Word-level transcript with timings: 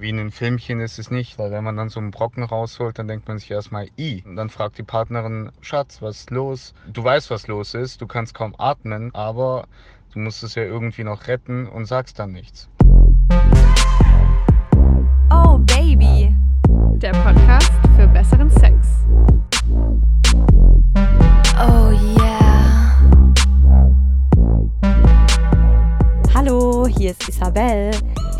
Wie 0.00 0.10
in 0.10 0.16
den 0.16 0.30
Filmchen 0.30 0.78
ist 0.78 1.00
es 1.00 1.10
nicht, 1.10 1.40
weil 1.40 1.50
wenn 1.50 1.64
man 1.64 1.76
dann 1.76 1.88
so 1.88 1.98
einen 1.98 2.12
Brocken 2.12 2.44
rausholt, 2.44 3.00
dann 3.00 3.08
denkt 3.08 3.26
man 3.26 3.38
sich 3.38 3.50
erstmal, 3.50 3.88
i. 3.98 4.22
Und 4.24 4.36
dann 4.36 4.48
fragt 4.48 4.78
die 4.78 4.84
Partnerin, 4.84 5.50
Schatz, 5.60 6.00
was 6.00 6.20
ist 6.20 6.30
los? 6.30 6.72
Du 6.86 7.02
weißt, 7.02 7.32
was 7.32 7.48
los 7.48 7.74
ist, 7.74 8.00
du 8.00 8.06
kannst 8.06 8.32
kaum 8.32 8.54
atmen, 8.58 9.12
aber 9.12 9.66
du 10.12 10.20
musst 10.20 10.44
es 10.44 10.54
ja 10.54 10.62
irgendwie 10.62 11.02
noch 11.02 11.26
retten 11.26 11.66
und 11.66 11.86
sagst 11.86 12.20
dann 12.20 12.30
nichts. 12.30 12.68
Oh 15.32 15.58
Baby, 15.58 16.32
der 16.68 17.10
Podcast 17.10 17.72
für 17.96 18.06
besseren 18.06 18.50
Sex. 18.50 19.04
Oh 21.58 21.90
yeah. 22.20 22.38
Hallo, 26.32 26.86
hier 26.86 27.10
ist 27.10 27.28
Isabel, 27.28 27.90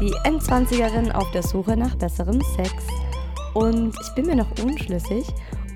die 0.00 0.14
Endzwanzigerin 0.22 1.10
auf 1.10 1.28
der 1.32 1.42
Suche 1.42 1.76
nach 1.76 1.96
besserem 1.96 2.40
Sex. 2.56 2.72
Und 3.54 3.94
ich 4.00 4.14
bin 4.14 4.26
mir 4.26 4.36
noch 4.36 4.50
unschlüssig, 4.62 5.26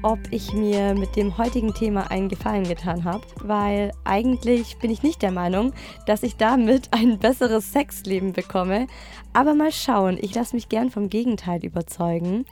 ob 0.03 0.19
ich 0.31 0.53
mir 0.53 0.95
mit 0.95 1.17
dem 1.17 1.37
heutigen 1.39 1.75
Thema 1.75 2.09
einen 2.11 2.29
Gefallen 2.29 2.65
getan 2.65 3.05
habe, 3.05 3.25
weil 3.43 3.91
eigentlich 4.05 4.79
bin 4.79 4.91
ich 4.91 5.03
nicht 5.03 5.23
der 5.23 5.33
Meinung, 5.33 5.73
dass 6.07 6.23
ich 6.23 6.37
damit 6.37 6.89
ein 6.93 7.19
besseres 7.19 7.73
Sexleben 7.73 8.33
bekomme. 8.33 8.87
Aber 9.33 9.55
mal 9.55 9.73
schauen, 9.73 10.19
ich 10.21 10.35
lasse 10.35 10.55
mich 10.55 10.69
gern 10.69 10.91
vom 10.91 11.09
Gegenteil 11.09 11.65
überzeugen. 11.65 12.45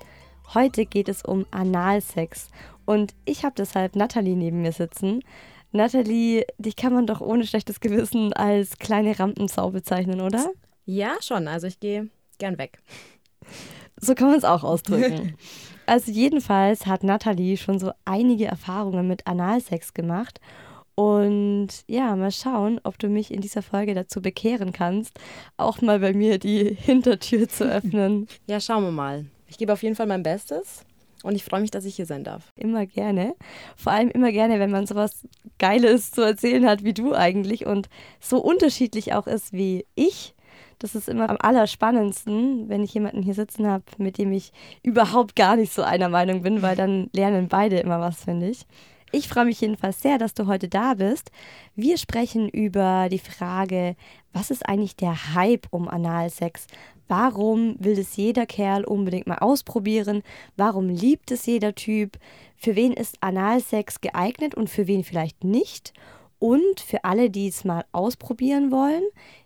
Heute 0.54 0.86
geht 0.86 1.08
es 1.08 1.24
um 1.24 1.46
Analsex 1.52 2.48
und 2.84 3.14
ich 3.24 3.44
habe 3.44 3.54
deshalb 3.56 3.94
Nathalie 3.94 4.34
neben 4.34 4.62
mir 4.62 4.72
sitzen. 4.72 5.22
Nathalie, 5.70 6.46
dich 6.58 6.74
kann 6.74 6.92
man 6.92 7.06
doch 7.06 7.20
ohne 7.20 7.46
schlechtes 7.46 7.78
Gewissen 7.78 8.32
als 8.32 8.78
kleine 8.78 9.16
Rampensau 9.16 9.70
bezeichnen, 9.70 10.20
oder? 10.20 10.50
Ja, 10.84 11.16
schon. 11.20 11.48
Also 11.48 11.66
ich 11.66 11.80
gehe 11.80 12.08
gern 12.38 12.58
weg. 12.58 12.78
So 14.00 14.14
kann 14.14 14.28
man 14.28 14.38
es 14.38 14.44
auch 14.44 14.64
ausdrücken. 14.64 15.36
also 15.86 16.10
jedenfalls 16.10 16.86
hat 16.86 17.04
Nathalie 17.04 17.56
schon 17.56 17.78
so 17.78 17.92
einige 18.04 18.46
Erfahrungen 18.46 19.06
mit 19.06 19.26
Analsex 19.26 19.94
gemacht. 19.94 20.40
Und 20.94 21.68
ja, 21.86 22.14
mal 22.16 22.30
schauen, 22.30 22.80
ob 22.84 22.98
du 22.98 23.08
mich 23.08 23.32
in 23.32 23.40
dieser 23.40 23.62
Folge 23.62 23.94
dazu 23.94 24.20
bekehren 24.20 24.72
kannst, 24.72 25.18
auch 25.56 25.80
mal 25.80 26.00
bei 26.00 26.12
mir 26.12 26.38
die 26.38 26.74
Hintertür 26.78 27.48
zu 27.48 27.64
öffnen. 27.64 28.26
Ja, 28.46 28.60
schauen 28.60 28.84
wir 28.84 28.90
mal. 28.90 29.26
Ich 29.46 29.58
gebe 29.58 29.72
auf 29.72 29.82
jeden 29.82 29.96
Fall 29.96 30.06
mein 30.06 30.22
Bestes 30.22 30.84
und 31.22 31.34
ich 31.34 31.44
freue 31.44 31.60
mich, 31.60 31.70
dass 31.70 31.84
ich 31.84 31.96
hier 31.96 32.06
sein 32.06 32.24
darf. 32.24 32.52
Immer 32.56 32.86
gerne. 32.86 33.34
Vor 33.76 33.92
allem 33.92 34.10
immer 34.10 34.32
gerne, 34.32 34.58
wenn 34.58 34.70
man 34.70 34.86
sowas 34.86 35.26
Geiles 35.58 36.10
zu 36.10 36.22
erzählen 36.22 36.66
hat 36.66 36.84
wie 36.84 36.94
du 36.94 37.14
eigentlich 37.14 37.66
und 37.66 37.88
so 38.20 38.38
unterschiedlich 38.38 39.14
auch 39.14 39.26
ist 39.26 39.52
wie 39.52 39.86
ich. 39.94 40.34
Das 40.80 40.94
ist 40.94 41.10
immer 41.10 41.28
am 41.28 41.36
allerspannendsten, 41.38 42.70
wenn 42.70 42.82
ich 42.82 42.94
jemanden 42.94 43.22
hier 43.22 43.34
sitzen 43.34 43.66
habe, 43.66 43.84
mit 43.98 44.16
dem 44.16 44.32
ich 44.32 44.50
überhaupt 44.82 45.36
gar 45.36 45.54
nicht 45.54 45.72
so 45.74 45.82
einer 45.82 46.08
Meinung 46.08 46.40
bin, 46.40 46.62
weil 46.62 46.74
dann 46.74 47.10
lernen 47.12 47.48
beide 47.48 47.78
immer 47.78 48.00
was, 48.00 48.24
finde 48.24 48.48
ich. 48.48 48.66
Ich 49.12 49.28
freue 49.28 49.44
mich 49.44 49.60
jedenfalls 49.60 50.00
sehr, 50.00 50.16
dass 50.16 50.32
du 50.32 50.46
heute 50.46 50.68
da 50.68 50.94
bist. 50.94 51.30
Wir 51.74 51.98
sprechen 51.98 52.48
über 52.48 53.08
die 53.10 53.18
Frage, 53.18 53.94
was 54.32 54.50
ist 54.50 54.66
eigentlich 54.66 54.96
der 54.96 55.34
Hype 55.34 55.66
um 55.70 55.86
Analsex? 55.86 56.66
Warum 57.08 57.74
will 57.78 57.98
es 57.98 58.16
jeder 58.16 58.46
Kerl 58.46 58.84
unbedingt 58.84 59.26
mal 59.26 59.38
ausprobieren? 59.38 60.22
Warum 60.56 60.88
liebt 60.88 61.30
es 61.30 61.44
jeder 61.44 61.74
Typ? 61.74 62.18
Für 62.56 62.74
wen 62.74 62.94
ist 62.94 63.16
Analsex 63.20 64.00
geeignet 64.00 64.54
und 64.54 64.70
für 64.70 64.86
wen 64.86 65.04
vielleicht 65.04 65.44
nicht? 65.44 65.92
Und 66.38 66.80
für 66.80 67.04
alle, 67.04 67.28
die 67.28 67.48
es 67.48 67.64
mal 67.64 67.84
ausprobieren 67.92 68.70
wollen, 68.70 69.02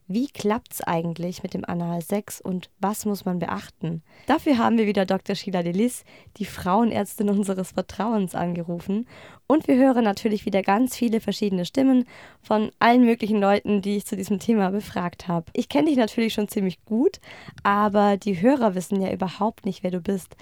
wie 0.06 0.28
klappt 0.28 0.74
es 0.74 0.80
eigentlich 0.82 1.42
mit 1.42 1.54
dem 1.54 1.64
Analsex 1.64 2.40
und 2.40 2.68
was 2.78 3.06
muss 3.06 3.24
man 3.24 3.38
beachten? 3.38 4.02
Dafür 4.26 4.58
haben 4.58 4.76
wir 4.76 4.86
wieder 4.86 5.06
Dr. 5.06 5.34
Sheila 5.34 5.62
Delis, 5.62 6.04
die 6.36 6.44
Frauenärztin 6.44 7.30
unseres 7.30 7.72
Vertrauens, 7.72 8.34
angerufen. 8.34 9.06
Und 9.46 9.66
wir 9.66 9.76
hören 9.76 10.04
natürlich 10.04 10.44
wieder 10.44 10.62
ganz 10.62 10.94
viele 10.96 11.20
verschiedene 11.20 11.64
Stimmen 11.64 12.04
von 12.42 12.70
allen 12.78 13.04
möglichen 13.04 13.40
Leuten, 13.40 13.80
die 13.80 13.96
ich 13.96 14.04
zu 14.04 14.16
diesem 14.16 14.38
Thema 14.38 14.70
befragt 14.70 15.26
habe. 15.26 15.46
Ich 15.54 15.68
kenne 15.68 15.88
dich 15.88 15.96
natürlich 15.96 16.34
schon 16.34 16.48
ziemlich 16.48 16.84
gut, 16.84 17.20
aber 17.62 18.18
die 18.18 18.40
Hörer 18.40 18.74
wissen 18.74 19.00
ja 19.00 19.10
überhaupt 19.10 19.64
nicht, 19.64 19.82
wer 19.82 19.90
du 19.90 20.00
bist. 20.00 20.36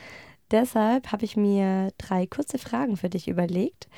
Deshalb 0.51 1.13
habe 1.13 1.25
ich 1.25 1.37
mir 1.37 1.93
drei 1.99 2.27
kurze 2.27 2.59
Fragen 2.59 2.97
für 2.97 3.09
dich 3.09 3.29
überlegt, 3.29 3.89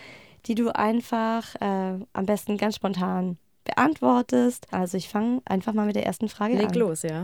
die 0.46 0.54
du 0.54 0.74
einfach 0.74 1.54
äh, 1.56 1.98
am 2.12 2.26
besten 2.26 2.58
ganz 2.58 2.76
spontan 2.76 3.38
beantwortest. 3.64 4.66
Also 4.70 4.96
ich 4.96 5.08
fange 5.08 5.42
einfach 5.44 5.72
mal 5.72 5.86
mit 5.86 5.96
der 5.96 6.06
ersten 6.06 6.28
Frage 6.28 6.54
Leg 6.54 6.66
an. 6.66 6.72
Leg 6.72 6.80
los, 6.80 7.02
ja. 7.02 7.22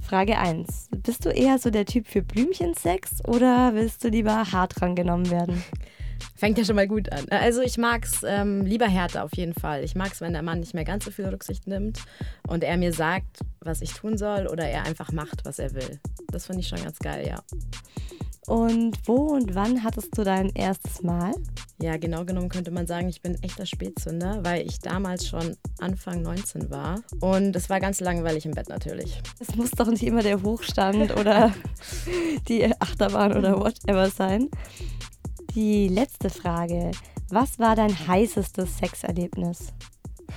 Frage 0.00 0.38
1. 0.38 0.90
Bist 1.02 1.24
du 1.24 1.30
eher 1.30 1.58
so 1.58 1.70
der 1.70 1.86
Typ 1.86 2.06
für 2.06 2.22
Blümchensex 2.22 3.24
oder 3.26 3.74
willst 3.74 4.04
du 4.04 4.08
lieber 4.08 4.52
hart 4.52 4.80
rangenommen 4.82 5.30
werden? 5.30 5.64
Fängt 6.36 6.58
ja 6.58 6.64
schon 6.64 6.76
mal 6.76 6.88
gut 6.88 7.10
an. 7.12 7.26
Also 7.30 7.60
ich 7.60 7.78
mag 7.78 8.04
es 8.04 8.22
ähm, 8.26 8.64
lieber 8.64 8.86
härter 8.86 9.24
auf 9.24 9.36
jeden 9.36 9.54
Fall. 9.54 9.84
Ich 9.84 9.94
mag 9.94 10.12
es, 10.12 10.20
wenn 10.20 10.32
der 10.32 10.42
Mann 10.42 10.60
nicht 10.60 10.74
mehr 10.74 10.84
ganz 10.84 11.04
so 11.04 11.10
viel 11.10 11.26
Rücksicht 11.26 11.66
nimmt 11.66 12.00
und 12.46 12.64
er 12.64 12.76
mir 12.76 12.92
sagt, 12.92 13.40
was 13.60 13.80
ich 13.80 13.92
tun 13.92 14.18
soll 14.18 14.46
oder 14.46 14.64
er 14.64 14.84
einfach 14.84 15.12
macht, 15.12 15.44
was 15.44 15.58
er 15.58 15.74
will. 15.74 16.00
Das 16.28 16.46
finde 16.46 16.60
ich 16.60 16.68
schon 16.68 16.82
ganz 16.82 16.98
geil, 16.98 17.26
ja. 17.26 17.42
Und 18.46 18.98
wo 19.06 19.32
und 19.34 19.54
wann 19.54 19.82
hattest 19.82 20.18
du 20.18 20.22
dein 20.22 20.50
erstes 20.50 21.02
Mal? 21.02 21.32
Ja, 21.80 21.96
genau 21.96 22.24
genommen 22.24 22.50
könnte 22.50 22.70
man 22.70 22.86
sagen, 22.86 23.08
ich 23.08 23.22
bin 23.22 23.42
echter 23.42 23.64
Spätzünder, 23.64 24.44
weil 24.44 24.66
ich 24.66 24.80
damals 24.80 25.26
schon 25.26 25.56
Anfang 25.78 26.22
19 26.22 26.70
war. 26.70 27.02
Und 27.20 27.56
es 27.56 27.70
war 27.70 27.80
ganz 27.80 28.00
langweilig 28.00 28.44
im 28.44 28.52
Bett 28.52 28.68
natürlich. 28.68 29.22
Es 29.40 29.56
muss 29.56 29.70
doch 29.70 29.86
nicht 29.86 30.02
immer 30.02 30.22
der 30.22 30.42
Hochstand 30.42 31.16
oder 31.16 31.54
die 32.48 32.70
Achterbahn 32.80 33.36
oder 33.36 33.58
whatever 33.58 34.10
sein. 34.10 34.50
Die 35.54 35.86
letzte 35.86 36.30
Frage. 36.30 36.90
Was 37.28 37.60
war 37.60 37.76
dein 37.76 37.96
heißestes 38.08 38.78
Sexerlebnis? 38.78 39.72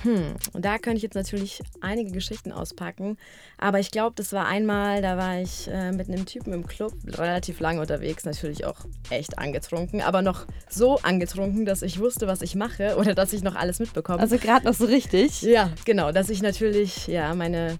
Hm, 0.04 0.36
und 0.52 0.64
da 0.64 0.78
könnte 0.78 0.98
ich 0.98 1.02
jetzt 1.02 1.16
natürlich 1.16 1.60
einige 1.80 2.12
Geschichten 2.12 2.52
auspacken. 2.52 3.16
Aber 3.56 3.80
ich 3.80 3.90
glaube, 3.90 4.14
das 4.14 4.32
war 4.32 4.46
einmal, 4.46 5.02
da 5.02 5.16
war 5.16 5.40
ich 5.40 5.66
äh, 5.66 5.90
mit 5.90 6.08
einem 6.08 6.24
Typen 6.24 6.52
im 6.52 6.68
Club 6.68 6.92
relativ 7.04 7.58
lange 7.58 7.80
unterwegs, 7.80 8.24
natürlich 8.24 8.64
auch 8.64 8.76
echt 9.10 9.38
angetrunken, 9.38 10.02
aber 10.02 10.22
noch 10.22 10.46
so 10.70 10.98
angetrunken, 11.00 11.64
dass 11.64 11.82
ich 11.82 11.98
wusste, 11.98 12.28
was 12.28 12.40
ich 12.40 12.54
mache 12.54 12.96
oder 12.98 13.16
dass 13.16 13.32
ich 13.32 13.42
noch 13.42 13.56
alles 13.56 13.80
mitbekomme. 13.80 14.20
Also 14.20 14.38
gerade 14.38 14.66
noch 14.66 14.74
so 14.74 14.84
richtig? 14.84 15.42
Ja, 15.42 15.72
genau, 15.84 16.12
dass 16.12 16.30
ich 16.30 16.42
natürlich, 16.42 17.08
ja, 17.08 17.34
meine, 17.34 17.78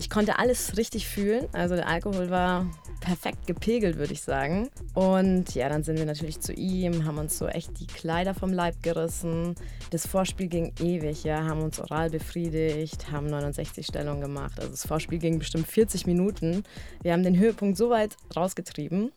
ich 0.00 0.10
konnte 0.10 0.40
alles 0.40 0.76
richtig 0.76 1.06
fühlen. 1.06 1.46
Also 1.52 1.76
der 1.76 1.86
Alkohol 1.86 2.30
war 2.30 2.66
perfekt 3.04 3.46
gepegelt, 3.46 3.98
würde 3.98 4.14
ich 4.14 4.22
sagen. 4.22 4.70
Und 4.94 5.54
ja, 5.54 5.68
dann 5.68 5.84
sind 5.84 5.98
wir 5.98 6.06
natürlich 6.06 6.40
zu 6.40 6.52
ihm, 6.52 7.04
haben 7.04 7.18
uns 7.18 7.38
so 7.38 7.46
echt 7.46 7.78
die 7.78 7.86
Kleider 7.86 8.34
vom 8.34 8.52
Leib 8.52 8.82
gerissen. 8.82 9.54
Das 9.90 10.06
Vorspiel 10.06 10.48
ging 10.48 10.72
ewig, 10.80 11.22
ja, 11.22 11.44
haben 11.44 11.60
uns 11.60 11.78
oral 11.78 12.10
befriedigt, 12.10 13.12
haben 13.12 13.26
69 13.26 13.86
Stellungen 13.86 14.22
gemacht. 14.22 14.58
Also 14.58 14.70
das 14.70 14.86
Vorspiel 14.86 15.18
ging 15.18 15.38
bestimmt 15.38 15.66
40 15.66 16.06
Minuten. 16.06 16.64
Wir 17.02 17.12
haben 17.12 17.22
den 17.22 17.38
Höhepunkt 17.38 17.76
so 17.76 17.90
weit 17.90 18.16
rausgetrieben, 18.34 19.12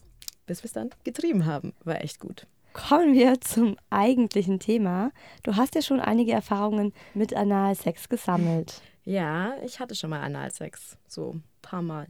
bis 0.46 0.64
wir 0.64 0.68
es 0.68 0.74
dann 0.74 0.90
getrieben 1.04 1.46
haben. 1.46 1.74
War 1.84 2.02
echt 2.02 2.19
gut. 2.19 2.46
Kommen 2.74 3.14
wir 3.14 3.40
zum 3.42 3.78
eigentlichen 3.90 4.59
Thema. 4.59 5.12
Du 5.44 5.56
hast 5.56 5.74
ja 5.74 5.81
schon 5.81 6.00
einige 6.00 6.34
Erfahrungen 6.34 6.94
mit 7.16 7.34
Analsex 7.34 8.09
gesammelt. 8.09 8.81
Ja, 9.04 9.56
ich 9.64 9.80
hatte 9.80 9.96
schon 9.96 10.09
mal 10.09 10.19
Analsex, 10.19 10.98
so 11.08 11.31
ein 11.36 11.44
paar 11.62 11.81
Mal. 11.81 12.08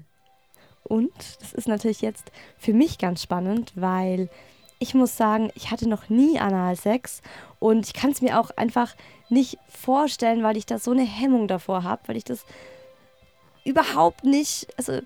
Und 0.87 1.11
das 1.39 1.53
ist 1.53 1.67
natürlich 1.67 2.01
jetzt 2.01 2.31
für 2.57 2.73
mich 2.73 2.97
ganz 2.97 3.21
spannend, 3.21 3.73
weil 3.75 4.29
ich 4.79 4.93
muss 4.93 5.17
sagen, 5.17 5.49
ich 5.55 5.71
hatte 5.71 5.89
noch 5.89 6.09
nie 6.09 6.39
Analsex 6.39 7.21
und 7.59 7.85
ich 7.87 7.93
kann 7.93 8.11
es 8.11 8.21
mir 8.21 8.39
auch 8.39 8.51
einfach 8.51 8.95
nicht 9.29 9.57
vorstellen, 9.67 10.43
weil 10.43 10.57
ich 10.57 10.65
da 10.65 10.79
so 10.79 10.91
eine 10.91 11.03
Hemmung 11.03 11.47
davor 11.47 11.83
habe, 11.83 12.03
weil 12.07 12.17
ich 12.17 12.23
das 12.23 12.45
überhaupt 13.65 14.23
nicht, 14.23 14.67
also 14.77 15.01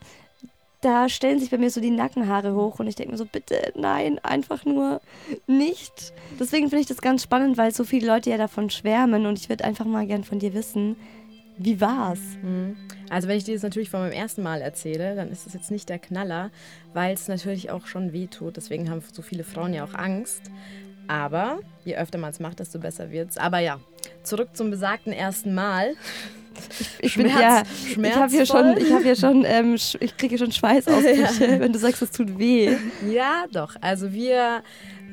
da 0.82 1.10
stellen 1.10 1.40
sich 1.40 1.52
bei 1.52 1.58
mir 1.58 1.70
so 1.70 1.80
die 1.80 1.92
Nackenhaare 1.92 2.56
hoch 2.56 2.80
und 2.80 2.88
ich 2.88 2.96
denke 2.96 3.12
mir 3.12 3.18
so, 3.18 3.26
bitte, 3.26 3.72
nein, 3.76 4.20
einfach 4.24 4.66
nur 4.66 5.00
nicht. 5.48 6.12
Deswegen 6.40 6.70
finde 6.70 6.82
ich 6.82 6.88
das 6.88 7.02
ganz 7.02 7.24
spannend, 7.24 7.58
weil 7.58 7.72
so 7.74 7.84
viele 7.84 8.08
Leute 8.08 8.32
ja 8.32 8.38
davon 8.38 8.70
schwärmen 8.70 9.26
und 9.26 9.40
ich 9.40 9.48
würde 9.48 9.64
einfach 9.64 9.86
mal 9.86 10.08
gern 10.08 10.24
von 10.24 10.40
dir 10.40 10.54
wissen, 10.54 10.96
wie 11.58 11.80
war's? 11.82 12.20
Mhm. 12.42 12.76
Also 13.10 13.28
wenn 13.28 13.38
ich 13.38 13.44
dir 13.44 13.54
das 13.54 13.64
natürlich 13.64 13.90
von 13.90 14.02
meinem 14.02 14.14
ersten 14.14 14.42
Mal 14.42 14.62
erzähle, 14.62 15.16
dann 15.16 15.32
ist 15.32 15.46
es 15.46 15.54
jetzt 15.54 15.72
nicht 15.72 15.90
der 15.90 16.00
Knaller, 16.00 16.50
weil 16.94 17.14
es 17.14 17.28
natürlich 17.28 17.70
auch 17.70 17.88
schon 17.88 18.14
weh 18.14 18.28
tut. 18.28 18.58
Deswegen 18.58 18.90
haben 18.90 19.02
so 19.12 19.22
viele 19.22 19.44
Frauen 19.44 19.74
ja 19.74 19.84
auch 19.84 19.94
Angst. 19.94 20.44
Aber 21.08 21.60
je 21.84 21.98
öfter 21.98 22.18
man 22.18 22.30
es 22.32 22.40
macht, 22.40 22.60
desto 22.60 22.80
besser 22.80 23.12
wird's. 23.12 23.38
Aber 23.38 23.60
ja, 23.60 23.80
zurück 24.24 24.50
zum 24.54 24.70
besagten 24.70 25.12
ersten 25.12 25.54
Mal. 25.54 25.96
Ich 27.00 27.16
bin 27.16 27.28
ja, 27.28 27.64
ich 27.86 28.16
habe 28.16 28.32
hier 28.32 28.46
schon, 28.46 28.78
ich 28.78 28.92
habe 28.92 29.04
hier 29.04 29.16
schon, 29.16 29.46
ähm, 29.46 29.76
ich 29.76 30.18
kriege 30.18 30.38
schon 30.38 30.52
Schweißausbrüche, 30.52 31.46
ja. 31.52 31.60
wenn 31.60 31.74
du 31.74 31.80
sagst, 31.80 32.02
es 32.02 32.12
tut 32.12 32.38
weh. 32.38 32.76
Ja, 33.10 33.46
doch. 33.52 33.76
Also 33.82 34.14
wir 34.14 34.62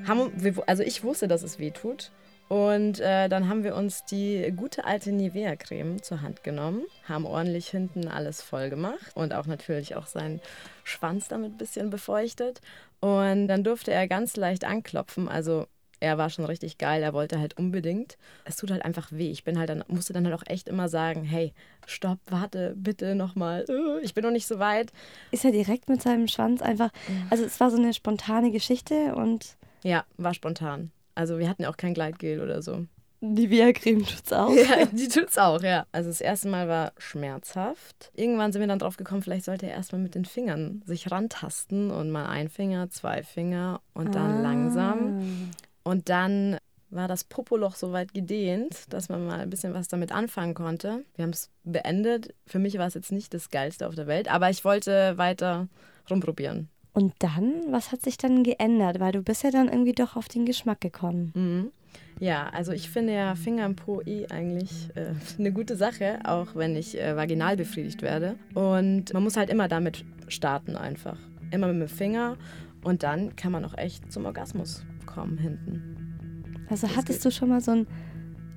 haben, 0.07 0.33
also 0.67 0.83
ich 0.83 1.03
wusste, 1.05 1.29
dass 1.29 1.43
es 1.43 1.59
weh 1.59 1.71
tut 1.71 2.11
Und 2.49 3.01
äh, 3.01 3.29
dann 3.29 3.49
haben 3.49 3.63
wir 3.63 3.75
uns 3.75 4.05
die 4.07 4.53
gute 4.57 4.85
alte 4.85 5.13
Nivea-Creme 5.13 6.03
zur 6.03 6.23
Hand 6.23 6.43
genommen, 6.43 6.83
haben 7.07 7.27
ordentlich 7.27 7.69
hinten 7.69 8.09
alles 8.09 8.41
voll 8.41 8.71
gemacht 8.71 9.13
und 9.15 9.35
auch 9.35 9.47
natürlich 9.47 9.97
auch 9.97 10.07
seinen 10.07 10.41
Schwanz 10.83 11.29
damit 11.29 11.53
ein 11.53 11.59
bisschen 11.59 11.91
befeuchtet. 11.91 12.61
Und 13.01 13.49
dann 13.49 13.65
durfte 13.65 13.93
er 13.93 14.09
ganz 14.09 14.37
leicht 14.37 14.65
anklopfen. 14.65 15.29
Also 15.29 15.67
er 16.01 16.17
war 16.17 16.31
schon 16.31 16.45
richtig 16.45 16.79
geil, 16.79 17.03
er 17.03 17.13
wollte 17.13 17.39
halt 17.39 17.59
unbedingt. 17.59 18.17
Es 18.45 18.57
tut 18.57 18.71
halt 18.71 18.85
einfach 18.85 19.11
weh. 19.13 19.31
Ich 19.31 19.45
bin 19.45 19.59
halt 19.59 19.69
dann, 19.69 19.85
musste 19.89 20.13
dann 20.13 20.25
halt 20.25 20.35
auch 20.35 20.47
echt 20.47 20.69
immer 20.69 20.89
sagen, 20.89 21.25
hey, 21.25 21.53
stopp, 21.87 22.19
warte, 22.27 22.75
bitte 22.77 23.15
nochmal. 23.15 23.65
Äh, 23.69 24.01
ich 24.03 24.15
bin 24.15 24.25
noch 24.25 24.31
nicht 24.31 24.47
so 24.47 24.59
weit. 24.59 24.93
Ist 25.33 25.45
er 25.45 25.53
direkt 25.53 25.89
mit 25.89 26.01
seinem 26.01 26.29
Schwanz 26.29 26.63
einfach. 26.63 26.91
Also 27.31 27.45
es 27.45 27.59
war 27.61 27.71
so 27.71 27.77
eine 27.77 27.93
spontane 27.93 28.53
Geschichte 28.53 29.15
und. 29.15 29.57
Ja, 29.83 30.05
war 30.17 30.35
spontan. 30.35 30.93
Also 31.19 31.39
wir 31.41 31.49
hatten 31.49 31.65
auch 31.65 31.77
kein 31.77 31.95
Gleitgel 31.95 32.41
oder 32.41 32.63
so. 32.63 32.87
Die 33.21 33.51
Via-Creme 33.51 34.05
tut's 34.07 34.33
auch. 34.33 34.53
Ja, 34.55 34.85
die 34.87 35.09
tut's 35.09 35.37
auch, 35.37 35.61
ja. 35.63 35.85
Also 35.91 36.09
das 36.09 36.21
erste 36.21 36.47
Mal 36.49 36.69
war 36.69 36.93
schmerzhaft. 36.99 38.13
Irgendwann 38.15 38.53
sind 38.53 38.61
wir 38.61 38.69
dann 38.69 38.79
drauf 38.79 38.97
gekommen, 38.97 39.23
vielleicht 39.23 39.45
sollte 39.45 39.67
er 39.67 39.73
erstmal 39.73 40.01
mit 40.01 40.15
den 40.15 40.25
Fingern 40.25 40.83
sich 40.87 41.11
rantasten 41.11 41.91
und 41.91 42.11
mal 42.13 42.27
ein 42.27 42.49
Finger, 42.49 42.91
zwei 42.91 43.25
Finger 43.25 43.81
und 43.95 44.15
dann 44.15 44.37
Ah. 44.37 44.43
langsam. 44.43 45.51
Und 45.83 46.09
dann 46.09 46.59
war 46.91 47.09
das 47.09 47.25
Popoloch 47.25 47.75
so 47.75 47.91
weit 47.93 48.15
gedehnt, 48.15 48.85
dass 48.91 49.09
man 49.09 49.27
mal 49.27 49.41
ein 49.41 49.51
bisschen 49.51 49.75
was 49.75 49.89
damit 49.89 50.13
anfangen 50.13 50.55
konnte. 50.55 51.05
Wir 51.17 51.25
haben 51.25 51.31
es 51.33 51.51
beendet. 51.65 52.35
Für 52.47 52.61
mich 52.61 52.79
war 52.79 52.87
es 52.87 52.95
jetzt 52.95 53.11
nicht 53.13 53.35
das 53.35 53.51
Geilste 53.51 53.89
auf 53.89 53.95
der 53.97 54.07
Welt, 54.07 54.31
aber 54.33 54.49
ich 54.51 54.65
wollte 54.65 55.19
weiter 55.19 55.67
rumprobieren. 56.09 56.69
Und 56.99 57.15
dann, 57.21 57.53
was 57.71 57.93
hat 57.93 58.03
sich 58.03 58.19
dann 58.19 58.43
geändert? 58.43 58.99
Weil 58.99 59.13
du 59.13 59.23
bist 59.23 59.45
ja 59.45 59.53
dann 59.53 59.69
irgendwie 59.69 59.93
doch 59.93 60.17
auf 60.17 60.27
den 60.27 60.45
Geschmack 60.45 60.81
gekommen. 60.81 61.31
Mhm. 61.33 61.71
Ja, 62.19 62.49
also 62.49 62.73
ich 62.73 62.91
finde 62.91 63.15
ja 63.15 63.37
Finger 63.37 63.67
im 63.67 63.77
Po 63.77 64.01
eh 64.05 64.27
eigentlich 64.27 64.91
äh, 64.97 65.13
eine 65.39 65.53
gute 65.53 65.77
Sache, 65.77 66.19
auch 66.25 66.57
wenn 66.57 66.75
ich 66.75 67.01
äh, 67.01 67.15
vaginal 67.15 67.57
befriedigt 67.57 68.03
werde. 68.03 68.35
Und 68.53 69.15
man 69.15 69.23
muss 69.23 69.37
halt 69.37 69.49
immer 69.49 69.69
damit 69.69 70.05
starten 70.27 70.75
einfach. 70.75 71.17
Immer 71.53 71.69
mit 71.73 71.89
dem 71.89 71.97
Finger 71.97 72.37
und 72.83 73.05
dann 73.05 73.37
kann 73.37 73.53
man 73.53 73.65
auch 73.65 73.79
echt 73.79 74.11
zum 74.11 74.27
Orgasmus 74.27 74.85
kommen 75.07 75.39
hinten. 75.39 76.67
Also 76.69 76.89
Das 76.89 76.97
hattest 76.97 77.21
geht. 77.21 77.27
du 77.27 77.31
schon 77.31 77.49
mal 77.51 77.61
so 77.61 77.71
ein. 77.71 77.87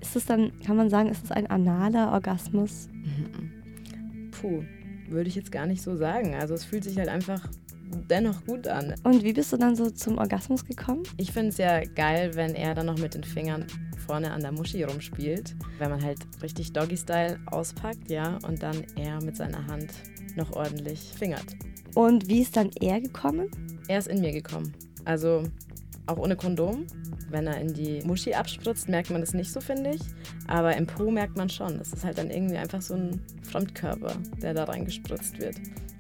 Ist 0.02 0.16
es 0.16 0.26
dann, 0.26 0.52
kann 0.66 0.78
man 0.78 0.90
sagen, 0.90 1.10
ist 1.10 1.24
es 1.24 1.32
ein 1.32 1.46
analer 1.46 2.12
Orgasmus? 2.12 2.90
Puh, 4.32 4.64
würde 5.10 5.30
ich 5.30 5.36
jetzt 5.36 5.52
gar 5.52 5.68
nicht 5.68 5.84
so 5.84 5.96
sagen. 5.96 6.34
Also 6.34 6.56
es 6.56 6.66
fühlt 6.66 6.84
sich 6.84 6.98
halt 6.98 7.08
einfach 7.08 7.48
dennoch 8.10 8.46
gut 8.46 8.68
an. 8.68 8.96
Und 9.04 9.24
wie 9.24 9.34
bist 9.34 9.54
du 9.54 9.58
dann 9.58 9.76
so 9.76 9.90
zum 9.90 10.18
Orgasmus 10.18 10.66
gekommen? 10.66 11.04
Ich 11.18 11.32
finde 11.32 11.50
es 11.50 11.58
ja 11.58 11.84
geil, 11.84 12.32
wenn 12.36 12.56
er 12.56 12.74
dann 12.76 12.86
noch 12.86 12.98
mit 12.98 13.14
den 13.14 13.24
Fingern 13.24 13.66
vorne 14.06 14.32
an 14.32 14.42
der 14.42 14.52
Muschi 14.52 14.84
rumspielt. 14.84 15.56
Wenn 15.78 15.90
man 15.90 16.04
halt 16.04 16.20
richtig 16.42 16.74
Doggy-Style 16.74 17.40
auspackt, 17.48 18.10
ja, 18.10 18.38
und 18.48 18.62
dann 18.64 18.84
er 18.96 19.24
mit 19.24 19.38
seiner 19.38 19.66
Hand 19.68 19.92
noch 20.36 20.52
ordentlich 20.54 21.12
fingert. 21.18 21.46
Und 21.96 22.28
wie 22.28 22.42
ist 22.42 22.56
dann 22.58 22.72
er 22.80 23.02
gekommen? 23.02 23.50
Er 23.88 24.00
ist 24.00 24.08
in 24.08 24.22
mir 24.22 24.32
gekommen. 24.32 24.74
Also 25.06 25.44
auch 26.08 26.18
ohne 26.18 26.36
Kondom. 26.36 26.86
Wenn 27.30 27.48
er 27.48 27.62
in 27.62 27.74
die 27.74 28.02
Muschi 28.06 28.34
abspritzt, 28.34 28.90
merkt 28.90 29.10
man 29.10 29.22
das 29.22 29.34
nicht 29.34 29.52
so, 29.52 29.62
finde 29.62 29.92
ich. 29.92 30.02
Aber 30.48 30.76
im 30.76 30.86
Po 30.86 31.10
merkt 31.10 31.38
man 31.38 31.50
schon. 31.50 31.78
Das 31.78 31.94
ist 31.94 32.04
halt 32.04 32.18
dann 32.18 32.30
irgendwie 32.30 32.58
einfach 32.58 32.82
so 32.82 32.96
ein 32.96 33.22
Fremdkörper, 33.44 34.14
der 34.42 34.54
da 34.54 34.66
reingespritzt 34.66 35.40
wird. 35.40 35.56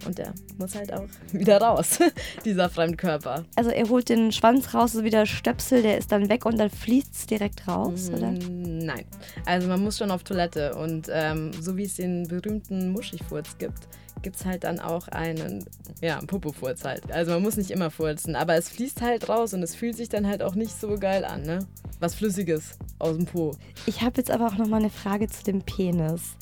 Und 0.06 0.18
der 0.18 0.33
muss 0.57 0.75
halt 0.75 0.94
auch 0.94 1.06
wieder 1.31 1.62
raus, 1.62 2.00
dieser 2.45 2.69
Fremdkörper. 2.69 3.45
Also 3.56 3.69
er 3.69 3.89
holt 3.89 4.09
den 4.09 4.31
Schwanz 4.31 4.74
raus, 4.74 4.94
so 4.94 5.03
wie 5.03 5.09
der 5.09 5.25
Stöpsel, 5.25 5.81
der 5.81 5.98
ist 5.98 6.12
dann 6.12 6.30
weg 6.30 6.45
und 6.45 6.57
dann 6.57 6.69
fließt 6.69 7.13
es 7.13 7.25
direkt 7.25 7.68
raus, 7.68 8.09
oder? 8.09 8.31
Mm, 8.31 8.80
Nein. 8.80 9.06
Also 9.45 9.68
man 9.68 9.81
muss 9.81 9.98
schon 9.98 10.12
auf 10.12 10.24
Toilette. 10.24 10.75
Und 10.75 11.07
ähm, 11.12 11.51
so 11.59 11.77
wie 11.77 11.83
es 11.83 11.95
den 11.95 12.27
berühmten 12.27 12.92
Muschifurz 12.92 13.57
gibt, 13.57 13.88
gibt 14.21 14.36
es 14.36 14.45
halt 14.45 14.63
dann 14.63 14.80
auch 14.80 15.07
einen, 15.07 15.65
ja, 16.01 16.19
Popofurz 16.25 16.83
halt. 16.83 17.12
Also 17.12 17.31
man 17.31 17.42
muss 17.42 17.57
nicht 17.57 17.71
immer 17.71 17.89
furzen, 17.89 18.36
aber 18.36 18.56
es 18.56 18.69
fließt 18.69 19.01
halt 19.01 19.30
raus 19.30 19.54
und 19.54 19.63
es 19.63 19.75
fühlt 19.75 19.95
sich 19.95 20.09
dann 20.09 20.27
halt 20.27 20.44
auch 20.44 20.56
nicht 20.56 20.80
so 20.80 20.97
geil 20.97 21.25
an, 21.25 21.44
ne? 21.44 21.65
Was 22.00 22.15
Flüssiges 22.15 22.77
aus 23.00 23.15
dem 23.15 23.25
Po. 23.25 23.56
Ich 23.86 24.01
habe 24.01 24.18
jetzt 24.18 24.31
aber 24.31 24.47
auch 24.47 24.57
noch 24.57 24.68
mal 24.68 24.77
eine 24.77 24.89
Frage 24.89 25.27
zu 25.27 25.44
dem 25.44 25.62
Penis. 25.62 26.36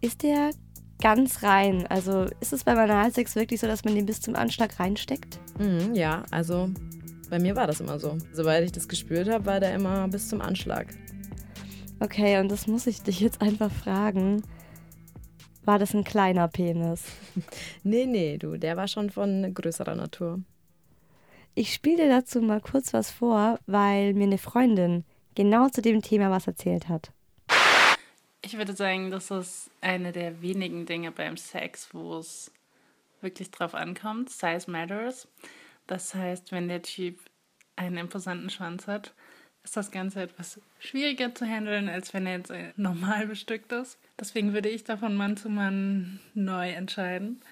Ist 0.00 0.22
der 0.22 0.50
ganz 1.00 1.42
rein? 1.42 1.86
Also 1.88 2.26
ist 2.40 2.52
es 2.52 2.64
beim 2.64 2.78
Analsex 2.78 3.36
wirklich 3.36 3.60
so, 3.60 3.66
dass 3.66 3.84
man 3.84 3.94
den 3.94 4.06
bis 4.06 4.20
zum 4.20 4.34
Anschlag 4.34 4.78
reinsteckt? 4.78 5.38
Mhm, 5.58 5.94
ja, 5.94 6.24
also 6.30 6.70
bei 7.30 7.38
mir 7.38 7.56
war 7.56 7.66
das 7.66 7.80
immer 7.80 7.98
so. 7.98 8.16
Sobald 8.32 8.64
ich 8.64 8.72
das 8.72 8.88
gespürt 8.88 9.28
habe, 9.28 9.46
war 9.46 9.60
der 9.60 9.74
immer 9.74 10.08
bis 10.08 10.28
zum 10.28 10.40
Anschlag. 10.40 10.86
Okay, 12.00 12.38
und 12.40 12.50
das 12.50 12.66
muss 12.66 12.86
ich 12.86 13.02
dich 13.02 13.20
jetzt 13.20 13.40
einfach 13.40 13.70
fragen. 13.70 14.42
War 15.64 15.78
das 15.78 15.94
ein 15.94 16.04
kleiner 16.04 16.48
Penis? 16.48 17.04
Nee, 17.82 18.06
nee, 18.06 18.38
du, 18.38 18.56
der 18.56 18.76
war 18.76 18.88
schon 18.88 19.10
von 19.10 19.52
größerer 19.52 19.94
Natur. 19.94 20.40
Ich 21.54 21.72
spiele 21.72 22.04
dir 22.04 22.08
dazu 22.08 22.40
mal 22.40 22.60
kurz 22.60 22.92
was 22.92 23.10
vor, 23.10 23.58
weil 23.66 24.12
mir 24.14 24.24
eine 24.24 24.38
Freundin 24.38 25.04
genau 25.34 25.68
zu 25.68 25.82
dem 25.82 26.02
Thema 26.02 26.30
was 26.30 26.46
erzählt 26.46 26.88
hat. 26.88 27.12
Ich 28.46 28.56
würde 28.56 28.76
sagen, 28.76 29.10
das 29.10 29.32
ist 29.32 29.72
eine 29.80 30.12
der 30.12 30.40
wenigen 30.40 30.86
Dinge 30.86 31.10
beim 31.10 31.36
Sex, 31.36 31.88
wo 31.92 32.18
es 32.18 32.52
wirklich 33.20 33.50
drauf 33.50 33.74
ankommt. 33.74 34.30
Size 34.30 34.70
matters. 34.70 35.26
Das 35.88 36.14
heißt, 36.14 36.52
wenn 36.52 36.68
der 36.68 36.80
Typ 36.80 37.18
einen 37.74 37.96
imposanten 37.96 38.48
Schwanz 38.48 38.86
hat, 38.86 39.14
ist 39.64 39.76
das 39.76 39.90
Ganze 39.90 40.22
etwas 40.22 40.60
schwieriger 40.78 41.34
zu 41.34 41.44
handeln, 41.44 41.88
als 41.88 42.14
wenn 42.14 42.24
er 42.24 42.36
jetzt 42.36 42.50
äh, 42.50 42.72
normal 42.76 43.26
bestückt 43.26 43.72
ist. 43.72 43.98
Deswegen 44.16 44.52
würde 44.52 44.68
ich 44.68 44.84
da 44.84 44.96
von 44.96 45.16
Mann 45.16 45.36
zu 45.36 45.48
Mann 45.48 46.20
neu 46.34 46.70
entscheiden. 46.70 47.42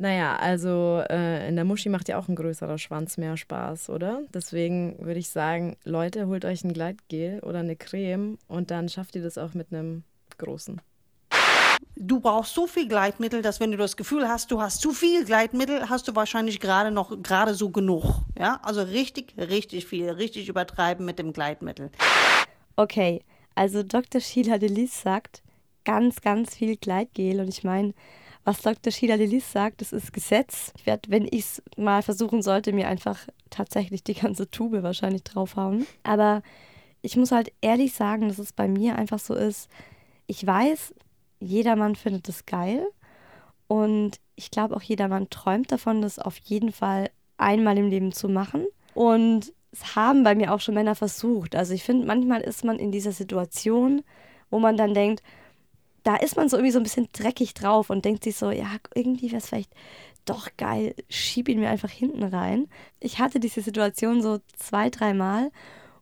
Naja, 0.00 0.36
also 0.36 1.02
äh, 1.10 1.46
in 1.46 1.56
der 1.56 1.66
Muschi 1.66 1.90
macht 1.90 2.08
ja 2.08 2.18
auch 2.18 2.26
ein 2.26 2.34
größerer 2.34 2.78
Schwanz 2.78 3.18
mehr 3.18 3.36
Spaß, 3.36 3.90
oder? 3.90 4.22
Deswegen 4.32 4.96
würde 4.98 5.20
ich 5.20 5.28
sagen, 5.28 5.76
Leute, 5.84 6.26
holt 6.26 6.46
euch 6.46 6.64
ein 6.64 6.72
Gleitgel 6.72 7.40
oder 7.40 7.58
eine 7.58 7.76
Creme 7.76 8.38
und 8.48 8.70
dann 8.70 8.88
schafft 8.88 9.14
ihr 9.14 9.22
das 9.22 9.36
auch 9.36 9.52
mit 9.52 9.66
einem 9.70 10.04
großen. 10.38 10.80
Du 11.96 12.18
brauchst 12.18 12.54
so 12.54 12.66
viel 12.66 12.88
Gleitmittel, 12.88 13.42
dass 13.42 13.60
wenn 13.60 13.72
du 13.72 13.76
das 13.76 13.94
Gefühl 13.94 14.26
hast, 14.26 14.50
du 14.50 14.62
hast 14.62 14.80
zu 14.80 14.92
viel 14.92 15.26
Gleitmittel, 15.26 15.90
hast 15.90 16.08
du 16.08 16.16
wahrscheinlich 16.16 16.60
gerade 16.60 16.90
noch 16.90 17.22
gerade 17.22 17.52
so 17.52 17.68
genug. 17.68 18.22
Ja, 18.38 18.58
also 18.62 18.80
richtig, 18.80 19.34
richtig 19.36 19.84
viel, 19.84 20.08
richtig 20.08 20.48
übertreiben 20.48 21.04
mit 21.04 21.18
dem 21.18 21.34
Gleitmittel. 21.34 21.90
Okay, 22.74 23.22
also 23.54 23.82
Dr. 23.82 24.22
Sheila 24.22 24.56
Delis 24.56 25.02
sagt 25.02 25.42
ganz, 25.84 26.22
ganz 26.22 26.54
viel 26.54 26.78
Gleitgel 26.78 27.40
und 27.40 27.48
ich 27.48 27.64
meine, 27.64 27.92
was 28.44 28.62
Dr. 28.62 28.92
Sheila 28.92 29.16
Delis 29.16 29.52
sagt, 29.52 29.80
das 29.80 29.92
ist 29.92 30.12
Gesetz. 30.12 30.72
Ich 30.76 30.86
werde, 30.86 31.10
wenn 31.10 31.26
ich 31.26 31.40
es 31.40 31.62
mal 31.76 32.02
versuchen 32.02 32.42
sollte, 32.42 32.72
mir 32.72 32.88
einfach 32.88 33.18
tatsächlich 33.50 34.02
die 34.02 34.14
ganze 34.14 34.50
Tube 34.50 34.82
wahrscheinlich 34.82 35.24
draufhauen. 35.24 35.86
Aber 36.02 36.42
ich 37.02 37.16
muss 37.16 37.32
halt 37.32 37.52
ehrlich 37.60 37.92
sagen, 37.92 38.28
dass 38.28 38.38
es 38.38 38.52
bei 38.52 38.68
mir 38.68 38.96
einfach 38.96 39.18
so 39.18 39.34
ist, 39.34 39.68
ich 40.26 40.46
weiß, 40.46 40.94
jedermann 41.40 41.96
findet 41.96 42.28
es 42.28 42.46
geil 42.46 42.86
und 43.66 44.20
ich 44.36 44.50
glaube 44.50 44.76
auch 44.76 44.82
jedermann 44.82 45.30
träumt 45.30 45.72
davon, 45.72 46.02
das 46.02 46.18
auf 46.18 46.36
jeden 46.38 46.72
Fall 46.72 47.10
einmal 47.36 47.78
im 47.78 47.88
Leben 47.88 48.12
zu 48.12 48.28
machen. 48.28 48.66
Und 48.94 49.52
es 49.72 49.96
haben 49.96 50.24
bei 50.24 50.34
mir 50.34 50.52
auch 50.52 50.60
schon 50.60 50.74
Männer 50.74 50.94
versucht. 50.94 51.54
Also 51.54 51.74
ich 51.74 51.84
finde, 51.84 52.06
manchmal 52.06 52.40
ist 52.40 52.64
man 52.64 52.78
in 52.78 52.92
dieser 52.92 53.12
Situation, 53.12 54.02
wo 54.50 54.58
man 54.58 54.76
dann 54.76 54.94
denkt, 54.94 55.22
da 56.02 56.16
ist 56.16 56.36
man 56.36 56.48
so 56.48 56.56
irgendwie 56.56 56.72
so 56.72 56.80
ein 56.80 56.84
bisschen 56.84 57.08
dreckig 57.12 57.54
drauf 57.54 57.90
und 57.90 58.04
denkt 58.04 58.24
sich 58.24 58.36
so, 58.36 58.50
ja, 58.50 58.68
irgendwie 58.94 59.30
wäre 59.30 59.38
es 59.38 59.48
vielleicht 59.48 59.72
doch 60.24 60.48
geil, 60.56 60.94
schieb 61.08 61.48
ihn 61.48 61.60
mir 61.60 61.70
einfach 61.70 61.90
hinten 61.90 62.22
rein. 62.22 62.68
Ich 63.00 63.18
hatte 63.18 63.40
diese 63.40 63.62
Situation 63.62 64.22
so 64.22 64.40
zwei, 64.56 64.90
dreimal 64.90 65.50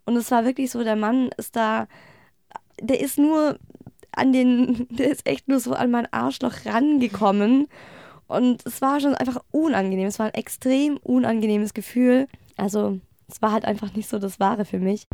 und 0.04 0.16
es 0.16 0.30
war 0.30 0.44
wirklich 0.44 0.70
so, 0.70 0.84
der 0.84 0.96
Mann 0.96 1.30
ist 1.36 1.56
da, 1.56 1.86
der 2.80 3.00
ist 3.00 3.18
nur 3.18 3.58
an 4.12 4.32
den, 4.32 4.86
der 4.90 5.10
ist 5.10 5.26
echt 5.26 5.48
nur 5.48 5.60
so 5.60 5.72
an 5.72 5.90
mein 5.90 6.12
Arschloch 6.12 6.66
rangekommen 6.66 7.68
und 8.26 8.64
es 8.66 8.82
war 8.82 9.00
schon 9.00 9.14
einfach 9.14 9.42
unangenehm. 9.50 10.06
Es 10.06 10.18
war 10.18 10.26
ein 10.26 10.34
extrem 10.34 10.98
unangenehmes 10.98 11.72
Gefühl. 11.72 12.28
Also 12.56 13.00
es 13.26 13.40
war 13.40 13.52
halt 13.52 13.64
einfach 13.64 13.94
nicht 13.94 14.08
so 14.08 14.18
das 14.18 14.38
Wahre 14.38 14.64
für 14.64 14.78
mich. 14.78 15.06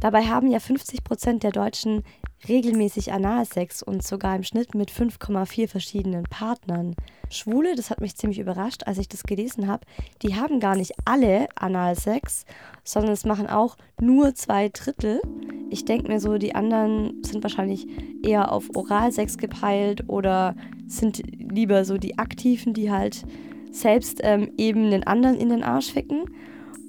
Dabei 0.00 0.24
haben 0.24 0.50
ja 0.50 0.60
50 0.60 1.04
Prozent 1.04 1.42
der 1.42 1.52
Deutschen 1.52 2.02
regelmäßig 2.48 3.12
Analsex 3.12 3.82
und 3.82 4.02
sogar 4.02 4.34
im 4.34 4.42
Schnitt 4.42 4.74
mit 4.74 4.90
5,4 4.90 5.68
verschiedenen 5.68 6.24
Partnern. 6.24 6.94
Schwule, 7.28 7.74
das 7.76 7.90
hat 7.90 8.00
mich 8.00 8.16
ziemlich 8.16 8.38
überrascht, 8.38 8.84
als 8.86 8.98
ich 8.98 9.08
das 9.08 9.22
gelesen 9.22 9.68
habe, 9.68 9.86
die 10.22 10.36
haben 10.36 10.58
gar 10.58 10.74
nicht 10.74 10.92
alle 11.04 11.48
Analsex, 11.54 12.44
sondern 12.82 13.12
es 13.12 13.24
machen 13.26 13.46
auch 13.46 13.76
nur 14.00 14.34
zwei 14.34 14.70
Drittel. 14.70 15.20
Ich 15.68 15.84
denke 15.84 16.08
mir 16.08 16.18
so, 16.18 16.38
die 16.38 16.54
anderen 16.54 17.22
sind 17.22 17.42
wahrscheinlich 17.42 17.86
eher 18.24 18.50
auf 18.50 18.74
Oralsex 18.74 19.36
gepeilt 19.36 20.04
oder 20.08 20.56
sind 20.86 21.22
lieber 21.52 21.84
so 21.84 21.98
die 21.98 22.18
Aktiven, 22.18 22.74
die 22.74 22.90
halt 22.90 23.24
selbst 23.70 24.20
ähm, 24.22 24.50
eben 24.56 24.90
den 24.90 25.06
anderen 25.06 25.36
in 25.36 25.50
den 25.50 25.62
Arsch 25.62 25.92
ficken. 25.92 26.24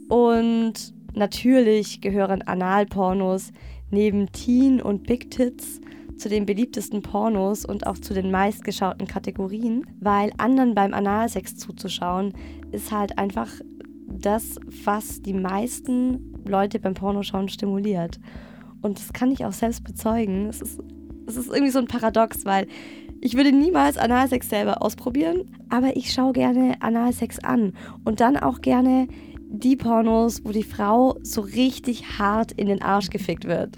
Und 0.08 0.94
natürlich 1.14 2.02
gehören 2.02 2.42
Analpornos 2.42 3.52
neben 3.90 4.32
Teen 4.32 4.82
und 4.82 5.04
Big 5.04 5.32
Tits 5.32 5.82
zu 6.18 6.30
den 6.30 6.46
beliebtesten 6.46 7.02
Pornos 7.02 7.66
und 7.66 7.88
auch 7.88 7.98
zu 7.98 8.14
den 8.14 8.32
meistgeschauten 8.32 9.08
Kategorien, 9.08 9.86
weil 10.00 10.32
anderen 10.38 10.76
beim 10.76 10.94
Analsex 10.94 11.58
zuzuschauen 11.58 12.34
ist 12.72 12.92
halt 12.92 13.18
einfach 13.18 13.50
das, 14.08 14.60
was 14.84 15.22
die 15.22 15.34
meisten 15.34 16.34
Leute 16.46 16.80
beim 16.80 16.94
Pornoschauen 16.94 17.50
stimuliert. 17.50 18.20
Und 18.82 19.00
das 19.00 19.14
kann 19.14 19.32
ich 19.32 19.46
auch 19.46 19.54
selbst 19.54 19.84
bezeugen. 19.84 20.48
Es 20.48 20.62
ist, 20.62 20.80
es 21.28 21.38
ist 21.38 21.48
irgendwie 21.48 21.72
so 21.72 21.80
ein 21.80 21.88
Paradox, 21.88 22.46
weil 22.46 22.68
ich 23.20 23.36
würde 23.36 23.52
niemals 23.52 23.98
Analsex 23.98 24.50
selber 24.50 24.82
ausprobieren, 24.82 25.46
aber 25.70 25.96
ich 25.96 26.12
schaue 26.12 26.34
gerne 26.34 26.76
Analsex 26.82 27.40
an 27.40 27.74
und 28.04 28.20
dann 28.20 28.38
auch 28.38 28.62
gerne 28.62 29.08
die 29.54 29.76
Pornos, 29.76 30.44
wo 30.46 30.52
die 30.52 30.64
Frau 30.64 31.18
so 31.24 31.42
richtig 31.42 32.18
hart 32.18 32.54
in 32.54 32.68
den 32.68 32.82
Arsch 32.82 33.10
gefickt 33.10 33.46
wird. 33.46 33.76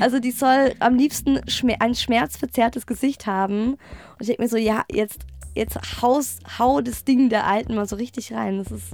Also 0.00 0.20
die 0.20 0.30
soll 0.30 0.74
am 0.80 0.96
liebsten 0.96 1.40
ein 1.80 1.94
schmerzverzerrtes 1.94 2.86
Gesicht 2.86 3.26
haben. 3.26 3.72
Und 3.72 4.20
ich 4.20 4.26
denke 4.26 4.42
mir 4.42 4.48
so, 4.48 4.58
ja, 4.58 4.84
jetzt, 4.92 5.22
jetzt 5.54 6.02
haus, 6.02 6.38
hau 6.58 6.82
das 6.82 7.04
Ding 7.04 7.30
der 7.30 7.46
Alten 7.46 7.74
mal 7.74 7.88
so 7.88 7.96
richtig 7.96 8.34
rein. 8.34 8.58
Das 8.58 8.70
ist, 8.70 8.92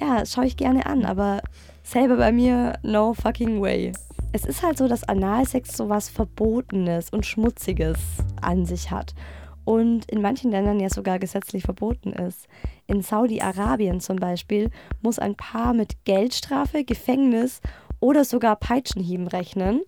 ja, 0.00 0.24
schaue 0.24 0.46
ich 0.46 0.56
gerne 0.56 0.86
an, 0.86 1.04
aber 1.04 1.42
selber 1.82 2.16
bei 2.16 2.32
mir, 2.32 2.78
no 2.82 3.12
fucking 3.12 3.60
way. 3.60 3.92
Es 4.32 4.46
ist 4.46 4.62
halt 4.62 4.78
so, 4.78 4.88
dass 4.88 5.04
Analsex 5.08 5.76
so 5.76 5.88
was 5.88 6.08
Verbotenes 6.08 7.10
und 7.10 7.26
Schmutziges 7.26 7.98
an 8.40 8.64
sich 8.64 8.90
hat 8.90 9.14
und 9.70 10.10
in 10.10 10.20
manchen 10.20 10.50
Ländern 10.50 10.80
ja 10.80 10.90
sogar 10.90 11.20
gesetzlich 11.20 11.62
verboten 11.62 12.12
ist. 12.12 12.48
In 12.88 13.02
Saudi-Arabien 13.02 14.00
zum 14.00 14.16
Beispiel 14.16 14.68
muss 15.00 15.20
ein 15.20 15.36
Paar 15.36 15.74
mit 15.74 16.04
Geldstrafe, 16.04 16.82
Gefängnis 16.82 17.60
oder 18.00 18.24
sogar 18.24 18.56
Peitschenhieben 18.56 19.28
rechnen. 19.28 19.82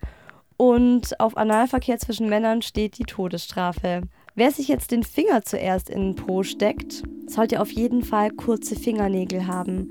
Und 0.57 1.19
auf 1.19 1.37
Analverkehr 1.37 1.99
zwischen 1.99 2.29
Männern 2.29 2.63
steht 2.63 2.97
die 2.97 3.03
Todesstrafe. 3.03 4.03
Wer 4.37 4.53
sich 4.53 4.69
jetzt 4.69 4.93
den 4.93 5.03
Finger 5.03 5.43
zuerst 5.43 5.91
in 5.91 6.15
den 6.15 6.15
Po 6.15 6.45
steckt, 6.45 7.03
sollte 7.27 7.61
auf 7.61 7.73
jeden 7.73 8.05
Fall 8.05 8.31
kurze 8.31 8.77
Fingernägel 8.77 9.49
haben 9.49 9.91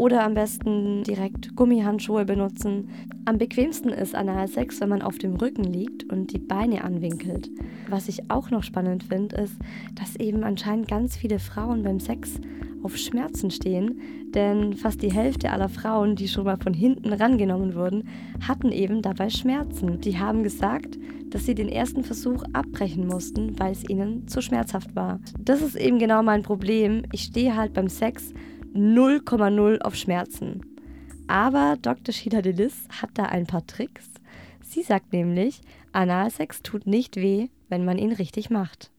oder 0.00 0.24
am 0.24 0.32
besten 0.32 1.02
direkt 1.02 1.54
Gummihandschuhe 1.56 2.24
benutzen. 2.24 2.88
Am 3.26 3.36
bequemsten 3.36 3.90
ist 3.90 4.14
Analsex, 4.14 4.80
wenn 4.80 4.88
man 4.88 5.02
auf 5.02 5.18
dem 5.18 5.34
Rücken 5.34 5.62
liegt 5.62 6.10
und 6.10 6.32
die 6.32 6.38
Beine 6.38 6.84
anwinkelt. 6.84 7.50
Was 7.86 8.08
ich 8.08 8.30
auch 8.30 8.50
noch 8.50 8.62
spannend 8.62 9.04
finde, 9.04 9.36
ist, 9.36 9.56
dass 9.94 10.16
eben 10.16 10.42
anscheinend 10.42 10.88
ganz 10.88 11.18
viele 11.18 11.38
Frauen 11.38 11.82
beim 11.82 12.00
Sex 12.00 12.40
auf 12.82 12.96
Schmerzen 12.96 13.50
stehen, 13.50 14.00
denn 14.34 14.72
fast 14.72 15.02
die 15.02 15.12
Hälfte 15.12 15.50
aller 15.50 15.68
Frauen, 15.68 16.16
die 16.16 16.28
schon 16.28 16.44
mal 16.44 16.56
von 16.56 16.72
hinten 16.72 17.12
rangenommen 17.12 17.74
wurden, 17.74 18.08
hatten 18.48 18.72
eben 18.72 19.02
dabei 19.02 19.28
Schmerzen. 19.28 20.00
Die 20.00 20.18
haben 20.18 20.42
gesagt, 20.42 20.98
dass 21.28 21.44
sie 21.44 21.54
den 21.54 21.68
ersten 21.68 22.04
Versuch 22.04 22.42
abbrechen 22.54 23.06
mussten, 23.06 23.60
weil 23.60 23.72
es 23.72 23.86
ihnen 23.86 24.26
zu 24.28 24.40
schmerzhaft 24.40 24.96
war. 24.96 25.20
Das 25.38 25.60
ist 25.60 25.76
eben 25.76 25.98
genau 25.98 26.22
mein 26.22 26.40
Problem. 26.40 27.02
Ich 27.12 27.24
stehe 27.24 27.54
halt 27.54 27.74
beim 27.74 27.90
Sex 27.90 28.32
0,0 28.74 29.80
auf 29.80 29.94
Schmerzen. 29.94 30.62
Aber 31.26 31.76
Dr. 31.80 32.12
Sheila 32.12 32.42
Delis 32.42 32.88
hat 33.00 33.10
da 33.14 33.24
ein 33.24 33.46
paar 33.46 33.66
Tricks. 33.66 34.08
Sie 34.62 34.82
sagt 34.82 35.12
nämlich, 35.12 35.60
Analsex 35.92 36.62
tut 36.62 36.86
nicht 36.86 37.16
weh, 37.16 37.48
wenn 37.68 37.84
man 37.84 37.98
ihn 37.98 38.12
richtig 38.12 38.50
macht. 38.50 38.90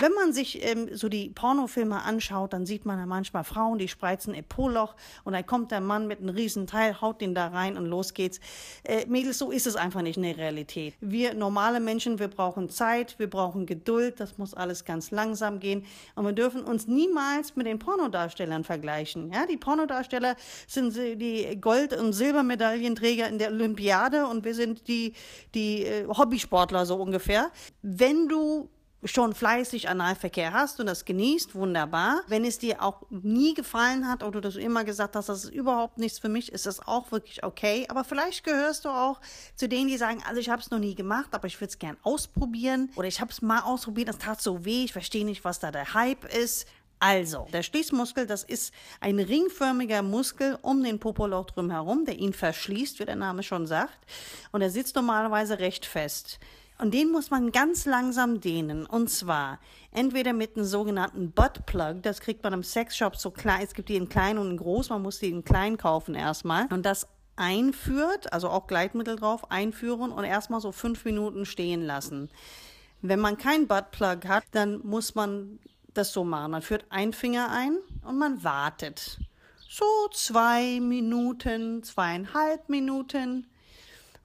Wenn 0.00 0.12
man 0.14 0.32
sich 0.32 0.64
ähm, 0.66 0.88
so 0.96 1.10
die 1.10 1.28
Pornofilme 1.28 2.02
anschaut, 2.02 2.54
dann 2.54 2.64
sieht 2.64 2.86
man 2.86 2.98
ja 2.98 3.04
manchmal 3.04 3.44
Frauen, 3.44 3.76
die 3.78 3.86
spreizen 3.86 4.34
ein 4.34 4.44
Po-Loch 4.44 4.94
und 5.24 5.34
dann 5.34 5.44
kommt 5.44 5.72
der 5.72 5.82
Mann 5.82 6.06
mit 6.06 6.20
einem 6.20 6.30
riesen 6.30 6.66
Teil, 6.66 7.02
haut 7.02 7.20
den 7.20 7.34
da 7.34 7.48
rein 7.48 7.76
und 7.76 7.84
los 7.84 8.14
geht's. 8.14 8.40
Äh, 8.82 9.04
Mädels, 9.06 9.36
so 9.36 9.50
ist 9.50 9.66
es 9.66 9.76
einfach 9.76 10.00
nicht 10.00 10.16
in 10.16 10.22
der 10.22 10.38
Realität. 10.38 10.94
Wir 11.02 11.34
normale 11.34 11.80
Menschen, 11.80 12.18
wir 12.18 12.28
brauchen 12.28 12.70
Zeit, 12.70 13.18
wir 13.18 13.28
brauchen 13.28 13.66
Geduld, 13.66 14.20
das 14.20 14.38
muss 14.38 14.54
alles 14.54 14.86
ganz 14.86 15.10
langsam 15.10 15.60
gehen 15.60 15.84
und 16.14 16.24
wir 16.24 16.32
dürfen 16.32 16.62
uns 16.62 16.86
niemals 16.86 17.54
mit 17.56 17.66
den 17.66 17.78
Pornodarstellern 17.78 18.64
vergleichen. 18.64 19.30
Ja, 19.30 19.44
die 19.44 19.58
Pornodarsteller 19.58 20.34
sind 20.66 20.96
die 20.96 21.60
Gold- 21.60 21.92
und 21.92 22.14
Silbermedaillenträger 22.14 23.28
in 23.28 23.38
der 23.38 23.50
Olympiade 23.50 24.26
und 24.26 24.46
wir 24.46 24.54
sind 24.54 24.88
die, 24.88 25.12
die 25.54 25.84
äh, 25.84 26.06
Hobbysportler 26.06 26.86
so 26.86 26.96
ungefähr. 26.96 27.50
Wenn 27.82 28.26
du 28.26 28.70
schon 29.04 29.34
fleißig 29.34 29.88
Analverkehr 29.88 30.52
hast 30.52 30.78
und 30.80 30.86
das 30.86 31.04
genießt, 31.04 31.54
wunderbar. 31.54 32.22
Wenn 32.26 32.44
es 32.44 32.58
dir 32.58 32.82
auch 32.82 33.02
nie 33.08 33.54
gefallen 33.54 34.08
hat 34.08 34.22
oder 34.22 34.40
du 34.40 34.48
immer 34.58 34.84
gesagt 34.84 35.16
hast, 35.16 35.28
das 35.28 35.44
ist 35.44 35.52
überhaupt 35.52 35.98
nichts 35.98 36.18
für 36.18 36.28
mich, 36.28 36.52
ist 36.52 36.66
das 36.66 36.86
auch 36.86 37.10
wirklich 37.10 37.42
okay. 37.42 37.86
Aber 37.88 38.04
vielleicht 38.04 38.44
gehörst 38.44 38.84
du 38.84 38.90
auch 38.90 39.20
zu 39.54 39.68
denen, 39.68 39.88
die 39.88 39.96
sagen, 39.96 40.22
also 40.26 40.40
ich 40.40 40.50
habe 40.50 40.60
es 40.60 40.70
noch 40.70 40.78
nie 40.78 40.94
gemacht, 40.94 41.30
aber 41.32 41.46
ich 41.46 41.60
würde 41.60 41.70
es 41.70 41.78
gern 41.78 41.96
ausprobieren 42.02 42.90
oder 42.96 43.08
ich 43.08 43.20
habe 43.20 43.30
es 43.30 43.40
mal 43.40 43.60
ausprobiert, 43.60 44.08
das 44.08 44.18
tat 44.18 44.40
so 44.42 44.64
weh, 44.64 44.84
ich 44.84 44.92
verstehe 44.92 45.24
nicht, 45.24 45.44
was 45.44 45.60
da 45.60 45.70
der 45.70 45.94
Hype 45.94 46.24
ist. 46.34 46.66
Also, 47.02 47.46
der 47.50 47.62
Schließmuskel, 47.62 48.26
das 48.26 48.44
ist 48.44 48.74
ein 49.00 49.18
ringförmiger 49.18 50.02
Muskel 50.02 50.58
um 50.60 50.84
den 50.84 50.98
Popoloch 50.98 51.46
drumherum, 51.46 52.04
der 52.04 52.18
ihn 52.18 52.34
verschließt, 52.34 53.00
wie 53.00 53.06
der 53.06 53.16
Name 53.16 53.42
schon 53.42 53.66
sagt. 53.66 53.98
Und 54.52 54.60
er 54.60 54.68
sitzt 54.68 54.96
normalerweise 54.96 55.58
recht 55.60 55.86
fest. 55.86 56.38
Und 56.80 56.94
den 56.94 57.10
muss 57.10 57.30
man 57.30 57.52
ganz 57.52 57.84
langsam 57.84 58.40
dehnen. 58.40 58.86
Und 58.86 59.10
zwar 59.10 59.58
entweder 59.92 60.32
mit 60.32 60.56
einem 60.56 60.64
sogenannten 60.64 61.30
Buttplug, 61.30 62.02
das 62.02 62.20
kriegt 62.20 62.42
man 62.42 62.54
im 62.54 62.62
Sexshop 62.62 63.16
so 63.16 63.30
klein, 63.30 63.60
es 63.62 63.74
gibt 63.74 63.90
die 63.90 63.96
in 63.96 64.08
klein 64.08 64.38
und 64.38 64.50
in 64.50 64.56
groß, 64.56 64.88
man 64.88 65.02
muss 65.02 65.18
die 65.18 65.28
in 65.28 65.44
klein 65.44 65.76
kaufen 65.76 66.14
erstmal. 66.14 66.66
Und 66.72 66.86
das 66.86 67.06
einführt, 67.36 68.32
also 68.32 68.48
auch 68.48 68.66
Gleitmittel 68.66 69.16
drauf, 69.16 69.50
einführen 69.50 70.10
und 70.10 70.24
erstmal 70.24 70.60
so 70.60 70.72
fünf 70.72 71.04
Minuten 71.04 71.44
stehen 71.44 71.82
lassen. 71.82 72.30
Wenn 73.02 73.20
man 73.20 73.36
keinen 73.36 73.66
Buttplug 73.66 74.26
hat, 74.26 74.44
dann 74.52 74.80
muss 74.86 75.14
man 75.14 75.58
das 75.94 76.12
so 76.12 76.24
machen. 76.24 76.52
Man 76.52 76.62
führt 76.62 76.84
einen 76.90 77.12
Finger 77.12 77.50
ein 77.50 77.78
und 78.06 78.18
man 78.18 78.42
wartet. 78.44 79.18
So 79.68 79.84
zwei 80.12 80.80
Minuten, 80.80 81.82
zweieinhalb 81.82 82.68
Minuten. 82.68 83.46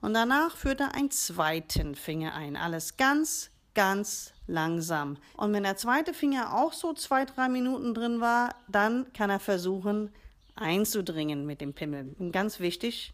Und 0.00 0.14
danach 0.14 0.56
führt 0.56 0.80
er 0.80 0.94
einen 0.94 1.10
zweiten 1.10 1.94
Finger 1.94 2.34
ein. 2.34 2.56
Alles 2.56 2.96
ganz, 2.96 3.50
ganz 3.74 4.32
langsam. 4.46 5.16
Und 5.36 5.52
wenn 5.52 5.62
der 5.62 5.76
zweite 5.76 6.14
Finger 6.14 6.54
auch 6.54 6.72
so 6.72 6.92
zwei, 6.92 7.24
drei 7.24 7.48
Minuten 7.48 7.94
drin 7.94 8.20
war, 8.20 8.54
dann 8.68 9.12
kann 9.12 9.30
er 9.30 9.40
versuchen 9.40 10.10
einzudringen 10.54 11.46
mit 11.46 11.60
dem 11.60 11.74
Pimmel. 11.74 12.14
Und 12.18 12.32
ganz 12.32 12.60
wichtig, 12.60 13.12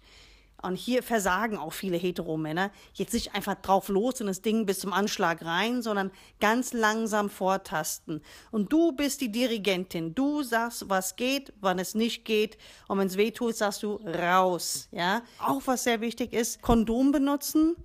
und 0.62 0.76
hier 0.76 1.02
versagen 1.02 1.58
auch 1.58 1.72
viele 1.72 1.96
Heteromänner. 1.96 2.70
Jetzt 2.94 3.12
nicht 3.12 3.34
einfach 3.34 3.56
drauf 3.56 3.88
los 3.88 4.20
in 4.20 4.26
das 4.26 4.42
Ding 4.42 4.66
bis 4.66 4.80
zum 4.80 4.92
Anschlag 4.92 5.44
rein, 5.44 5.82
sondern 5.82 6.10
ganz 6.40 6.72
langsam 6.72 7.30
vortasten. 7.30 8.22
Und 8.50 8.72
du 8.72 8.92
bist 8.92 9.20
die 9.20 9.32
Dirigentin. 9.32 10.14
Du 10.14 10.42
sagst, 10.42 10.88
was 10.88 11.16
geht, 11.16 11.52
wann 11.60 11.78
es 11.78 11.94
nicht 11.94 12.24
geht. 12.24 12.56
Und 12.88 12.98
wenn 12.98 13.08
es 13.08 13.16
weh 13.16 13.30
tut, 13.30 13.56
sagst 13.56 13.82
du 13.82 13.96
raus. 13.96 14.88
Ja. 14.92 15.22
Auch 15.38 15.62
was 15.66 15.84
sehr 15.84 16.00
wichtig 16.00 16.32
ist, 16.32 16.62
Kondom 16.62 17.12
benutzen. 17.12 17.76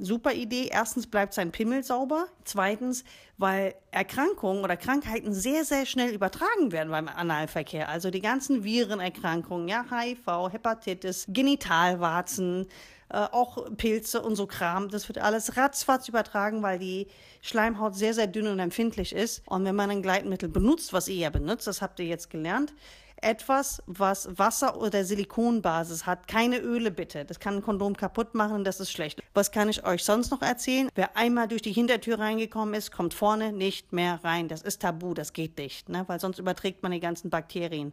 Super 0.00 0.32
Idee. 0.32 0.68
Erstens 0.72 1.06
bleibt 1.06 1.34
sein 1.34 1.52
Pimmel 1.52 1.84
sauber. 1.84 2.26
Zweitens, 2.44 3.04
weil 3.38 3.74
Erkrankungen 3.90 4.64
oder 4.64 4.76
Krankheiten 4.76 5.32
sehr, 5.32 5.64
sehr 5.64 5.86
schnell 5.86 6.12
übertragen 6.12 6.72
werden 6.72 6.90
beim 6.90 7.08
Analverkehr. 7.08 7.88
Also 7.88 8.10
die 8.10 8.20
ganzen 8.20 8.64
Virenerkrankungen, 8.64 9.68
ja, 9.68 9.84
HIV, 9.90 10.52
Hepatitis, 10.52 11.26
Genitalwarzen, 11.28 12.66
äh, 13.10 13.18
auch 13.18 13.66
Pilze 13.76 14.22
und 14.22 14.36
so 14.36 14.46
Kram. 14.46 14.88
Das 14.88 15.08
wird 15.08 15.18
alles 15.18 15.56
ratzfatz 15.56 16.08
übertragen, 16.08 16.62
weil 16.62 16.78
die 16.78 17.08
Schleimhaut 17.42 17.94
sehr, 17.94 18.14
sehr 18.14 18.26
dünn 18.26 18.46
und 18.46 18.58
empfindlich 18.58 19.14
ist. 19.14 19.42
Und 19.46 19.64
wenn 19.64 19.74
man 19.74 19.90
ein 19.90 20.02
Gleitmittel 20.02 20.48
benutzt, 20.48 20.92
was 20.92 21.08
ihr 21.08 21.16
ja 21.16 21.30
benutzt, 21.30 21.66
das 21.66 21.82
habt 21.82 21.98
ihr 22.00 22.06
jetzt 22.06 22.30
gelernt, 22.30 22.72
etwas, 23.22 23.82
was 23.86 24.28
Wasser- 24.38 24.80
oder 24.80 25.04
Silikonbasis 25.04 26.06
hat. 26.06 26.28
Keine 26.28 26.58
Öle 26.58 26.90
bitte. 26.90 27.24
Das 27.24 27.40
kann 27.40 27.56
ein 27.56 27.62
Kondom 27.62 27.96
kaputt 27.96 28.34
machen 28.34 28.56
und 28.56 28.64
das 28.64 28.80
ist 28.80 28.90
schlecht. 28.90 29.22
Was 29.34 29.50
kann 29.50 29.68
ich 29.68 29.84
euch 29.84 30.04
sonst 30.04 30.30
noch 30.30 30.42
erzählen? 30.42 30.88
Wer 30.94 31.16
einmal 31.16 31.48
durch 31.48 31.62
die 31.62 31.72
Hintertür 31.72 32.18
reingekommen 32.18 32.74
ist, 32.74 32.90
kommt 32.92 33.14
vorne 33.14 33.52
nicht 33.52 33.92
mehr 33.92 34.20
rein. 34.22 34.48
Das 34.48 34.62
ist 34.62 34.82
tabu, 34.82 35.14
das 35.14 35.32
geht 35.32 35.58
nicht, 35.58 35.88
ne? 35.88 36.04
weil 36.06 36.20
sonst 36.20 36.38
überträgt 36.38 36.82
man 36.82 36.92
die 36.92 37.00
ganzen 37.00 37.30
Bakterien. 37.30 37.92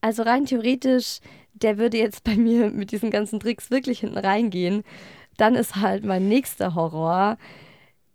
Also 0.00 0.22
rein 0.22 0.46
theoretisch, 0.46 1.20
der 1.52 1.78
würde 1.78 1.98
jetzt 1.98 2.22
bei 2.22 2.36
mir 2.36 2.70
mit 2.70 2.92
diesen 2.92 3.10
ganzen 3.10 3.40
Tricks 3.40 3.70
wirklich 3.70 4.00
hinten 4.00 4.18
reingehen. 4.18 4.84
Dann 5.36 5.54
ist 5.54 5.76
halt 5.76 6.04
mein 6.04 6.28
nächster 6.28 6.74
Horror. 6.74 7.38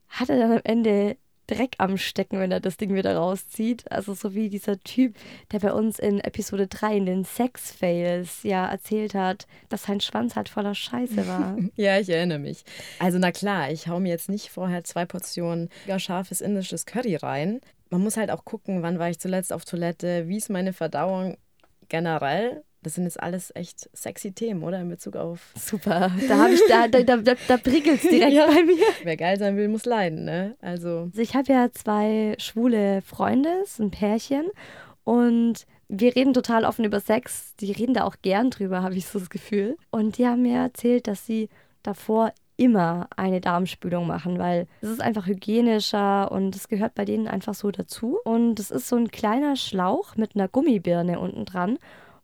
Hat 0.08 0.30
er 0.30 0.38
dann 0.38 0.52
am 0.52 0.62
Ende 0.64 1.18
Dreck 1.48 1.76
am 1.80 1.98
Stecken, 1.98 2.40
wenn 2.40 2.52
er 2.52 2.60
das 2.60 2.78
Ding 2.78 2.94
wieder 2.94 3.16
rauszieht. 3.16 3.92
Also 3.92 4.14
so 4.14 4.34
wie 4.34 4.50
dieser 4.50 4.80
Typ, 4.80 5.16
der 5.52 5.60
bei 5.60 5.74
uns 5.74 6.00
in 6.00 6.20
Episode 6.20 6.68
3 6.68 6.98
in 6.98 7.06
den 7.06 7.24
Sex-Fails 7.26 8.44
ja 8.44 8.70
erzählt 8.70 9.14
hat, 9.14 9.48
dass 9.70 9.84
sein 9.84 10.00
Schwanz 10.00 10.36
halt 10.36 10.50
voller 10.50 10.76
Scheiße 10.76 11.28
war. 11.28 11.58
ja, 11.76 12.00
ich 12.00 12.10
erinnere 12.10 12.40
mich. 12.40 12.64
Also 13.00 13.20
na 13.20 13.32
klar, 13.32 13.72
ich 13.72 13.88
hau 13.88 14.00
mir 14.00 14.10
jetzt 14.10 14.30
nicht 14.30 14.50
vorher 14.50 14.84
zwei 14.84 15.06
Portionen 15.06 15.70
scharfes 15.98 16.42
indisches 16.42 16.86
Curry 16.86 17.16
rein. 17.16 17.62
Man 17.90 18.02
muss 18.02 18.18
halt 18.18 18.32
auch 18.32 18.46
gucken, 18.46 18.82
wann 18.84 19.00
war 19.00 19.10
ich 19.10 19.20
zuletzt 19.20 19.52
auf 19.52 19.66
Toilette, 19.66 20.28
wie 20.28 20.38
ist 20.38 20.50
meine 20.50 20.74
Verdauung 20.74 21.38
generell. 21.90 22.64
Das 22.84 22.96
sind 22.96 23.04
jetzt 23.04 23.22
alles 23.22 23.52
echt 23.56 23.90
sexy 23.94 24.32
Themen, 24.32 24.64
oder? 24.64 24.80
In 24.82 24.90
Bezug 24.90 25.16
auf. 25.16 25.54
Super. 25.56 26.12
Da 26.28 26.38
habe 26.38 26.54
ich, 26.54 26.62
da, 26.68 26.88
da, 26.88 27.04
da, 27.04 27.34
da 27.48 27.58
prickelt 27.58 28.04
es 28.04 28.10
direkt 28.10 28.34
Ja. 28.34 28.48
bei 28.48 28.64
mir. 28.64 28.84
Wer 29.04 29.18
geil 29.18 29.38
sein 29.38 29.56
will, 29.58 29.68
muss 29.68 29.86
leiden, 29.86 30.26
ne? 30.26 30.56
Also. 30.62 31.02
Also 31.12 31.22
ich 31.22 31.36
habe 31.36 31.52
ja 31.54 31.72
zwei 31.72 32.36
schwule 32.40 33.02
Freunde, 33.04 33.64
ein 33.80 33.92
Pärchen. 33.92 34.46
Und 35.04 35.66
wir 35.90 36.16
reden 36.16 36.34
total 36.34 36.66
offen 36.66 36.86
über 36.86 37.00
Sex. 37.00 37.56
Die 37.60 37.72
reden 37.72 37.94
da 37.94 38.04
auch 38.06 38.16
gern 38.22 38.50
drüber, 38.50 38.82
habe 38.82 38.96
ich 38.96 39.06
so 39.06 39.20
das 39.20 39.30
Gefühl. 39.30 39.78
Und 39.92 40.18
die 40.18 40.26
haben 40.26 40.42
mir 40.42 40.58
erzählt, 40.60 41.08
dass 41.08 41.26
sie 41.26 41.50
davor 41.84 42.34
immer 42.58 43.08
eine 43.16 43.42
Darmspülung 43.42 44.06
machen, 44.06 44.38
weil 44.38 44.68
es 44.82 44.90
ist 44.90 45.02
einfach 45.02 45.26
hygienischer 45.26 46.32
und 46.32 46.56
es 46.56 46.68
gehört 46.68 46.94
bei 46.94 47.06
denen 47.06 47.28
einfach 47.28 47.56
so 47.56 47.72
dazu. 47.72 48.20
Und 48.24 48.60
es 48.60 48.70
ist 48.72 48.88
so 48.88 48.96
ein 48.96 49.10
kleiner 49.10 49.56
Schlauch 49.56 50.16
mit 50.16 50.36
einer 50.36 50.48
Gummibirne 50.48 51.20
unten 51.20 51.46
dran. 51.46 51.78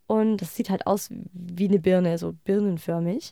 Und 0.08 0.38
das 0.38 0.56
sieht 0.56 0.70
halt 0.70 0.86
aus 0.86 1.10
wie 1.10 1.68
eine 1.68 1.78
Birne, 1.78 2.18
so 2.18 2.32
birnenförmig. 2.44 3.30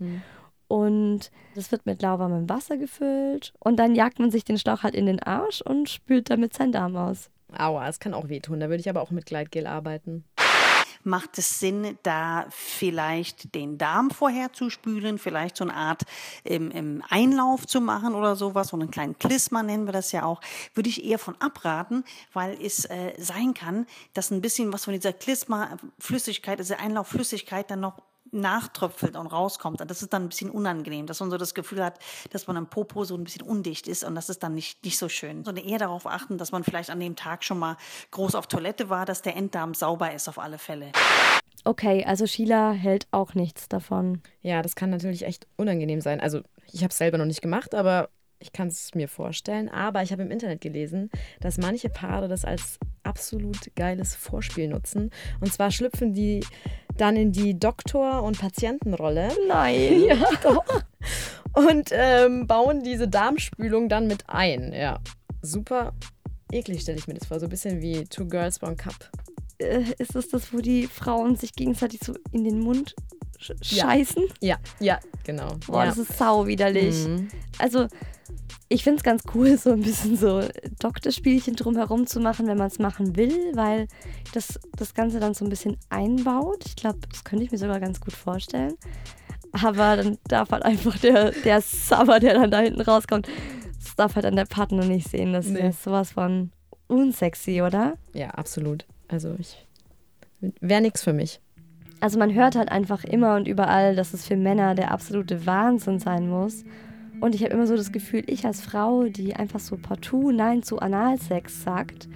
Und 0.69 1.31
das 1.55 1.73
wird 1.73 1.87
mit 1.87 2.03
lauwarmem 2.03 2.49
Wasser 2.49 2.77
gefüllt. 2.77 3.55
Und 3.59 3.77
dann 3.79 3.95
jagt 3.95 4.19
man 4.19 4.31
sich 4.31 4.45
den 4.45 4.59
Schlauch 4.59 4.83
halt 4.83 4.95
in 4.95 5.07
den 5.07 5.21
Arsch 5.21 5.63
und 5.63 5.89
spült 5.89 6.31
damit 6.31 6.55
seinen 6.55 6.73
Darm 6.73 6.97
aus. 6.97 7.31
Aua, 7.57 7.89
es 7.89 7.99
kann 7.99 8.15
auch 8.15 8.29
wehtun. 8.29 8.61
Da 8.61 8.69
würde 8.69 8.81
ich 8.81 8.91
aber 8.91 9.01
auch 9.01 9.11
mit 9.11 9.25
Gleitgel 9.27 9.67
arbeiten. 9.67 10.25
Macht 11.07 11.39
es 11.39 11.61
Sinn, 11.61 11.99
da 12.03 12.47
vielleicht 12.51 13.55
den 13.55 13.79
Darm 13.79 14.11
vorher 14.11 14.53
zu 14.53 14.71
spülen, 14.71 15.19
vielleicht 15.19 15.57
so 15.57 15.65
eine 15.65 15.75
Art 15.75 16.03
ähm, 16.45 16.71
ähm, 16.75 17.03
Einlauf 17.09 17.67
zu 17.67 17.81
machen 17.81 18.15
oder 18.15 18.37
sowas, 18.37 18.69
so 18.69 18.77
einen 18.77 18.91
kleinen 18.91 19.19
Klisma 19.19 19.63
nennen 19.63 19.87
wir 19.87 19.93
das 19.93 20.13
ja 20.13 20.25
auch, 20.25 20.41
würde 20.75 20.89
ich 20.89 21.05
eher 21.05 21.19
von 21.19 21.41
abraten, 21.41 22.05
weil 22.33 22.61
es 22.61 22.85
äh, 22.87 23.15
sein 23.19 23.55
kann, 23.55 23.87
dass 24.15 24.31
ein 24.31 24.41
bisschen 24.41 24.73
was 24.73 24.85
von 24.85 24.95
dieser 24.95 25.13
Klisma-Flüssigkeit, 25.13 26.59
diese 26.59 26.79
Einlaufflüssigkeit 26.79 27.71
dann 27.71 27.81
noch 27.81 28.03
nachtröpfelt 28.41 29.17
und 29.17 29.27
rauskommt. 29.27 29.81
Und 29.81 29.91
das 29.91 30.03
ist 30.03 30.13
dann 30.13 30.25
ein 30.25 30.29
bisschen 30.29 30.51
unangenehm, 30.51 31.07
dass 31.07 31.21
man 31.21 31.31
so 31.31 31.37
das 31.37 31.55
Gefühl 31.55 31.83
hat, 31.83 31.99
dass 32.31 32.47
man 32.47 32.57
am 32.57 32.69
Popo 32.69 33.05
so 33.05 33.17
ein 33.17 33.25
bisschen 33.25 33.43
undicht 33.43 33.89
ist 33.89 34.05
und 34.05 34.15
das 34.15 34.29
ist 34.29 34.43
dann 34.43 34.55
nicht, 34.55 34.85
nicht 34.85 34.99
so 34.99 35.09
schön. 35.09 35.45
Sondern 35.45 35.65
eher 35.65 35.79
darauf 35.79 36.07
achten, 36.07 36.39
dass 36.39 36.53
man 36.53 36.65
vielleicht 36.65 36.91
an 36.91 37.01
dem 37.01 37.17
Tag 37.17 37.45
schon 37.45 37.59
mal 37.59 37.77
groß 38.11 38.35
auf 38.35 38.47
Toilette 38.47 38.91
war, 38.91 39.07
dass 39.07 39.23
der 39.23 39.37
Enddarm 39.37 39.75
sauber 39.75 40.13
ist 40.13 40.29
auf 40.29 40.39
alle 40.39 40.59
Fälle. 40.59 40.93
Okay, 41.65 42.05
also 42.05 42.27
Sheila 42.27 42.71
hält 42.71 43.09
auch 43.11 43.35
nichts 43.35 43.69
davon. 43.69 44.23
Ja, 44.41 44.63
das 44.63 44.77
kann 44.77 44.91
natürlich 44.91 45.25
echt 45.25 45.49
unangenehm 45.57 46.01
sein. 46.01 46.21
Also, 46.21 46.43
ich 46.73 46.83
habe 46.85 46.93
es 46.93 46.99
selber 46.99 47.19
noch 47.19 47.25
nicht 47.25 47.43
gemacht, 47.43 47.75
aber 47.75 48.09
ich 48.39 48.53
kann 48.53 48.69
es 48.69 48.95
mir 48.95 49.09
vorstellen. 49.09 49.69
Aber 49.69 50.03
ich 50.03 50.13
habe 50.13 50.23
im 50.23 50.31
Internet 50.31 50.61
gelesen, 50.61 51.11
dass 51.41 51.59
manche 51.59 51.89
Paare 51.89 52.29
das 52.29 52.45
als 52.45 52.79
absolut 53.03 53.75
geiles 53.77 54.15
Vorspiel 54.15 54.69
nutzen. 54.69 55.11
Und 55.41 55.53
zwar 55.53 55.71
schlüpfen 55.71 56.13
die 56.13 56.45
dann 56.97 57.17
in 57.17 57.33
die 57.33 57.59
Doktor- 57.59 58.23
und 58.23 58.39
Patientenrolle. 58.39 59.31
Nein. 59.49 60.05
Ja, 60.07 60.17
doch. 60.43 60.83
Und 61.53 61.91
ähm, 61.93 62.47
bauen 62.47 62.83
diese 62.83 63.09
Darmspülung 63.09 63.89
dann 63.89 64.07
mit 64.07 64.25
ein. 64.29 64.73
Ja, 64.73 65.01
super 65.43 65.95
eklig 66.53 66.83
stelle 66.83 66.99
ich 66.99 67.07
mir 67.07 67.15
das 67.15 67.27
vor. 67.27 67.41
So 67.41 67.47
ein 67.47 67.51
bisschen 67.51 67.81
wie 67.81 68.05
Two 68.05 68.27
Girls, 68.27 68.63
One 68.63 68.77
Cup. 68.77 69.11
Äh, 69.59 69.85
ist 69.99 70.15
das 70.15 70.29
das, 70.29 70.53
wo 70.53 70.59
die 70.59 70.87
Frauen 70.87 71.37
sich 71.37 71.55
gegenseitig 71.55 72.01
so 72.05 72.15
in 72.33 72.45
den 72.45 72.61
Mund 72.61 72.95
sch 73.39 73.53
Ja. 73.73 73.85
scheißen? 73.91 74.25
Ja, 74.41 74.57
ja, 74.81 74.99
genau. 75.25 75.49
Boah, 75.67 75.81
ja. 75.85 75.87
das 75.87 75.99
ist 75.99 76.17
sau 76.19 76.47
widerlich. 76.47 77.07
Mhm. 77.07 77.29
Also, 77.59 77.87
ich 78.69 78.83
finde 78.83 78.99
es 78.99 79.05
ganz 79.05 79.23
cool, 79.35 79.57
so 79.59 79.71
ein 79.71 79.83
bisschen 79.83 80.17
so 80.17 80.43
Doktorspielchen 80.81 81.55
drumherum 81.55 82.07
zu 82.07 82.19
machen, 82.21 82.47
wenn 82.49 82.59
man 82.59 82.67
es 82.67 82.79
machen 82.81 83.15
will, 83.17 83.35
weil 83.55 83.87
das 84.33 84.59
das 84.77 84.93
Ganze 84.95 85.21
dann 85.21 85.35
so 85.35 85.45
ein 85.45 85.51
bisschen 85.51 85.77
einbaut. 85.89 86.65
Ich 86.67 86.75
glaube, 86.77 86.99
das 87.11 87.23
könnte 87.25 87.45
ich 87.45 87.53
mir 87.53 87.59
sogar 87.59 87.79
ganz 87.81 88.01
gut 88.01 88.13
vorstellen. 88.15 88.75
Aber 89.53 89.97
dann 89.97 90.19
darf 90.29 90.51
halt 90.51 90.65
einfach 90.65 90.99
der, 90.99 91.31
der 91.31 91.61
Sabber, 91.61 92.19
der 92.21 92.35
dann 92.35 92.51
da 92.51 92.59
hinten 92.59 92.81
rauskommt, 92.81 93.29
das 93.83 93.95
darf 93.95 94.17
halt 94.17 94.25
dann 94.25 94.37
der 94.37 94.45
Partner 94.47 94.85
nicht 94.85 95.09
sehen. 95.09 95.33
Das 95.33 95.47
Nee. 95.47 95.69
ist 95.69 95.83
sowas 95.85 96.11
von 96.13 96.51
unsexy, 96.89 97.63
oder? 97.63 97.97
Ja, 98.13 98.31
absolut. 98.31 98.85
Also 99.09 99.35
ich 99.39 99.65
wäre 100.61 100.81
nichts 100.83 101.03
für 101.05 101.13
mich. 101.13 101.41
Also 102.01 102.19
man 102.19 102.35
hört 102.35 102.57
halt 102.57 102.71
einfach 102.71 103.05
immer 103.05 103.37
und 103.37 103.49
überall, 103.49 103.97
dass 103.97 104.13
es 104.13 104.27
für 104.27 104.37
Männer 104.37 104.75
der 104.75 104.91
absolute 104.91 105.47
Wahnsinn 105.47 105.99
sein 105.99 106.29
muss. 106.29 106.65
Und 107.21 107.35
ich 107.35 107.43
habe 107.43 107.55
immer 107.55 107.67
so 107.67 107.77
das 107.77 107.93
Gefühl, 107.93 108.25
ich 108.27 108.45
als 108.45 108.61
Frau, 108.61 109.05
die 109.05 109.35
einfach 109.35 109.61
so 109.61 109.77
partout 109.77 110.33
Nein 110.33 110.63
zu 110.63 110.79
Analsex 110.79 111.63
sagt, 111.63 112.09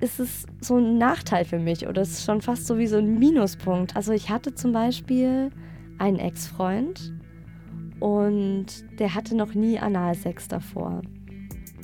ist 0.00 0.20
es 0.20 0.46
so 0.60 0.76
ein 0.76 0.98
Nachteil 0.98 1.44
für 1.44 1.58
mich 1.58 1.88
oder 1.88 2.02
es 2.02 2.12
ist 2.12 2.24
schon 2.24 2.42
fast 2.42 2.66
so 2.66 2.78
wie 2.78 2.86
so 2.86 2.98
ein 2.98 3.18
Minuspunkt. 3.18 3.96
Also 3.96 4.12
ich 4.12 4.30
hatte 4.30 4.54
zum 4.54 4.72
Beispiel 4.72 5.50
einen 5.98 6.18
Ex-Freund 6.18 7.12
und 7.98 8.66
der 8.98 9.14
hatte 9.14 9.34
noch 9.34 9.54
nie 9.54 9.78
Analsex 9.78 10.48
davor. 10.48 11.02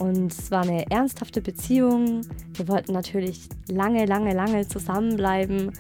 Und 0.03 0.33
es 0.33 0.51
war 0.51 0.63
eine 0.63 0.91
ernsthafte 0.91 1.41
Beziehung. 1.41 2.23
Wir 2.55 2.67
wollten 2.67 2.93
natürlich 2.93 3.49
lange, 3.69 4.05
lange, 4.05 4.35
lange 4.35 4.67
zusammenbleiben. 4.67 5.71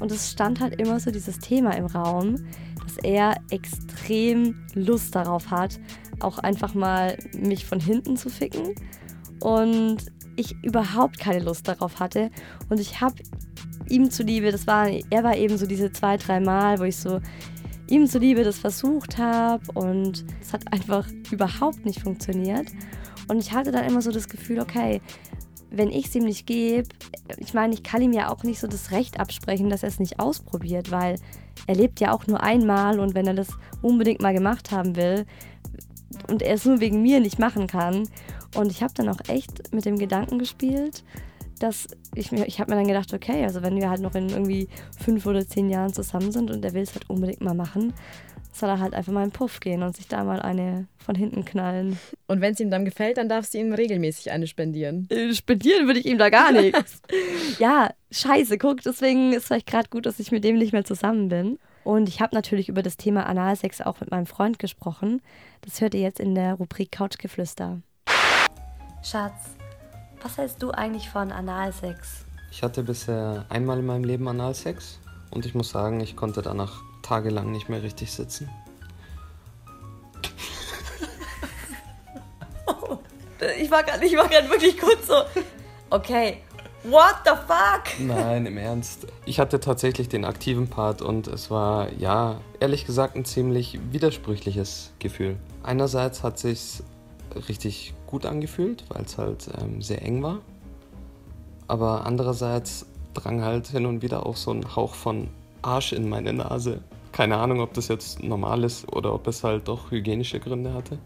Und 0.00 0.10
es 0.10 0.30
stand 0.30 0.60
halt 0.60 0.80
immer 0.80 0.98
so 0.98 1.10
dieses 1.10 1.38
Thema 1.40 1.76
im 1.76 1.84
Raum, 1.84 2.36
dass 2.82 2.96
er 3.02 3.36
extrem 3.50 4.64
Lust 4.72 5.14
darauf 5.14 5.50
hat, 5.50 5.78
auch 6.20 6.38
einfach 6.38 6.72
mal 6.72 7.18
mich 7.38 7.66
von 7.66 7.78
hinten 7.78 8.16
zu 8.16 8.30
ficken. 8.30 8.74
Und 9.40 10.06
ich 10.36 10.56
überhaupt 10.62 11.18
keine 11.18 11.44
Lust 11.44 11.68
darauf 11.68 12.00
hatte. 12.00 12.30
Und 12.70 12.80
ich 12.80 13.02
habe 13.02 13.16
ihm 13.90 14.10
zuliebe, 14.10 14.52
das 14.52 14.66
war, 14.66 14.88
er 14.88 15.22
war 15.22 15.36
eben 15.36 15.58
so 15.58 15.66
diese 15.66 15.92
zwei, 15.92 16.16
drei 16.16 16.40
Mal, 16.40 16.78
wo 16.78 16.84
ich 16.84 16.96
so 16.96 17.20
ihm 17.88 18.06
zuliebe 18.06 18.42
das 18.42 18.58
versucht 18.58 19.18
habe. 19.18 19.62
Und 19.74 20.24
es 20.40 20.54
hat 20.54 20.72
einfach 20.72 21.06
überhaupt 21.30 21.84
nicht 21.84 22.00
funktioniert. 22.00 22.68
Und 23.28 23.38
ich 23.38 23.52
hatte 23.52 23.72
dann 23.72 23.84
immer 23.84 24.02
so 24.02 24.10
das 24.10 24.28
Gefühl, 24.28 24.60
okay, 24.60 25.00
wenn 25.70 25.90
ich 25.90 26.06
es 26.06 26.14
ihm 26.14 26.24
nicht 26.24 26.46
gebe, 26.46 26.88
ich 27.38 27.54
meine, 27.54 27.74
ich 27.74 27.82
kann 27.82 28.02
ihm 28.02 28.12
ja 28.12 28.30
auch 28.30 28.42
nicht 28.44 28.60
so 28.60 28.66
das 28.66 28.92
Recht 28.92 29.18
absprechen, 29.18 29.68
dass 29.68 29.82
er 29.82 29.88
es 29.88 29.98
nicht 29.98 30.20
ausprobiert, 30.20 30.90
weil 30.90 31.18
er 31.66 31.74
lebt 31.74 32.00
ja 32.00 32.12
auch 32.12 32.26
nur 32.26 32.42
einmal 32.42 33.00
und 33.00 33.14
wenn 33.14 33.26
er 33.26 33.34
das 33.34 33.48
unbedingt 33.82 34.22
mal 34.22 34.34
gemacht 34.34 34.70
haben 34.70 34.96
will 34.96 35.26
und 36.28 36.42
er 36.42 36.54
es 36.54 36.64
nur 36.64 36.80
wegen 36.80 37.02
mir 37.02 37.20
nicht 37.20 37.38
machen 37.38 37.66
kann. 37.66 38.08
Und 38.54 38.70
ich 38.70 38.82
habe 38.82 38.94
dann 38.94 39.08
auch 39.08 39.20
echt 39.28 39.72
mit 39.74 39.84
dem 39.84 39.98
Gedanken 39.98 40.38
gespielt, 40.38 41.04
dass 41.58 41.88
ich 42.14 42.32
mir, 42.32 42.46
ich 42.46 42.60
habe 42.60 42.70
mir 42.70 42.76
dann 42.76 42.86
gedacht, 42.86 43.12
okay, 43.12 43.44
also 43.44 43.62
wenn 43.62 43.76
wir 43.76 43.90
halt 43.90 44.00
noch 44.00 44.14
in 44.14 44.28
irgendwie 44.28 44.68
fünf 44.98 45.26
oder 45.26 45.46
zehn 45.46 45.68
Jahren 45.68 45.92
zusammen 45.92 46.32
sind 46.32 46.50
und 46.50 46.64
er 46.64 46.74
will 46.74 46.82
es 46.82 46.94
halt 46.94 47.08
unbedingt 47.08 47.40
mal 47.40 47.54
machen, 47.54 47.92
soll 48.58 48.68
er 48.68 48.80
halt 48.80 48.94
einfach 48.94 49.12
mal 49.12 49.24
in 49.24 49.30
Puff 49.30 49.60
gehen 49.60 49.82
und 49.82 49.96
sich 49.96 50.08
da 50.08 50.24
mal 50.24 50.40
eine 50.40 50.86
von 50.98 51.14
hinten 51.14 51.44
knallen. 51.44 51.98
Und 52.26 52.40
wenn 52.40 52.54
es 52.54 52.60
ihm 52.60 52.70
dann 52.70 52.84
gefällt, 52.84 53.16
dann 53.18 53.28
darfst 53.28 53.54
du 53.54 53.58
ihm 53.58 53.72
regelmäßig 53.72 54.30
eine 54.30 54.46
spendieren. 54.46 55.08
Äh, 55.10 55.32
Spendieren 55.34 55.86
würde 55.86 56.00
ich 56.00 56.06
ihm 56.06 56.18
da 56.18 56.30
gar 56.30 56.52
nichts. 56.60 57.00
ja, 57.58 57.90
scheiße, 58.10 58.58
guck, 58.58 58.82
deswegen 58.82 59.32
ist 59.32 59.46
vielleicht 59.46 59.66
gerade 59.66 59.88
gut, 59.88 60.06
dass 60.06 60.18
ich 60.18 60.32
mit 60.32 60.44
dem 60.44 60.56
nicht 60.58 60.72
mehr 60.72 60.84
zusammen 60.84 61.28
bin. 61.28 61.58
Und 61.84 62.08
ich 62.08 62.20
habe 62.20 62.34
natürlich 62.34 62.68
über 62.68 62.82
das 62.82 62.96
Thema 62.96 63.26
Analsex 63.26 63.80
auch 63.80 64.00
mit 64.00 64.10
meinem 64.10 64.26
Freund 64.26 64.58
gesprochen. 64.58 65.22
Das 65.60 65.80
hört 65.80 65.94
ihr 65.94 66.00
jetzt 66.00 66.18
in 66.18 66.34
der 66.34 66.54
Rubrik 66.54 66.90
Couchgeflüster. 66.90 67.80
Schatz, 69.04 69.50
was 70.20 70.36
hältst 70.36 70.60
du 70.62 70.72
eigentlich 70.72 71.08
von 71.08 71.30
Analsex? 71.30 72.24
Ich 72.50 72.62
hatte 72.64 72.82
bisher 72.82 73.44
einmal 73.50 73.78
in 73.78 73.86
meinem 73.86 74.02
Leben 74.02 74.26
Analsex 74.26 74.98
und 75.30 75.46
ich 75.46 75.54
muss 75.54 75.70
sagen, 75.70 76.00
ich 76.00 76.16
konnte 76.16 76.42
danach 76.42 76.80
tagelang 77.06 77.52
nicht 77.52 77.68
mehr 77.68 77.82
richtig 77.82 78.12
sitzen. 78.12 78.48
Ich 83.60 83.70
war 83.70 83.82
gerade 83.82 84.04
ich 84.04 84.16
war 84.16 84.28
grad 84.28 84.50
wirklich 84.50 84.78
kurz 84.78 85.06
so, 85.06 85.22
okay, 85.90 86.38
what 86.84 87.16
the 87.24 87.32
fuck? 87.46 88.00
Nein, 88.00 88.46
im 88.46 88.56
Ernst. 88.56 89.06
Ich 89.26 89.38
hatte 89.38 89.60
tatsächlich 89.60 90.08
den 90.08 90.24
aktiven 90.24 90.68
Part 90.68 91.02
und 91.02 91.26
es 91.26 91.50
war, 91.50 91.92
ja, 91.92 92.40
ehrlich 92.60 92.86
gesagt 92.86 93.14
ein 93.14 93.26
ziemlich 93.26 93.78
widersprüchliches 93.92 94.92
Gefühl. 94.98 95.36
Einerseits 95.62 96.22
hat 96.22 96.38
sich's 96.38 96.82
richtig 97.48 97.94
gut 98.06 98.24
angefühlt, 98.24 98.84
weil 98.88 99.04
es 99.04 99.18
halt 99.18 99.48
ähm, 99.60 99.82
sehr 99.82 100.02
eng 100.02 100.22
war. 100.22 100.38
Aber 101.68 102.06
andererseits 102.06 102.86
drang 103.14 103.42
halt 103.42 103.68
hin 103.68 103.86
und 103.86 104.02
wieder 104.02 104.24
auch 104.24 104.36
so 104.36 104.50
ein 104.52 104.76
Hauch 104.76 104.94
von 104.94 105.28
Arsch 105.62 105.92
in 105.92 106.08
meine 106.08 106.32
Nase. 106.32 106.80
Keine 107.16 107.38
Ahnung, 107.38 107.60
ob 107.60 107.72
das 107.72 107.88
jetzt 107.88 108.22
normal 108.22 108.62
ist 108.62 108.92
oder 108.92 109.14
ob 109.14 109.26
es 109.26 109.42
halt 109.42 109.68
doch 109.68 109.90
hygienische 109.90 110.38
Gründe 110.38 110.74
hatte. 110.74 110.98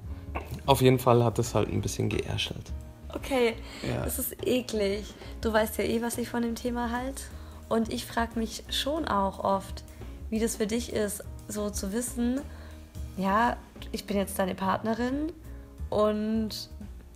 Auf 0.66 0.80
jeden 0.82 0.98
Fall 0.98 1.22
hat 1.22 1.38
es 1.38 1.54
halt 1.54 1.68
ein 1.72 1.80
bisschen 1.80 2.08
geärschelt. 2.08 2.72
Okay, 3.14 3.54
Ja. 3.88 4.04
das 4.04 4.18
ist 4.18 4.36
eklig. 4.44 5.04
Du 5.40 5.52
weißt 5.52 5.78
ja 5.78 5.84
eh, 5.84 6.02
was 6.02 6.18
ich 6.18 6.28
von 6.28 6.42
dem 6.42 6.56
Thema 6.56 6.90
halt. 6.90 7.22
Und 7.68 7.92
ich 7.92 8.06
frage 8.06 8.36
mich 8.40 8.64
schon 8.70 9.06
auch 9.06 9.38
oft, 9.44 9.84
wie 10.30 10.40
das 10.40 10.56
für 10.56 10.66
dich 10.66 10.92
ist, 10.92 11.22
so 11.46 11.70
zu 11.70 11.92
wissen, 11.92 12.40
ja, 13.16 13.56
ich 13.92 14.04
bin 14.04 14.16
jetzt 14.16 14.36
deine 14.38 14.56
Partnerin 14.56 15.32
und 15.90 16.70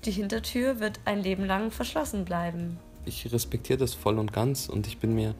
die 0.04 0.10
Hintertür 0.12 0.78
wird 0.78 1.00
ein 1.04 1.20
Leben 1.20 1.44
lang 1.46 1.70
verschlossen 1.72 2.24
bleiben. 2.24 2.78
ich 3.06 3.30
respektiere 3.32 3.78
das 3.78 3.94
voll 3.94 4.18
und 4.18 4.32
ganz 4.32 4.68
und 4.68 4.86
ich 4.86 4.98
bin 4.98 5.14
mir 5.14 5.34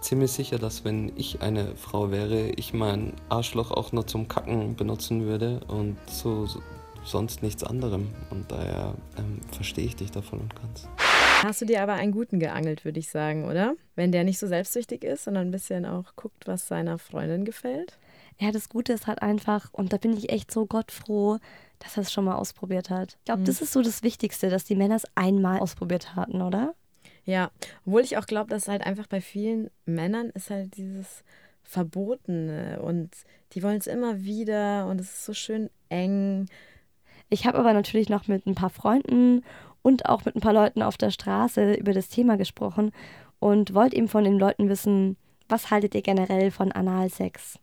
ziemlich 0.00 0.32
sicher, 0.32 0.58
dass 0.58 0.84
wenn 0.84 1.12
ich 1.16 1.42
eine 1.42 1.76
Frau 1.76 2.10
wäre, 2.10 2.48
ich 2.50 2.72
mein 2.72 3.12
Arschloch 3.28 3.70
auch 3.70 3.92
nur 3.92 4.06
zum 4.06 4.28
Kacken 4.28 4.76
benutzen 4.76 5.26
würde 5.26 5.60
und 5.68 5.96
zu 6.08 6.46
sonst 7.06 7.42
nichts 7.42 7.64
anderem. 7.64 8.08
Und 8.30 8.50
daher 8.50 8.94
ähm, 9.16 9.40
verstehe 9.52 9.86
ich 9.86 9.96
dich 9.96 10.10
davon 10.10 10.40
und 10.40 10.54
ganz. 10.56 10.88
Hast 11.42 11.60
du 11.60 11.66
dir 11.66 11.82
aber 11.82 11.94
einen 11.94 12.12
guten 12.12 12.40
geangelt, 12.40 12.84
würde 12.84 12.98
ich 12.98 13.08
sagen, 13.08 13.44
oder? 13.44 13.74
Wenn 13.94 14.12
der 14.12 14.24
nicht 14.24 14.38
so 14.38 14.46
selbstsüchtig 14.46 15.04
ist, 15.04 15.24
sondern 15.24 15.48
ein 15.48 15.52
bisschen 15.52 15.86
auch 15.86 16.16
guckt, 16.16 16.46
was 16.46 16.66
seiner 16.66 16.98
Freundin 16.98 17.44
gefällt. 17.44 17.98
Ja, 18.38 18.50
das 18.50 18.68
Gute 18.68 18.92
ist 18.92 19.06
halt 19.06 19.22
einfach, 19.22 19.72
und 19.72 19.92
da 19.92 19.96
bin 19.96 20.16
ich 20.16 20.30
echt 20.30 20.50
so 20.50 20.66
gottfroh, 20.66 21.38
dass 21.78 21.96
er 21.96 22.02
es 22.02 22.12
schon 22.12 22.24
mal 22.24 22.36
ausprobiert 22.36 22.90
hat. 22.90 23.16
Ich 23.18 23.24
glaube, 23.26 23.42
mhm. 23.42 23.46
das 23.46 23.62
ist 23.62 23.72
so 23.72 23.82
das 23.82 24.02
Wichtigste, 24.02 24.50
dass 24.50 24.64
die 24.64 24.76
Männer 24.76 24.96
es 24.96 25.06
einmal 25.14 25.60
ausprobiert 25.60 26.16
hatten, 26.16 26.42
oder? 26.42 26.74
Ja, 27.26 27.50
obwohl 27.84 28.02
ich 28.02 28.16
auch 28.16 28.26
glaube, 28.26 28.50
dass 28.50 28.68
halt 28.68 28.82
einfach 28.86 29.08
bei 29.08 29.20
vielen 29.20 29.68
Männern 29.84 30.30
ist 30.30 30.48
halt 30.48 30.76
dieses 30.76 31.24
Verbotene 31.64 32.80
und 32.80 33.10
die 33.52 33.62
wollen 33.64 33.78
es 33.78 33.88
immer 33.88 34.22
wieder 34.22 34.86
und 34.86 35.00
es 35.00 35.08
ist 35.08 35.24
so 35.24 35.34
schön 35.34 35.68
eng. 35.88 36.46
Ich 37.28 37.44
habe 37.44 37.58
aber 37.58 37.72
natürlich 37.72 38.08
noch 38.08 38.28
mit 38.28 38.46
ein 38.46 38.54
paar 38.54 38.70
Freunden 38.70 39.44
und 39.82 40.06
auch 40.06 40.24
mit 40.24 40.36
ein 40.36 40.40
paar 40.40 40.52
Leuten 40.52 40.82
auf 40.82 40.96
der 40.96 41.10
Straße 41.10 41.74
über 41.74 41.92
das 41.92 42.08
Thema 42.08 42.36
gesprochen 42.36 42.92
und 43.40 43.74
wollte 43.74 43.96
eben 43.96 44.08
von 44.08 44.22
den 44.22 44.38
Leuten 44.38 44.68
wissen, 44.68 45.16
was 45.48 45.72
haltet 45.72 45.96
ihr 45.96 46.02
generell 46.02 46.52
von 46.52 46.70
Analsex? 46.70 47.58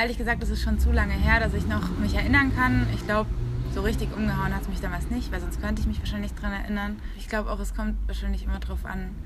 Ehrlich 0.00 0.16
gesagt, 0.16 0.42
es 0.42 0.48
ist 0.48 0.62
schon 0.62 0.78
zu 0.78 0.92
lange 0.92 1.12
her, 1.12 1.40
dass 1.40 1.52
ich 1.52 1.66
noch 1.66 1.90
mich 1.98 2.14
erinnern 2.14 2.52
kann. 2.56 2.86
Ich 2.94 3.04
glaube, 3.04 3.28
so 3.74 3.80
richtig 3.80 4.16
umgehauen 4.16 4.54
hat 4.54 4.62
es 4.62 4.68
mich 4.68 4.80
damals 4.80 5.10
nicht, 5.10 5.32
weil 5.32 5.40
sonst 5.40 5.60
könnte 5.60 5.82
ich 5.82 5.88
mich 5.88 5.98
wahrscheinlich 5.98 6.32
daran 6.34 6.52
erinnern. 6.52 6.96
Ich 7.18 7.28
glaube 7.28 7.50
auch, 7.50 7.58
es 7.58 7.74
kommt 7.74 7.96
wahrscheinlich 8.06 8.44
immer 8.44 8.60
darauf 8.60 8.84
an, 8.84 9.16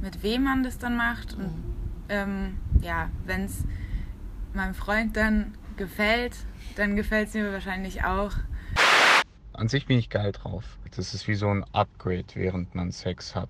mit 0.00 0.24
wem 0.24 0.42
man 0.42 0.64
das 0.64 0.78
dann 0.78 0.96
macht. 0.96 1.34
Und 1.34 1.52
ähm, 2.08 2.58
ja, 2.80 3.10
wenn 3.26 3.44
es 3.44 3.62
meinem 4.54 4.74
Freund 4.74 5.16
dann 5.16 5.54
gefällt, 5.76 6.34
dann 6.74 6.96
gefällt 6.96 7.28
es 7.28 7.34
mir 7.34 7.52
wahrscheinlich 7.52 8.02
auch. 8.02 8.32
An 9.52 9.68
sich 9.68 9.86
bin 9.86 9.98
ich 9.98 10.10
geil 10.10 10.32
drauf. 10.32 10.64
Das 10.96 11.14
ist 11.14 11.28
wie 11.28 11.36
so 11.36 11.48
ein 11.48 11.64
Upgrade, 11.72 12.26
während 12.34 12.74
man 12.74 12.90
Sex 12.90 13.36
hat. 13.36 13.48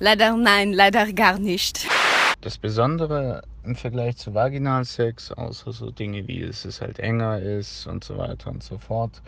Leider 0.00 0.36
nein, 0.36 0.72
leider 0.72 1.12
gar 1.12 1.38
nicht. 1.38 1.86
Das 2.40 2.58
Besondere 2.58 3.42
im 3.62 3.76
Vergleich 3.76 4.16
zu 4.16 4.34
Vaginalsex, 4.34 5.30
außer 5.30 5.72
so 5.72 5.92
Dinge 5.92 6.26
wie 6.26 6.42
es 6.42 6.64
ist 6.64 6.80
halt 6.80 6.98
enger 6.98 7.38
ist 7.38 7.86
und 7.86 8.02
so 8.02 8.18
weiter 8.18 8.50
und 8.50 8.62
so 8.62 8.76
fort, 8.76 9.22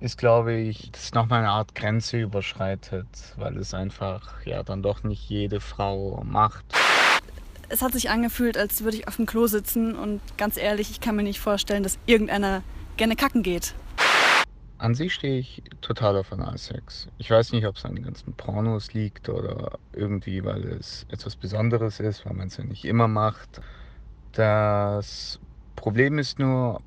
ist, 0.00 0.18
glaube 0.18 0.54
ich, 0.54 0.90
dass 0.92 1.12
nochmal 1.12 1.40
eine 1.40 1.50
Art 1.50 1.74
Grenze 1.74 2.20
überschreitet, 2.20 3.06
weil 3.36 3.56
es 3.56 3.74
einfach 3.74 4.44
ja 4.44 4.62
dann 4.62 4.82
doch 4.82 5.02
nicht 5.02 5.28
jede 5.28 5.60
Frau 5.60 6.22
macht. 6.24 6.64
Es 7.68 7.82
hat 7.82 7.92
sich 7.92 8.08
angefühlt, 8.08 8.56
als 8.56 8.82
würde 8.82 8.96
ich 8.96 9.08
auf 9.08 9.16
dem 9.16 9.26
Klo 9.26 9.46
sitzen 9.46 9.94
und 9.94 10.20
ganz 10.36 10.56
ehrlich, 10.56 10.90
ich 10.90 11.00
kann 11.00 11.16
mir 11.16 11.22
nicht 11.22 11.40
vorstellen, 11.40 11.82
dass 11.82 11.98
irgendeiner 12.06 12.62
gerne 12.96 13.14
kacken 13.14 13.42
geht. 13.42 13.74
An 14.78 14.94
sich 14.94 15.12
stehe 15.12 15.40
ich 15.40 15.62
total 15.80 16.16
auf 16.16 16.32
Analsex. 16.32 17.08
Ich 17.18 17.30
weiß 17.30 17.52
nicht, 17.52 17.66
ob 17.66 17.76
es 17.76 17.84
an 17.84 17.96
den 17.96 18.04
ganzen 18.04 18.32
Pornos 18.34 18.94
liegt 18.94 19.28
oder 19.28 19.78
irgendwie, 19.92 20.44
weil 20.44 20.64
es 20.64 21.04
etwas 21.10 21.34
Besonderes 21.34 21.98
ist, 21.98 22.24
weil 22.24 22.34
man 22.34 22.46
es 22.46 22.56
ja 22.56 22.64
nicht 22.64 22.84
immer 22.84 23.08
macht. 23.08 23.60
Das 24.32 25.40
Problem 25.74 26.18
ist 26.18 26.38
nur, 26.38 26.80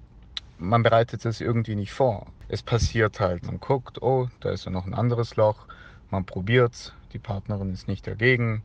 man 0.62 0.84
bereitet 0.84 1.26
es 1.26 1.42
irgendwie 1.42 1.76
nicht 1.76 1.92
vor. 1.92 2.28
Es 2.48 2.62
passiert 2.62 3.20
halt. 3.20 3.44
Man 3.46 3.60
guckt, 3.60 4.02
oh, 4.02 4.30
da 4.40 4.52
ist 4.52 4.66
ja 4.66 4.72
noch 4.72 4.86
ein 4.86 4.94
anderes 4.94 5.36
Loch. 5.36 5.66
Man 6.10 6.26
probiert 6.26 6.94
die 7.14 7.20
Partnerin 7.20 7.74
ist 7.74 7.88
nicht 7.88 8.08
dagegen. 8.08 8.64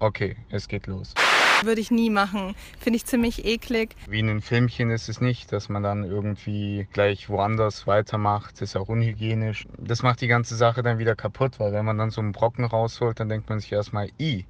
Okay, 0.00 0.36
es 0.50 0.68
geht 0.68 0.86
los. 0.86 1.14
Würde 1.62 1.80
ich 1.80 1.90
nie 1.90 2.10
machen. 2.10 2.54
Finde 2.78 2.96
ich 2.96 3.06
ziemlich 3.06 3.44
eklig. 3.44 3.94
Wie 4.08 4.18
in 4.18 4.28
einem 4.28 4.42
Filmchen 4.42 4.90
ist 4.90 5.08
es 5.08 5.20
nicht, 5.20 5.52
dass 5.52 5.68
man 5.68 5.82
dann 5.82 6.04
irgendwie 6.04 6.88
gleich 6.92 7.28
woanders 7.28 7.86
weitermacht. 7.86 8.54
Das 8.54 8.70
ist 8.70 8.76
auch 8.76 8.88
unhygienisch. 8.88 9.66
Das 9.78 10.02
macht 10.02 10.20
die 10.20 10.26
ganze 10.26 10.56
Sache 10.56 10.82
dann 10.82 10.98
wieder 10.98 11.14
kaputt, 11.14 11.60
weil 11.60 11.72
wenn 11.72 11.84
man 11.84 11.96
dann 11.96 12.10
so 12.10 12.20
einen 12.20 12.32
Brocken 12.32 12.64
rausholt, 12.64 13.20
dann 13.20 13.28
denkt 13.28 13.48
man 13.48 13.60
sich 13.60 13.72
erstmal, 13.72 14.10
i, 14.20 14.44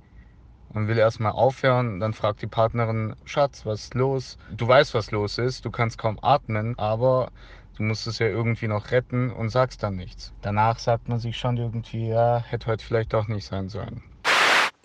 und 0.75 0.89
will 0.89 0.99
erstmal 0.99 1.33
aufhören. 1.33 2.01
Dann 2.01 2.13
fragt 2.13 2.43
die 2.43 2.47
Partnerin, 2.47 3.15
Schatz, 3.25 3.65
was 3.65 3.85
ist 3.85 3.95
los? 3.95 4.37
Du 4.51 4.69
weißt, 4.69 4.95
was 4.95 5.11
los 5.11 5.39
ist, 5.39 5.65
du 5.65 5.71
kannst 5.71 5.99
kaum 5.99 6.19
atmen, 6.21 6.79
aber 6.79 7.31
du 7.77 7.85
musst 7.85 8.07
es 8.07 8.19
ja 8.19 8.27
irgendwie 8.27 8.69
noch 8.69 8.91
retten 8.91 9.31
und 9.31 9.51
sagst 9.51 9.83
dann 9.83 9.97
nichts. 9.97 10.33
Danach 10.43 10.79
sagt 10.79 11.09
man 11.09 11.19
sich 11.19 11.37
schon 11.39 11.57
irgendwie, 11.57 12.09
ja, 12.09 12.43
hätte 12.49 12.67
heute 12.67 12.85
vielleicht 12.85 13.13
doch 13.13 13.29
nicht 13.29 13.47
sein 13.47 13.69
sollen. 13.69 14.03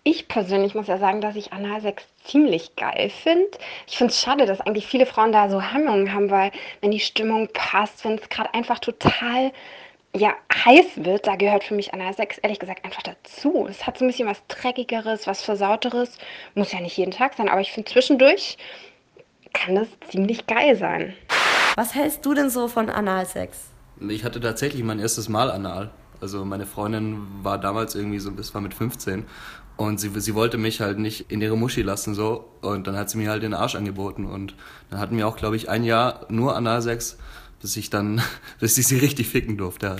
Ich 0.03 0.27
persönlich 0.27 0.75
muss 0.75 0.87
ja 0.87 0.97
sagen, 0.97 1.19
dass 1.21 1.35
ich 1.35 1.51
Analsex 1.51 2.03
ziemlich 2.23 2.75
geil 2.75 3.09
finde. 3.09 3.49
Ich 3.85 3.97
finde 3.97 4.11
es 4.11 4.21
schade, 4.21 4.45
dass 4.45 4.61
eigentlich 4.61 4.87
viele 4.87 5.05
Frauen 5.05 5.31
da 5.31 5.49
so 5.49 5.61
Hemmungen 5.61 6.13
haben, 6.13 6.31
weil 6.31 6.51
wenn 6.81 6.91
die 6.91 7.01
Stimmung 7.01 7.49
passt, 7.53 8.05
wenn 8.05 8.13
es 8.13 8.29
gerade 8.29 8.53
einfach 8.53 8.79
total 8.79 9.51
ja, 10.15 10.33
heiß 10.53 10.85
wird, 10.97 11.27
da 11.27 11.35
gehört 11.35 11.63
für 11.63 11.75
mich 11.75 11.93
Analsex 11.93 12.37
ehrlich 12.39 12.59
gesagt 12.59 12.83
einfach 12.83 13.03
dazu. 13.03 13.67
Es 13.69 13.85
hat 13.85 13.97
so 13.97 14.05
ein 14.05 14.07
bisschen 14.07 14.27
was 14.27 14.41
Dreckigeres, 14.47 15.27
was 15.27 15.41
Versauteres. 15.41 16.17
Muss 16.55 16.71
ja 16.71 16.81
nicht 16.81 16.97
jeden 16.97 17.11
Tag 17.11 17.35
sein, 17.35 17.49
aber 17.49 17.61
ich 17.61 17.71
finde 17.71 17.91
zwischendurch 17.91 18.57
kann 19.53 19.75
das 19.75 19.87
ziemlich 20.09 20.47
geil 20.47 20.75
sein. 20.75 21.13
Was 21.75 21.95
hältst 21.95 22.25
du 22.25 22.33
denn 22.33 22.49
so 22.49 22.67
von 22.67 22.89
Analsex? 22.89 23.69
Ich 24.07 24.23
hatte 24.23 24.39
tatsächlich 24.39 24.83
mein 24.83 24.99
erstes 24.99 25.29
Mal 25.29 25.51
Anal. 25.51 25.91
Also 26.21 26.43
meine 26.43 26.65
Freundin 26.65 27.25
war 27.43 27.57
damals 27.57 27.95
irgendwie 27.95 28.19
so, 28.19 28.29
das 28.31 28.53
war 28.53 28.61
mit 28.61 28.73
15 28.73 29.25
und 29.77 29.99
sie, 29.99 30.09
sie 30.19 30.35
wollte 30.35 30.57
mich 30.57 30.81
halt 30.81 30.99
nicht 30.99 31.31
in 31.31 31.39
ihre 31.41 31.55
Muschi 31.55 31.81
lassen 31.81 32.13
so 32.13 32.49
und 32.61 32.87
dann 32.87 32.97
hat 32.97 33.09
sie 33.09 33.17
mir 33.17 33.29
halt 33.29 33.43
den 33.43 33.53
Arsch 33.53 33.75
angeboten 33.75 34.25
und 34.25 34.53
dann 34.89 34.99
hatten 34.99 35.15
wir 35.15 35.25
auch 35.25 35.37
glaube 35.37 35.55
ich 35.55 35.69
ein 35.69 35.85
Jahr 35.85 36.25
nur 36.27 36.57
Analsex 36.57 37.17
bis 37.61 37.77
ich 37.77 37.89
dann, 37.89 38.21
bis 38.59 38.77
ich 38.77 38.87
sie 38.87 38.97
richtig 38.97 39.29
ficken 39.29 39.57
durfte. 39.57 39.95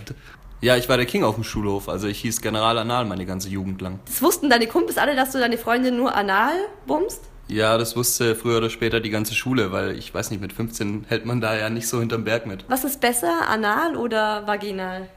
Ja, 0.62 0.76
ich 0.76 0.90
war 0.90 0.98
der 0.98 1.06
King 1.06 1.24
auf 1.24 1.36
dem 1.36 1.44
Schulhof, 1.44 1.88
also 1.88 2.08
ich 2.08 2.20
hieß 2.20 2.42
General 2.42 2.78
Anal 2.78 3.06
meine 3.06 3.26
ganze 3.26 3.48
Jugend 3.48 3.82
lang. 3.82 4.00
Das 4.06 4.22
wussten 4.22 4.50
deine 4.50 4.68
Kumpels 4.68 4.98
alle, 4.98 5.16
dass 5.16 5.32
du 5.32 5.40
deine 5.40 5.58
Freundin 5.58 5.96
nur 5.96 6.14
anal 6.14 6.54
bummst? 6.86 7.22
Ja, 7.48 7.78
das 7.78 7.96
wusste 7.96 8.36
früher 8.36 8.58
oder 8.58 8.70
später 8.70 9.00
die 9.00 9.10
ganze 9.10 9.34
Schule, 9.34 9.72
weil 9.72 9.98
ich 9.98 10.14
weiß 10.14 10.30
nicht, 10.32 10.42
mit 10.42 10.54
15 10.54 11.06
hält 11.08 11.26
man 11.26 11.42
da 11.42 11.56
ja 11.56 11.70
nicht 11.70 11.88
so 11.88 12.00
hinterm 12.00 12.26
Berg 12.26 12.46
mit. 12.46 12.66
Was 12.68 12.84
ist 12.84 13.00
besser, 13.00 13.48
anal 13.48 13.96
oder 13.96 14.46
vaginal? 14.46 15.10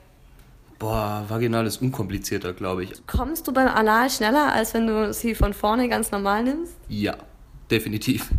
Boah, 0.78 1.24
vaginal 1.28 1.66
ist 1.66 1.82
unkomplizierter, 1.82 2.54
glaube 2.54 2.84
ich. 2.84 3.06
Kommst 3.06 3.46
du 3.46 3.52
beim 3.52 3.68
Anal 3.68 4.10
schneller, 4.10 4.52
als 4.52 4.74
wenn 4.74 4.86
du 4.86 5.12
sie 5.12 5.34
von 5.34 5.54
vorne 5.54 5.88
ganz 5.88 6.10
normal 6.10 6.42
nimmst? 6.42 6.74
Ja, 6.88 7.16
definitiv. 7.70 8.30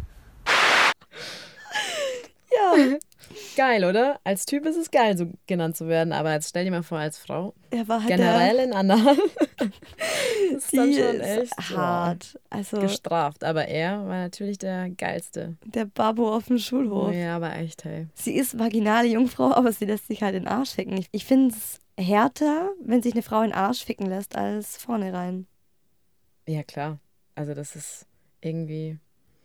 ja. 2.51 2.97
Geil, 3.55 3.85
oder? 3.85 4.19
Als 4.23 4.45
Typ 4.45 4.65
ist 4.65 4.77
es 4.77 4.89
geil, 4.89 5.17
so 5.17 5.31
genannt 5.47 5.77
zu 5.77 5.87
werden, 5.87 6.13
aber 6.13 6.33
jetzt 6.33 6.49
stell 6.49 6.65
dir 6.65 6.71
mal 6.71 6.83
vor, 6.83 6.97
als 6.97 7.17
Frau. 7.17 7.53
Er 7.71 7.87
war 7.87 7.99
halt 7.99 8.09
generell 8.09 8.59
in 8.59 8.73
Anal. 8.73 9.15
das 9.57 10.63
ist 10.63 10.77
dann 10.77 10.93
schon 10.93 11.19
echt 11.19 11.69
hart. 11.69 12.39
Also, 12.49 12.79
gestraft. 12.79 13.43
Aber 13.43 13.67
er 13.67 13.99
war 14.07 14.17
natürlich 14.19 14.57
der 14.57 14.89
geilste. 14.89 15.57
Der 15.65 15.85
Babo 15.85 16.35
auf 16.35 16.47
dem 16.47 16.57
Schulhof. 16.57 17.13
Ja, 17.13 17.35
aber 17.35 17.55
echt, 17.55 17.83
hey. 17.83 18.07
Sie 18.13 18.35
ist 18.35 18.57
vaginale 18.57 19.07
Jungfrau, 19.07 19.53
aber 19.53 19.71
sie 19.71 19.85
lässt 19.85 20.07
sich 20.07 20.23
halt 20.23 20.35
in 20.35 20.43
den 20.43 20.47
Arsch 20.47 20.71
ficken. 20.71 21.05
Ich, 21.11 21.25
finde 21.25 21.55
es 21.55 21.79
härter, 21.97 22.71
wenn 22.83 23.03
sich 23.03 23.13
eine 23.13 23.23
Frau 23.23 23.41
in 23.41 23.49
den 23.49 23.57
Arsch 23.57 23.83
ficken 23.83 24.07
lässt, 24.07 24.35
als 24.35 24.77
vorne 24.77 25.13
rein. 25.13 25.47
Ja, 26.47 26.63
klar. 26.63 26.99
Also 27.35 27.53
das 27.53 27.75
ist 27.75 28.05
irgendwie. 28.41 28.99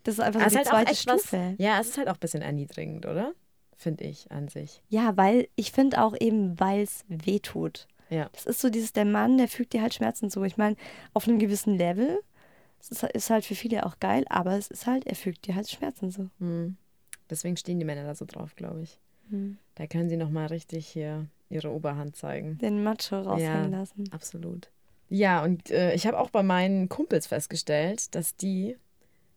Das 0.04 0.14
ist 0.14 0.20
einfach 0.20 0.42
so 0.44 0.50
die 0.50 0.56
halt 0.56 0.66
zweite 0.66 0.94
Stufe. 0.94 1.54
Was, 1.56 1.58
ja, 1.58 1.80
es 1.80 1.88
ist 1.88 1.98
halt 1.98 2.08
auch 2.08 2.14
ein 2.14 2.20
bisschen 2.20 2.42
erniedrigend, 2.42 3.06
oder? 3.06 3.32
Finde 3.78 4.04
ich 4.04 4.30
an 4.30 4.48
sich. 4.48 4.82
Ja, 4.88 5.16
weil 5.16 5.48
ich 5.56 5.72
finde 5.72 6.02
auch 6.02 6.14
eben, 6.18 6.58
weil 6.60 6.82
es 6.82 7.04
weh 7.08 7.38
tut. 7.38 7.86
Ja. 8.10 8.28
Das 8.32 8.44
ist 8.44 8.60
so 8.60 8.70
dieses, 8.70 8.92
der 8.92 9.04
Mann, 9.04 9.38
der 9.38 9.48
fügt 9.48 9.72
dir 9.72 9.82
halt 9.82 9.94
Schmerzen 9.94 10.30
zu. 10.30 10.42
Ich 10.42 10.56
meine, 10.56 10.76
auf 11.14 11.28
einem 11.28 11.38
gewissen 11.38 11.76
Level, 11.76 12.20
es 12.80 12.90
ist, 12.90 13.02
ist, 13.02 13.30
halt 13.30 13.44
für 13.44 13.54
viele 13.54 13.86
auch 13.86 14.00
geil, 14.00 14.24
aber 14.28 14.56
es 14.56 14.68
ist 14.68 14.86
halt, 14.86 15.06
er 15.06 15.14
fügt 15.14 15.46
dir 15.46 15.54
halt 15.54 15.70
Schmerzen 15.70 16.10
zu. 16.10 16.30
Mhm. 16.38 16.76
Deswegen 17.30 17.56
stehen 17.56 17.78
die 17.78 17.84
Männer 17.84 18.04
da 18.04 18.14
so 18.14 18.24
drauf, 18.24 18.56
glaube 18.56 18.82
ich. 18.82 18.98
Mhm. 19.28 19.58
Da 19.76 19.86
können 19.86 20.08
sie 20.08 20.16
nochmal 20.16 20.46
richtig 20.46 20.86
hier 20.86 21.26
ihre 21.50 21.70
Oberhand 21.70 22.16
zeigen. 22.16 22.58
Den 22.58 22.82
Macho 22.82 23.20
raushängen 23.20 23.72
ja, 23.72 23.78
lassen. 23.78 24.04
Absolut. 24.10 24.70
Ja, 25.08 25.42
und 25.42 25.70
äh, 25.70 25.94
ich 25.94 26.06
habe 26.06 26.18
auch 26.18 26.30
bei 26.30 26.42
meinen 26.42 26.88
Kumpels 26.88 27.26
festgestellt, 27.26 28.14
dass 28.14 28.36
die 28.36 28.76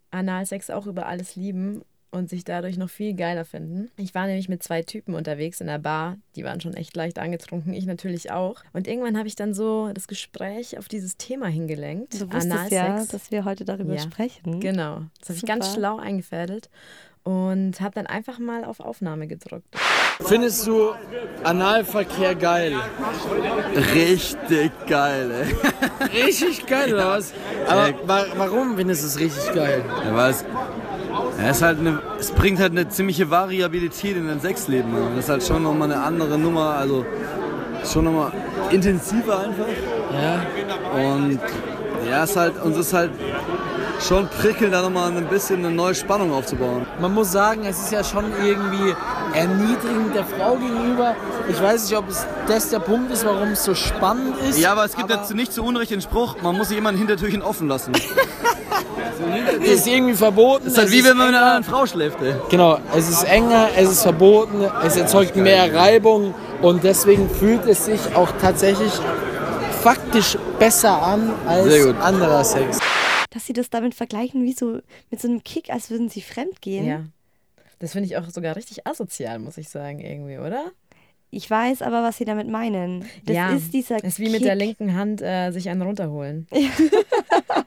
Analsex 0.09 0.69
auch 0.69 0.87
über 0.87 1.05
alles 1.05 1.35
lieben 1.35 1.83
und 2.11 2.29
sich 2.29 2.43
dadurch 2.43 2.77
noch 2.77 2.89
viel 2.89 3.13
geiler 3.13 3.45
finden. 3.45 3.89
Ich 3.97 4.13
war 4.13 4.27
nämlich 4.27 4.49
mit 4.49 4.61
zwei 4.61 4.81
Typen 4.83 5.15
unterwegs 5.15 5.61
in 5.61 5.67
der 5.67 5.79
Bar, 5.79 6.17
die 6.35 6.43
waren 6.43 6.61
schon 6.61 6.73
echt 6.73 6.95
leicht 6.95 7.17
angetrunken, 7.19 7.73
ich 7.73 7.85
natürlich 7.85 8.31
auch. 8.31 8.61
Und 8.73 8.87
irgendwann 8.87 9.17
habe 9.17 9.27
ich 9.27 9.35
dann 9.35 9.53
so 9.53 9.91
das 9.93 10.07
Gespräch 10.07 10.77
auf 10.77 10.87
dieses 10.87 11.17
Thema 11.17 11.47
hingelenkt. 11.47 12.15
Du 12.15 12.27
wusstest 12.27 12.51
Analsex. 12.51 12.71
ja, 12.71 13.05
dass 13.05 13.31
wir 13.31 13.45
heute 13.45 13.65
darüber 13.65 13.95
ja, 13.95 14.01
sprechen. 14.01 14.59
Genau, 14.59 15.03
das 15.19 15.29
habe 15.29 15.37
ich 15.37 15.45
ganz 15.45 15.73
schlau 15.73 15.97
eingefädelt. 15.97 16.69
und 17.23 17.79
habe 17.81 17.93
dann 17.93 18.07
einfach 18.07 18.39
mal 18.39 18.65
auf 18.65 18.79
Aufnahme 18.79 19.27
gedrückt. 19.27 19.75
Findest 20.21 20.65
du 20.67 20.93
Analverkehr 21.43 22.35
geil? 22.35 22.75
Richtig 23.93 24.71
geil, 24.87 25.31
ey. 25.31 26.23
Richtig 26.23 26.65
geil, 26.65 26.93
oder 26.93 27.09
was? 27.09 27.33
Aber 27.67 27.93
wa 28.05 28.25
warum 28.35 28.77
findest 28.77 29.03
du 29.03 29.07
es 29.07 29.19
richtig 29.19 29.53
geil? 29.53 29.83
Ja, 30.05 30.15
weil 30.15 30.31
es, 30.31 30.45
ja, 31.41 31.49
es, 31.49 31.61
halt 31.61 31.79
eine, 31.79 31.99
es 32.19 32.31
bringt 32.31 32.59
halt 32.59 32.71
eine 32.71 32.87
ziemliche 32.89 33.29
Variabilität 33.29 34.15
in 34.15 34.27
dein 34.27 34.39
Sexleben. 34.39 34.93
Und 34.93 35.15
das 35.15 35.25
ist 35.25 35.29
halt 35.29 35.43
schon 35.43 35.63
nochmal 35.63 35.91
eine 35.91 36.01
andere 36.01 36.37
Nummer, 36.37 36.75
also 36.75 37.05
schon 37.91 38.05
nochmal 38.05 38.31
intensiver 38.69 39.39
einfach. 39.39 39.65
Ja. 40.13 40.41
Und 40.99 41.39
ja, 42.07 42.23
es 42.23 42.31
ist 42.31 42.35
halt, 42.35 42.61
uns 42.61 42.77
ist 42.77 42.93
halt 42.93 43.11
schon 44.01 44.27
prickelnd, 44.27 44.73
da 44.73 44.81
nochmal 44.81 45.15
ein 45.15 45.27
bisschen 45.27 45.59
eine 45.59 45.73
neue 45.73 45.95
Spannung 45.95 46.31
aufzubauen. 46.31 46.85
Man 46.99 47.13
muss 47.13 47.31
sagen, 47.31 47.65
es 47.65 47.79
ist 47.79 47.91
ja 47.91 48.03
schon 48.03 48.25
irgendwie 48.43 48.93
erniedrigend 49.33 50.15
der 50.15 50.25
Frau 50.25 50.55
gegenüber. 50.55 51.15
Ich 51.49 51.61
weiß 51.61 51.89
nicht, 51.89 51.97
ob 51.97 52.09
es 52.09 52.25
das 52.47 52.69
der 52.69 52.79
Punkt 52.79 53.11
ist, 53.11 53.25
warum 53.25 53.49
es 53.49 53.63
so 53.63 53.75
spannend 53.75 54.35
ist. 54.49 54.59
Ja, 54.59 54.71
aber 54.73 54.85
es 54.85 54.95
gibt 54.95 55.09
jetzt 55.09 55.33
nicht 55.33 55.53
zu 55.53 55.63
Unrecht 55.63 55.91
den 55.91 56.01
Spruch, 56.01 56.35
man 56.41 56.57
muss 56.57 56.69
sich 56.69 56.77
immer 56.77 56.89
ein 56.89 56.97
Hintertürchen 56.97 57.41
offen 57.41 57.67
lassen. 57.67 57.93
Das 59.59 59.67
ist 59.67 59.87
irgendwie 59.87 60.13
verboten. 60.13 60.65
Das 60.65 60.73
ist 60.73 60.79
halt 60.79 60.91
wie 60.91 61.03
wenn 61.03 61.17
man 61.17 61.27
mit 61.27 61.35
einer 61.35 61.45
anderen 61.45 61.63
Frau 61.63 61.85
schläft, 61.85 62.21
ey. 62.21 62.33
Genau, 62.49 62.79
es 62.95 63.09
ist 63.09 63.23
enger, 63.23 63.69
es 63.75 63.89
ist 63.89 64.03
verboten, 64.03 64.65
es 64.83 64.97
erzeugt 64.97 65.35
mehr 65.35 65.73
Reibung 65.73 66.33
und 66.61 66.83
deswegen 66.83 67.29
fühlt 67.29 67.65
es 67.65 67.85
sich 67.85 68.15
auch 68.15 68.31
tatsächlich 68.39 68.91
faktisch 69.81 70.37
besser 70.59 71.01
an 71.01 71.33
als 71.47 71.73
anderer 72.01 72.43
Sex. 72.43 72.79
Dass 73.31 73.45
sie 73.45 73.53
das 73.53 73.69
damit 73.69 73.95
vergleichen, 73.95 74.43
wie 74.43 74.53
so 74.53 74.79
mit 75.09 75.21
so 75.21 75.27
einem 75.27 75.43
Kick, 75.43 75.71
als 75.71 75.89
würden 75.89 76.09
sie 76.09 76.21
fremd 76.21 76.61
gehen. 76.61 76.85
Ja. 76.85 77.05
Das 77.79 77.93
finde 77.93 78.07
ich 78.07 78.17
auch 78.17 78.29
sogar 78.29 78.55
richtig 78.55 78.85
asozial, 78.85 79.39
muss 79.39 79.57
ich 79.57 79.69
sagen, 79.69 79.99
irgendwie, 79.99 80.37
oder? 80.37 80.65
Ich 81.31 81.49
weiß 81.49 81.81
aber, 81.81 82.03
was 82.03 82.17
sie 82.17 82.25
damit 82.25 82.49
meinen. 82.49 83.05
Das 83.25 83.35
ja, 83.35 83.53
ist 83.53 83.73
dieser 83.73 84.03
ist 84.03 84.19
wie 84.19 84.29
mit 84.29 84.43
der 84.43 84.57
Kick. 84.57 84.67
linken 84.67 84.95
Hand 84.95 85.21
äh, 85.21 85.51
sich 85.51 85.69
einen 85.69 85.81
runterholen. 85.81 86.45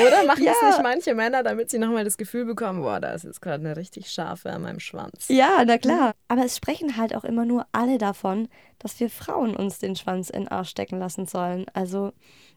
Oder 0.00 0.24
machen 0.24 0.46
es 0.46 0.56
Ja. 0.60 0.68
nicht 0.68 0.82
manche 0.82 1.14
Männer, 1.14 1.42
damit 1.42 1.70
sie 1.70 1.78
nochmal 1.78 2.04
das 2.04 2.16
Gefühl 2.16 2.44
bekommen, 2.44 2.82
boah, 2.82 3.00
da 3.00 3.12
ist 3.12 3.24
jetzt 3.24 3.40
gerade 3.40 3.64
eine 3.64 3.76
richtig 3.76 4.10
scharfe 4.10 4.50
an 4.50 4.62
meinem 4.62 4.80
Schwanz. 4.80 5.26
Ja, 5.28 5.62
na 5.66 5.78
klar. 5.78 6.12
Aber 6.28 6.44
es 6.44 6.56
sprechen 6.56 6.96
halt 6.96 7.14
auch 7.14 7.24
immer 7.24 7.44
nur 7.44 7.66
alle 7.72 7.98
davon, 7.98 8.48
dass 8.78 8.98
wir 9.00 9.10
Frauen 9.10 9.54
uns 9.56 9.78
den 9.78 9.96
Schwanz 9.96 10.30
in 10.30 10.42
den 10.44 10.48
Arsch 10.48 10.70
stecken 10.70 10.98
lassen 10.98 11.26
sollen. 11.26 11.66
Also, 11.74 12.12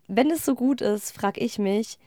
wenn 0.07 0.31
es 0.31 0.45
so 0.45 0.55
gut 0.55 0.81
ist, 0.81 1.11
frag 1.15 1.37
ich 1.37 1.59
mich, 1.59 1.97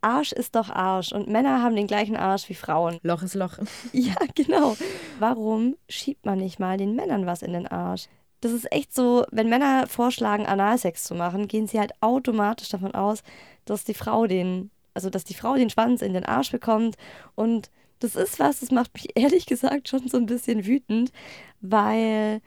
Arsch 0.00 0.32
ist 0.32 0.56
doch 0.56 0.68
Arsch 0.68 1.12
und 1.12 1.28
Männer 1.28 1.62
haben 1.62 1.76
den 1.76 1.86
gleichen 1.86 2.16
Arsch 2.16 2.48
wie 2.48 2.54
Frauen. 2.54 2.98
Loch 3.02 3.22
ist 3.22 3.34
Loch. 3.34 3.58
Ja, 3.92 4.16
genau. 4.34 4.76
Warum 5.20 5.76
schiebt 5.88 6.26
man 6.26 6.38
nicht 6.38 6.58
mal 6.58 6.76
den 6.76 6.96
Männern 6.96 7.24
was 7.24 7.42
in 7.42 7.52
den 7.52 7.68
Arsch? 7.68 8.08
Das 8.42 8.50
ist 8.50 8.70
echt 8.72 8.92
so, 8.92 9.24
wenn 9.30 9.48
Männer 9.48 9.86
vorschlagen, 9.86 10.46
Analsex 10.46 11.04
zu 11.04 11.14
machen, 11.14 11.46
gehen 11.46 11.68
sie 11.68 11.78
halt 11.78 11.92
automatisch 12.00 12.68
davon 12.68 12.92
aus, 12.92 13.22
dass 13.64 13.84
die 13.84 13.94
Frau 13.94 14.26
den, 14.26 14.70
also 14.94 15.10
dass 15.10 15.22
die 15.22 15.34
Frau 15.34 15.54
den 15.54 15.70
Schwanz 15.70 16.02
in 16.02 16.12
den 16.12 16.26
Arsch 16.26 16.50
bekommt. 16.50 16.96
Und 17.36 17.70
das 18.00 18.16
ist 18.16 18.40
was, 18.40 18.58
das 18.58 18.72
macht 18.72 18.92
mich 18.94 19.10
ehrlich 19.14 19.46
gesagt 19.46 19.88
schon 19.88 20.08
so 20.08 20.16
ein 20.16 20.26
bisschen 20.26 20.66
wütend, 20.66 21.12
weil 21.60 22.40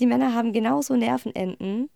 die 0.00 0.06
Männer 0.06 0.34
haben 0.34 0.52
genauso 0.52 0.96
Nervenenden 0.96 1.88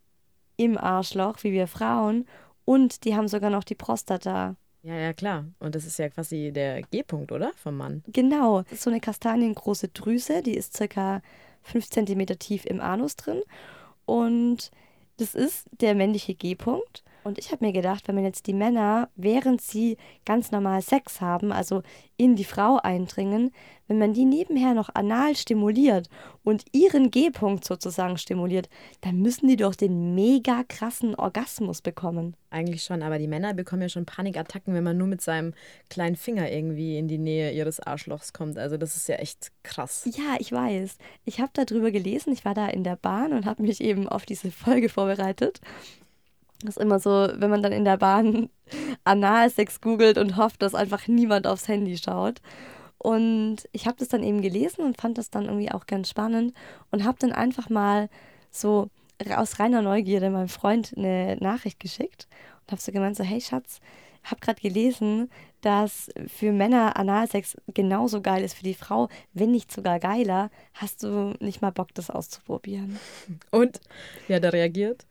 im 0.56 0.78
Arschloch 0.78 1.42
wie 1.42 1.52
wir 1.52 1.66
Frauen 1.66 2.26
und 2.64 3.04
die 3.04 3.16
haben 3.16 3.26
sogar 3.26 3.50
noch 3.50 3.64
die 3.64 3.74
Prostata. 3.74 4.54
Ja, 4.84 4.94
ja, 4.94 5.12
klar. 5.12 5.46
Und 5.58 5.74
das 5.74 5.84
ist 5.84 5.98
ja 5.98 6.08
quasi 6.10 6.52
der 6.52 6.82
G-Punkt, 6.82 7.32
oder? 7.32 7.50
Vom 7.56 7.76
Mann. 7.76 8.04
Genau, 8.06 8.62
das 8.62 8.72
ist 8.74 8.82
so 8.82 8.90
eine 8.90 9.00
kastaniengroße 9.00 9.88
Drüse, 9.88 10.42
die 10.42 10.56
ist 10.56 10.76
circa 10.76 11.22
5 11.62 11.90
cm 11.90 12.26
tief 12.38 12.64
im 12.64 12.80
Anus 12.80 13.16
drin. 13.16 13.42
Und 14.04 14.70
das 15.18 15.34
ist 15.34 15.66
der 15.80 15.94
männliche 15.94 16.34
G-Punkt. 16.34 17.02
Und 17.24 17.38
ich 17.38 17.52
habe 17.52 17.64
mir 17.64 17.72
gedacht, 17.72 18.08
wenn 18.08 18.14
man 18.14 18.24
jetzt 18.24 18.46
die 18.46 18.52
Männer, 18.52 19.08
während 19.14 19.60
sie 19.60 19.96
ganz 20.24 20.50
normal 20.50 20.82
Sex 20.82 21.20
haben, 21.20 21.52
also 21.52 21.82
in 22.16 22.36
die 22.36 22.44
Frau 22.44 22.78
eindringen, 22.78 23.52
wenn 23.88 23.98
man 23.98 24.14
die 24.14 24.24
nebenher 24.24 24.74
noch 24.74 24.94
anal 24.94 25.36
stimuliert 25.36 26.08
und 26.44 26.64
ihren 26.72 27.10
G-Punkt 27.10 27.64
sozusagen 27.64 28.16
stimuliert, 28.16 28.68
dann 29.02 29.20
müssen 29.20 29.48
die 29.48 29.56
doch 29.56 29.74
den 29.74 30.14
mega 30.14 30.62
krassen 30.66 31.14
Orgasmus 31.14 31.82
bekommen. 31.82 32.34
Eigentlich 32.50 32.84
schon, 32.84 33.02
aber 33.02 33.18
die 33.18 33.28
Männer 33.28 33.54
bekommen 33.54 33.82
ja 33.82 33.88
schon 33.88 34.06
Panikattacken, 34.06 34.74
wenn 34.74 34.84
man 34.84 34.96
nur 34.96 35.08
mit 35.08 35.20
seinem 35.20 35.54
kleinen 35.90 36.16
Finger 36.16 36.50
irgendwie 36.50 36.98
in 36.98 37.08
die 37.08 37.18
Nähe 37.18 37.52
ihres 37.52 37.80
Arschlochs 37.80 38.32
kommt. 38.32 38.58
Also 38.58 38.76
das 38.76 38.96
ist 38.96 39.08
ja 39.08 39.16
echt 39.16 39.52
krass. 39.62 40.08
Ja, 40.16 40.36
ich 40.38 40.52
weiß. 40.52 40.96
Ich 41.24 41.40
habe 41.40 41.50
darüber 41.54 41.90
gelesen. 41.90 42.32
Ich 42.32 42.44
war 42.44 42.54
da 42.54 42.68
in 42.68 42.84
der 42.84 42.96
Bahn 42.96 43.32
und 43.32 43.46
habe 43.46 43.62
mich 43.62 43.80
eben 43.80 44.08
auf 44.08 44.24
diese 44.24 44.50
Folge 44.50 44.88
vorbereitet. 44.88 45.60
Das 46.66 46.76
ist 46.76 46.82
immer 46.82 46.98
so, 46.98 47.28
wenn 47.34 47.50
man 47.50 47.62
dann 47.62 47.72
in 47.72 47.84
der 47.84 47.96
Bahn 47.96 48.48
Analsex 49.04 49.80
googelt 49.80 50.18
und 50.18 50.36
hofft, 50.36 50.62
dass 50.62 50.74
einfach 50.74 51.08
niemand 51.08 51.46
aufs 51.46 51.68
Handy 51.68 51.96
schaut. 51.98 52.40
Und 52.98 53.56
ich 53.72 53.86
habe 53.86 53.96
das 53.98 54.08
dann 54.08 54.22
eben 54.22 54.42
gelesen 54.42 54.84
und 54.84 55.00
fand 55.00 55.18
das 55.18 55.30
dann 55.30 55.46
irgendwie 55.46 55.72
auch 55.72 55.86
ganz 55.86 56.08
spannend 56.08 56.54
und 56.92 57.04
habe 57.04 57.18
dann 57.18 57.32
einfach 57.32 57.68
mal 57.68 58.08
so 58.50 58.90
aus 59.34 59.58
reiner 59.58 59.82
Neugierde 59.82 60.30
meinem 60.30 60.48
Freund 60.48 60.94
eine 60.96 61.36
Nachricht 61.36 61.80
geschickt 61.80 62.28
und 62.62 62.72
habe 62.72 62.80
so 62.80 62.92
gemeint, 62.92 63.16
so 63.16 63.24
hey 63.24 63.40
Schatz, 63.40 63.80
habe 64.24 64.40
gerade 64.40 64.60
gelesen, 64.60 65.30
dass 65.62 66.10
für 66.28 66.52
Männer 66.52 66.96
Analsex 66.96 67.56
genauso 67.72 68.20
geil 68.20 68.44
ist 68.44 68.54
für 68.54 68.64
die 68.64 68.74
Frau, 68.74 69.08
wenn 69.32 69.50
nicht 69.50 69.72
sogar 69.72 69.98
geiler. 69.98 70.50
Hast 70.74 71.02
du 71.02 71.34
nicht 71.40 71.62
mal 71.62 71.70
Bock, 71.70 71.94
das 71.94 72.10
auszuprobieren? 72.10 72.98
Und? 73.50 73.80
Wie 74.26 74.34
hat 74.34 74.44
er 74.44 74.52
reagiert? 74.52 75.06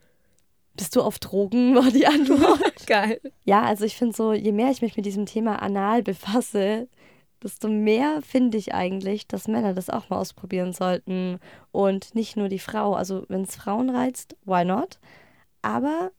Bist 0.76 0.96
du 0.96 1.02
auf 1.02 1.20
Drogen, 1.20 1.76
war 1.76 1.92
die 1.92 2.08
Antwort. 2.08 2.76
Geil. 2.88 3.20
Ja, 3.44 3.64
also 3.64 3.86
ich 3.86 3.96
finde 3.96 4.16
so, 4.16 4.34
je 4.34 4.52
mehr 4.52 4.72
ich 4.72 4.82
mich 4.82 4.96
mit 4.98 5.06
diesem 5.06 5.26
Thema 5.26 5.62
Anal 5.62 6.04
befasse, 6.04 6.88
desto 7.44 7.68
mehr 7.68 8.22
finde 8.22 8.58
ich 8.58 8.74
eigentlich, 8.74 9.28
dass 9.28 9.48
Männer 9.48 9.74
das 9.74 9.90
auch 9.90 10.10
mal 10.10 10.20
ausprobieren 10.20 10.74
sollten. 10.74 11.40
Und 11.72 12.14
nicht 12.16 12.38
nur 12.38 12.50
die 12.50 12.60
Frau. 12.60 12.94
Also 12.94 13.26
wenn 13.30 13.44
es 13.44 13.56
Frauen 13.56 13.90
reizt, 13.90 14.36
why 14.46 14.64
not? 14.64 15.00
Aber 15.62 16.12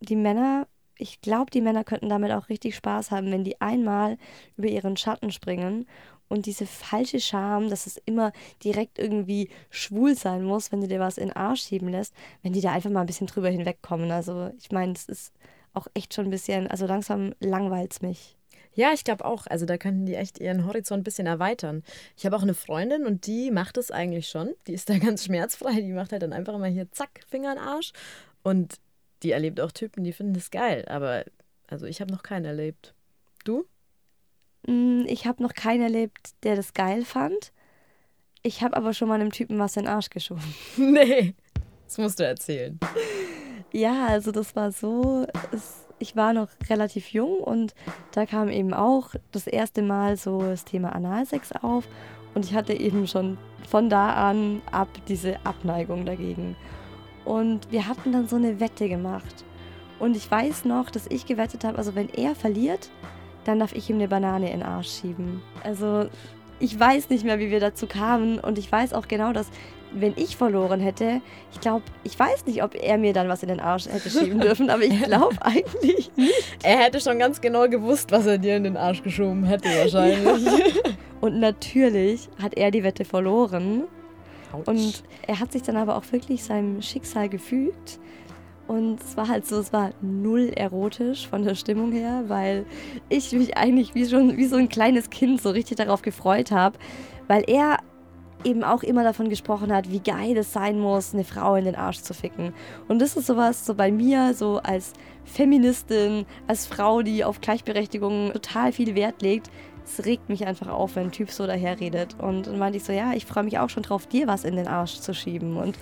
die 0.00 0.16
Männer, 0.16 0.66
ich 0.96 1.20
glaube, 1.20 1.50
die 1.50 1.60
Männer 1.60 1.84
könnten 1.84 2.08
damit 2.08 2.30
auch 2.32 2.48
richtig 2.48 2.76
Spaß 2.76 3.10
haben, 3.10 3.32
wenn 3.32 3.44
die 3.44 3.60
einmal 3.60 4.16
über 4.56 4.68
ihren 4.68 4.96
Schatten 4.96 5.32
springen 5.32 5.86
und 6.28 6.46
diese 6.46 6.66
falsche 6.66 7.20
Scham, 7.20 7.70
dass 7.70 7.86
es 7.86 7.96
immer 8.06 8.32
direkt 8.62 8.98
irgendwie 8.98 9.50
schwul 9.70 10.16
sein 10.16 10.44
muss, 10.44 10.72
wenn 10.72 10.80
du 10.80 10.88
dir 10.88 11.00
was 11.00 11.18
in 11.18 11.28
den 11.28 11.36
Arsch 11.36 11.62
schieben 11.62 11.88
lässt, 11.88 12.14
wenn 12.42 12.52
die 12.52 12.60
da 12.60 12.72
einfach 12.72 12.90
mal 12.90 13.00
ein 13.00 13.06
bisschen 13.06 13.26
drüber 13.26 13.48
hinwegkommen. 13.48 14.10
Also 14.10 14.50
ich 14.58 14.72
meine, 14.72 14.94
das 14.94 15.06
ist 15.06 15.32
auch 15.74 15.86
echt 15.94 16.14
schon 16.14 16.26
ein 16.26 16.30
bisschen, 16.30 16.66
also 16.68 16.86
langsam 16.86 17.34
langweilt 17.40 17.92
es 17.92 18.02
mich. 18.02 18.36
Ja, 18.74 18.92
ich 18.92 19.04
glaube 19.04 19.24
auch. 19.24 19.46
Also 19.46 19.66
da 19.66 19.78
könnten 19.78 20.06
die 20.06 20.14
echt 20.14 20.40
ihren 20.40 20.66
Horizont 20.66 21.00
ein 21.00 21.04
bisschen 21.04 21.26
erweitern. 21.26 21.82
Ich 22.16 22.26
habe 22.26 22.36
auch 22.36 22.42
eine 22.42 22.54
Freundin 22.54 23.06
und 23.06 23.26
die 23.26 23.50
macht 23.50 23.76
es 23.76 23.90
eigentlich 23.90 24.28
schon. 24.28 24.54
Die 24.66 24.72
ist 24.72 24.90
da 24.90 24.98
ganz 24.98 25.24
schmerzfrei. 25.24 25.80
Die 25.80 25.92
macht 25.92 26.12
halt 26.12 26.22
dann 26.22 26.32
einfach 26.32 26.54
immer 26.54 26.66
hier 26.66 26.90
zack, 26.90 27.20
Finger 27.28 27.52
in 27.52 27.58
den 27.58 27.64
Arsch. 27.64 27.92
Und 28.42 28.76
die 29.22 29.30
erlebt 29.30 29.60
auch 29.60 29.72
Typen, 29.72 30.04
die 30.04 30.12
finden 30.12 30.34
das 30.34 30.50
geil. 30.50 30.84
Aber 30.88 31.24
also 31.68 31.86
ich 31.86 32.00
habe 32.00 32.12
noch 32.12 32.22
keinen 32.22 32.44
erlebt. 32.44 32.94
Du? 33.44 33.64
Mm, 34.66 35.04
Ich 35.06 35.26
habe 35.26 35.42
noch 35.42 35.54
keinen 35.54 35.82
erlebt, 35.82 36.30
der 36.42 36.56
das 36.56 36.72
geil 36.74 37.04
fand. 37.04 37.52
Ich 38.42 38.62
habe 38.62 38.76
aber 38.76 38.92
schon 38.92 39.08
mal 39.08 39.20
einem 39.20 39.32
Typen 39.32 39.58
was 39.58 39.76
in 39.76 39.84
den 39.84 39.92
Arsch 39.92 40.10
geschoben. 40.10 40.42
nee. 40.76 41.34
Das 41.86 41.98
musst 41.98 42.18
du 42.18 42.24
erzählen. 42.26 42.78
Ja, 43.72 44.06
also 44.06 44.32
das 44.32 44.54
war 44.56 44.72
so, 44.72 45.26
es, 45.52 45.86
ich 45.98 46.16
war 46.16 46.32
noch 46.32 46.48
relativ 46.68 47.08
jung 47.08 47.38
und 47.38 47.74
da 48.12 48.26
kam 48.26 48.48
eben 48.48 48.72
auch 48.72 49.14
das 49.32 49.46
erste 49.46 49.82
Mal 49.82 50.16
so 50.16 50.40
das 50.40 50.64
Thema 50.64 50.94
Analsex 50.94 51.52
auf 51.52 51.84
und 52.34 52.44
ich 52.44 52.54
hatte 52.54 52.72
eben 52.74 53.06
schon 53.06 53.38
von 53.68 53.88
da 53.88 54.12
an 54.28 54.62
ab 54.70 54.88
diese 55.08 55.44
Abneigung 55.44 56.04
dagegen. 56.04 56.56
Und 57.24 57.70
wir 57.70 57.88
hatten 57.88 58.12
dann 58.12 58.28
so 58.28 58.36
eine 58.36 58.60
Wette 58.60 58.88
gemacht. 58.88 59.44
Und 59.98 60.16
ich 60.16 60.30
weiß 60.30 60.64
noch, 60.66 60.90
dass 60.90 61.06
ich 61.06 61.24
gewettet 61.26 61.64
habe, 61.64 61.78
also 61.78 61.94
wenn 61.94 62.08
er 62.10 62.34
verliert, 62.34 62.90
dann 63.44 63.58
darf 63.58 63.74
ich 63.74 63.88
ihm 63.90 63.96
eine 63.96 64.08
Banane 64.08 64.50
in 64.52 64.60
den 64.60 64.68
Arsch 64.68 65.00
schieben. 65.00 65.42
Also 65.62 66.06
ich 66.60 66.78
weiß 66.78 67.10
nicht 67.10 67.24
mehr, 67.24 67.38
wie 67.38 67.50
wir 67.50 67.60
dazu 67.60 67.86
kamen 67.86 68.38
und 68.38 68.58
ich 68.58 68.70
weiß 68.70 68.92
auch 68.92 69.08
genau, 69.08 69.32
dass 69.32 69.48
wenn 69.96 70.14
ich 70.16 70.36
verloren 70.36 70.80
hätte, 70.80 71.20
ich 71.52 71.60
glaube, 71.60 71.84
ich 72.02 72.18
weiß 72.18 72.46
nicht, 72.46 72.62
ob 72.62 72.74
er 72.74 72.98
mir 72.98 73.12
dann 73.12 73.28
was 73.28 73.42
in 73.42 73.48
den 73.48 73.60
Arsch 73.60 73.86
hätte 73.86 74.10
schieben 74.10 74.40
dürfen, 74.40 74.70
aber 74.70 74.82
ich 74.82 75.02
glaube 75.02 75.36
eigentlich 75.40 76.10
nicht. 76.16 76.42
Er 76.62 76.78
hätte 76.78 77.00
schon 77.00 77.18
ganz 77.18 77.40
genau 77.40 77.68
gewusst, 77.68 78.10
was 78.10 78.26
er 78.26 78.38
dir 78.38 78.56
in 78.56 78.64
den 78.64 78.76
Arsch 78.76 79.02
geschoben 79.02 79.44
hätte 79.44 79.68
wahrscheinlich. 79.68 80.48
Und 81.20 81.38
natürlich 81.38 82.28
hat 82.42 82.54
er 82.54 82.70
die 82.70 82.82
Wette 82.82 83.04
verloren. 83.04 83.84
Und 84.66 85.02
er 85.26 85.40
hat 85.40 85.52
sich 85.52 85.62
dann 85.62 85.76
aber 85.76 85.96
auch 85.96 86.04
wirklich 86.12 86.44
seinem 86.44 86.82
Schicksal 86.82 87.28
gefügt. 87.28 87.98
Und 88.66 89.00
es 89.00 89.16
war 89.16 89.28
halt 89.28 89.46
so, 89.46 89.58
es 89.58 89.72
war 89.72 89.90
null 90.00 90.50
erotisch 90.54 91.28
von 91.28 91.44
der 91.44 91.54
Stimmung 91.54 91.92
her, 91.92 92.24
weil 92.28 92.64
ich 93.08 93.32
mich 93.32 93.56
eigentlich 93.56 93.94
wie 93.94 94.08
schon 94.08 94.36
wie 94.36 94.46
so 94.46 94.56
ein 94.56 94.68
kleines 94.68 95.10
Kind 95.10 95.42
so 95.42 95.50
richtig 95.50 95.76
darauf 95.76 96.02
gefreut 96.02 96.50
habe, 96.50 96.78
weil 97.28 97.44
er 97.46 97.78
eben 98.44 98.62
auch 98.62 98.82
immer 98.82 99.02
davon 99.02 99.28
gesprochen 99.28 99.72
hat, 99.72 99.90
wie 99.90 100.00
geil 100.00 100.36
es 100.36 100.52
sein 100.52 100.78
muss, 100.78 101.14
eine 101.14 101.24
Frau 101.24 101.56
in 101.56 101.64
den 101.64 101.74
Arsch 101.74 102.00
zu 102.00 102.14
ficken. 102.14 102.52
Und 102.88 103.00
das 103.00 103.16
ist 103.16 103.26
sowas 103.26 103.64
so 103.64 103.74
bei 103.74 103.90
mir, 103.90 104.34
so 104.34 104.58
als 104.62 104.92
Feministin, 105.24 106.26
als 106.46 106.66
Frau, 106.66 107.02
die 107.02 107.24
auf 107.24 107.40
Gleichberechtigung 107.40 108.32
total 108.32 108.72
viel 108.72 108.94
Wert 108.94 109.22
legt, 109.22 109.50
es 109.84 110.04
regt 110.04 110.28
mich 110.28 110.46
einfach 110.46 110.68
auf, 110.68 110.96
wenn 110.96 111.04
ein 111.04 111.12
Typ 111.12 111.30
so 111.30 111.46
daherredet. 111.46 112.16
Und 112.18 112.46
dann 112.46 112.58
meinte 112.58 112.78
ich 112.78 112.84
so, 112.84 112.92
ja, 112.92 113.12
ich 113.12 113.26
freue 113.26 113.44
mich 113.44 113.58
auch 113.58 113.70
schon 113.70 113.82
drauf, 113.82 114.06
dir 114.06 114.26
was 114.26 114.44
in 114.44 114.56
den 114.56 114.66
Arsch 114.66 115.00
zu 115.00 115.14
schieben. 115.14 115.56
Und 115.56 115.78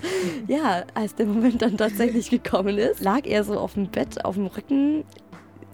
ja, 0.47 0.83
als 0.93 1.15
der 1.15 1.25
Moment 1.25 1.61
dann 1.61 1.77
tatsächlich 1.77 2.29
gekommen 2.29 2.77
ist, 2.77 3.01
lag 3.01 3.25
er 3.25 3.43
so 3.43 3.59
auf 3.59 3.73
dem 3.73 3.87
Bett, 3.87 4.23
auf 4.25 4.35
dem 4.35 4.47
Rücken. 4.47 5.03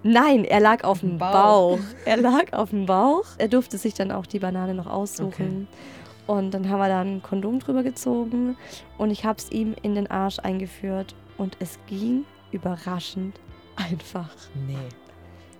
Nein, 0.03 0.45
er 0.45 0.59
lag 0.59 0.83
auf 0.83 1.01
dem 1.01 1.17
Bauch. 1.17 1.77
Bauch. 1.77 1.79
Er 2.05 2.17
lag 2.17 2.53
auf 2.53 2.69
dem 2.69 2.85
Bauch. 2.85 3.25
Er 3.37 3.47
durfte 3.47 3.77
sich 3.77 3.93
dann 3.93 4.11
auch 4.11 4.25
die 4.25 4.39
Banane 4.39 4.73
noch 4.73 4.87
aussuchen. 4.87 5.67
Okay. 5.69 6.35
Und 6.35 6.51
dann 6.53 6.69
haben 6.69 6.79
wir 6.79 6.87
dann 6.87 7.15
ein 7.15 7.23
Kondom 7.23 7.57
drüber 7.57 7.81
gezogen 7.81 8.55
und 8.99 9.09
ich 9.09 9.25
habe 9.25 9.39
es 9.39 9.51
ihm 9.51 9.73
in 9.81 9.95
den 9.95 10.05
Arsch 10.11 10.37
eingeführt. 10.37 11.15
Und 11.37 11.57
es 11.59 11.79
ging 11.87 12.25
überraschend 12.51 13.39
einfach. 13.75 14.29
Nee. 14.67 14.75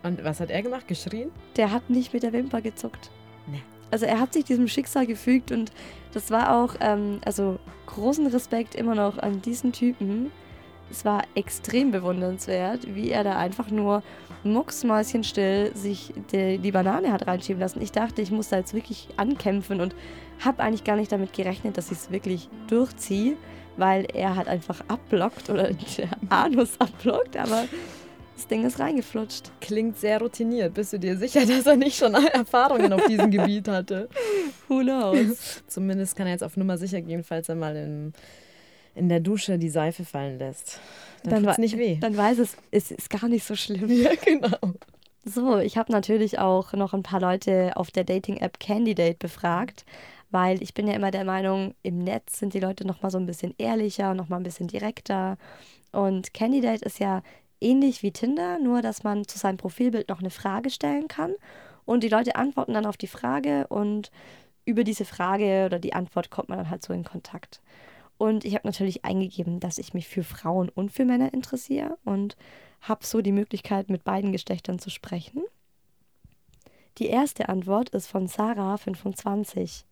Und 0.04 0.24
was 0.24 0.40
hat 0.40 0.50
er 0.50 0.62
gemacht? 0.62 0.88
Geschrien? 0.88 1.32
Der 1.56 1.72
hat 1.72 1.90
nicht 1.90 2.14
mit 2.14 2.24
der 2.24 2.34
Wimper 2.34 2.62
gezuckt. 2.62 3.10
Nee. 3.48 3.62
Also 3.92 4.06
er 4.06 4.20
hat 4.20 4.34
sich 4.34 4.46
diesem 4.46 4.68
Schicksal 4.68 5.06
gefügt 5.06 5.52
und 5.52 5.72
das 6.14 6.32
war 6.32 6.56
auch, 6.56 6.76
ähm, 6.80 7.20
also 7.26 7.60
großen 7.88 8.28
Respekt 8.28 8.76
immer 8.76 8.96
noch 8.96 9.18
an 9.18 9.42
diesen 9.42 9.74
Typen. 9.74 10.32
Es 10.92 11.06
war 11.06 11.24
extrem 11.36 11.92
bewundernswert, 11.92 12.96
wie 12.96 13.12
er 13.12 13.24
da 13.24 13.38
einfach 13.38 13.70
nur 13.70 14.02
mucksmäuschenstill 14.44 15.76
sich 15.76 16.14
die, 16.32 16.58
die 16.58 16.72
Banane 16.72 17.12
hat 17.12 17.28
reinschieben 17.28 17.60
lassen. 17.60 17.82
Ich 17.82 17.92
dachte, 17.92 18.22
ich 18.22 18.32
muss 18.32 18.50
da 18.50 18.58
jetzt 18.58 18.74
wirklich 18.74 19.08
ankämpfen 19.18 19.82
und 19.82 19.94
habe 20.44 20.64
eigentlich 20.64 20.84
gar 20.84 20.96
nicht 20.96 21.12
damit 21.12 21.34
gerechnet, 21.34 21.78
dass 21.78 21.92
ich 21.92 21.98
es 21.98 22.12
wirklich 22.12 22.48
durchziehe, 22.68 23.36
weil 23.78 24.06
er 24.14 24.36
halt 24.36 24.48
einfach 24.48 24.82
abblockt 24.88 25.50
oder 25.50 25.72
der 25.98 26.10
Anus 26.30 26.80
abblockt, 26.80 27.38
aber 27.38 27.66
das 28.40 28.48
Ding 28.48 28.66
ist 28.66 28.80
reingeflutscht. 28.80 29.52
Klingt 29.60 29.98
sehr 29.98 30.22
routiniert. 30.22 30.74
Bist 30.74 30.94
du 30.94 30.98
dir 30.98 31.18
sicher, 31.18 31.42
dass 31.46 31.66
er 31.66 31.76
nicht 31.76 31.98
schon 31.98 32.14
Erfahrungen 32.34 32.94
auf 32.94 33.06
diesem 33.06 33.30
Gebiet 33.30 33.68
hatte? 33.68 34.08
Who 34.70 34.80
knows? 34.80 35.62
Zumindest 35.68 36.16
kann 36.16 36.26
er 36.26 36.34
jetzt 36.34 36.44
auf 36.44 36.56
Nummer 36.56 36.78
sicher 36.78 37.02
gehen, 37.02 37.26
falls 37.26 37.50
er 37.50 37.56
mal 37.56 37.76
in, 37.76 38.14
in 38.96 39.10
der 39.10 39.20
Dusche 39.20 39.58
die 39.58 39.70
Seife 39.70 40.06
fallen 40.06 40.40
lässt. 40.40 40.80
Dann, 41.24 41.44
dann 41.44 41.60
nicht 41.60 41.78
weh. 41.78 41.98
Dann 42.00 42.16
weiß 42.16 42.40
es, 42.40 42.56
es 42.72 42.92
ist 42.92 43.10
gar 43.10 43.28
nicht 43.28 43.44
so 43.44 43.56
schlimm. 43.56 43.90
Ja, 43.90 44.12
genau. 44.16 44.76
So, 45.26 45.58
ich 45.58 45.78
habe 45.78 45.92
natürlich 45.92 46.40
auch 46.40 46.72
noch 46.72 46.94
ein 46.94 47.04
paar 47.04 47.20
Leute 47.20 47.74
auf 47.76 47.92
der 47.92 48.06
Dating-App 48.06 48.58
Candidate 48.62 49.18
befragt, 49.20 49.84
weil 50.32 50.64
ich 50.64 50.74
bin 50.74 50.88
ja 50.88 50.94
immer 50.94 51.12
der 51.12 51.26
Meinung, 51.26 51.76
im 51.84 52.00
Netz 52.00 52.40
sind 52.40 52.54
die 52.54 52.62
Leute 52.62 52.88
noch 52.88 53.02
mal 53.02 53.12
so 53.12 53.18
ein 53.18 53.26
bisschen 53.26 53.54
ehrlicher, 53.58 54.14
noch 54.14 54.30
mal 54.30 54.38
ein 54.38 54.44
bisschen 54.44 54.68
direkter. 54.68 55.38
Und 55.92 56.34
Candidate 56.34 56.86
ist 56.86 57.00
ja 57.00 57.22
ähnlich 57.62 58.04
wie 58.04 58.12
Tinder, 58.12 58.60
nur 58.60 58.82
dass 58.82 59.04
man 59.04 59.28
zu 59.28 59.38
seinem 59.38 59.58
Profilbild 59.58 60.10
noch 60.10 60.20
eine 60.20 60.30
Frage 60.30 60.70
stellen 60.70 61.08
kann 61.08 61.36
und 61.86 62.04
die 62.04 62.10
Leute 62.10 62.36
antworten 62.36 62.74
dann 62.74 62.86
auf 62.86 62.98
die 62.98 63.08
Frage 63.08 63.68
und 63.68 64.12
über 64.66 64.84
diese 64.84 65.06
Frage 65.06 65.64
oder 65.66 65.80
die 65.80 65.94
Antwort 65.94 66.30
kommt 66.30 66.50
man 66.50 66.60
dann 66.60 66.70
halt 66.70 66.84
so 66.84 66.94
in 66.94 67.04
Kontakt. 67.04 67.62
Und 68.18 68.46
ich 68.46 68.54
habe 68.54 68.68
natürlich 68.68 69.06
eingegeben, 69.06 69.60
dass 69.60 69.78
ich 69.78 69.94
mich 69.94 70.08
für 70.08 70.24
Frauen 70.24 70.70
und 70.70 70.92
für 70.92 71.06
Männer 71.06 71.34
interessiere 71.34 71.98
und 72.04 72.36
habe 72.82 73.06
so 73.06 73.22
die 73.22 73.32
Möglichkeit, 73.32 73.90
mit 73.90 74.04
beiden 74.04 74.32
Geschlechtern 74.32 74.78
zu 74.78 74.90
sprechen. 74.90 75.42
Die 76.98 77.08
erste 77.08 77.50
Antwort 77.50 77.90
ist 77.90 78.08
von 78.08 78.28
Sarah25. 78.28 79.86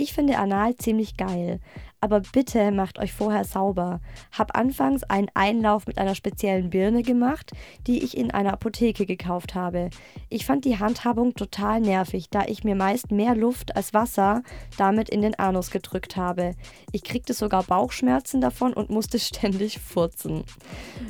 Ich 0.00 0.12
finde 0.12 0.38
Anal 0.38 0.76
ziemlich 0.76 1.16
geil, 1.16 1.58
aber 2.00 2.20
bitte 2.20 2.70
macht 2.70 3.00
euch 3.00 3.12
vorher 3.12 3.42
sauber. 3.42 4.00
Hab 4.30 4.56
anfangs 4.56 5.02
einen 5.02 5.26
Einlauf 5.34 5.88
mit 5.88 5.98
einer 5.98 6.14
speziellen 6.14 6.70
Birne 6.70 7.02
gemacht, 7.02 7.50
die 7.88 8.04
ich 8.04 8.16
in 8.16 8.30
einer 8.30 8.52
Apotheke 8.52 9.06
gekauft 9.06 9.56
habe. 9.56 9.90
Ich 10.28 10.46
fand 10.46 10.64
die 10.64 10.78
Handhabung 10.78 11.34
total 11.34 11.80
nervig, 11.80 12.30
da 12.30 12.44
ich 12.46 12.62
mir 12.62 12.76
meist 12.76 13.10
mehr 13.10 13.34
Luft 13.34 13.74
als 13.74 13.92
Wasser 13.92 14.44
damit 14.76 15.08
in 15.08 15.20
den 15.20 15.36
Anus 15.36 15.72
gedrückt 15.72 16.16
habe. 16.16 16.54
Ich 16.92 17.02
kriegte 17.02 17.34
sogar 17.34 17.64
Bauchschmerzen 17.64 18.40
davon 18.40 18.74
und 18.74 18.90
musste 18.90 19.18
ständig 19.18 19.80
furzen. 19.80 20.44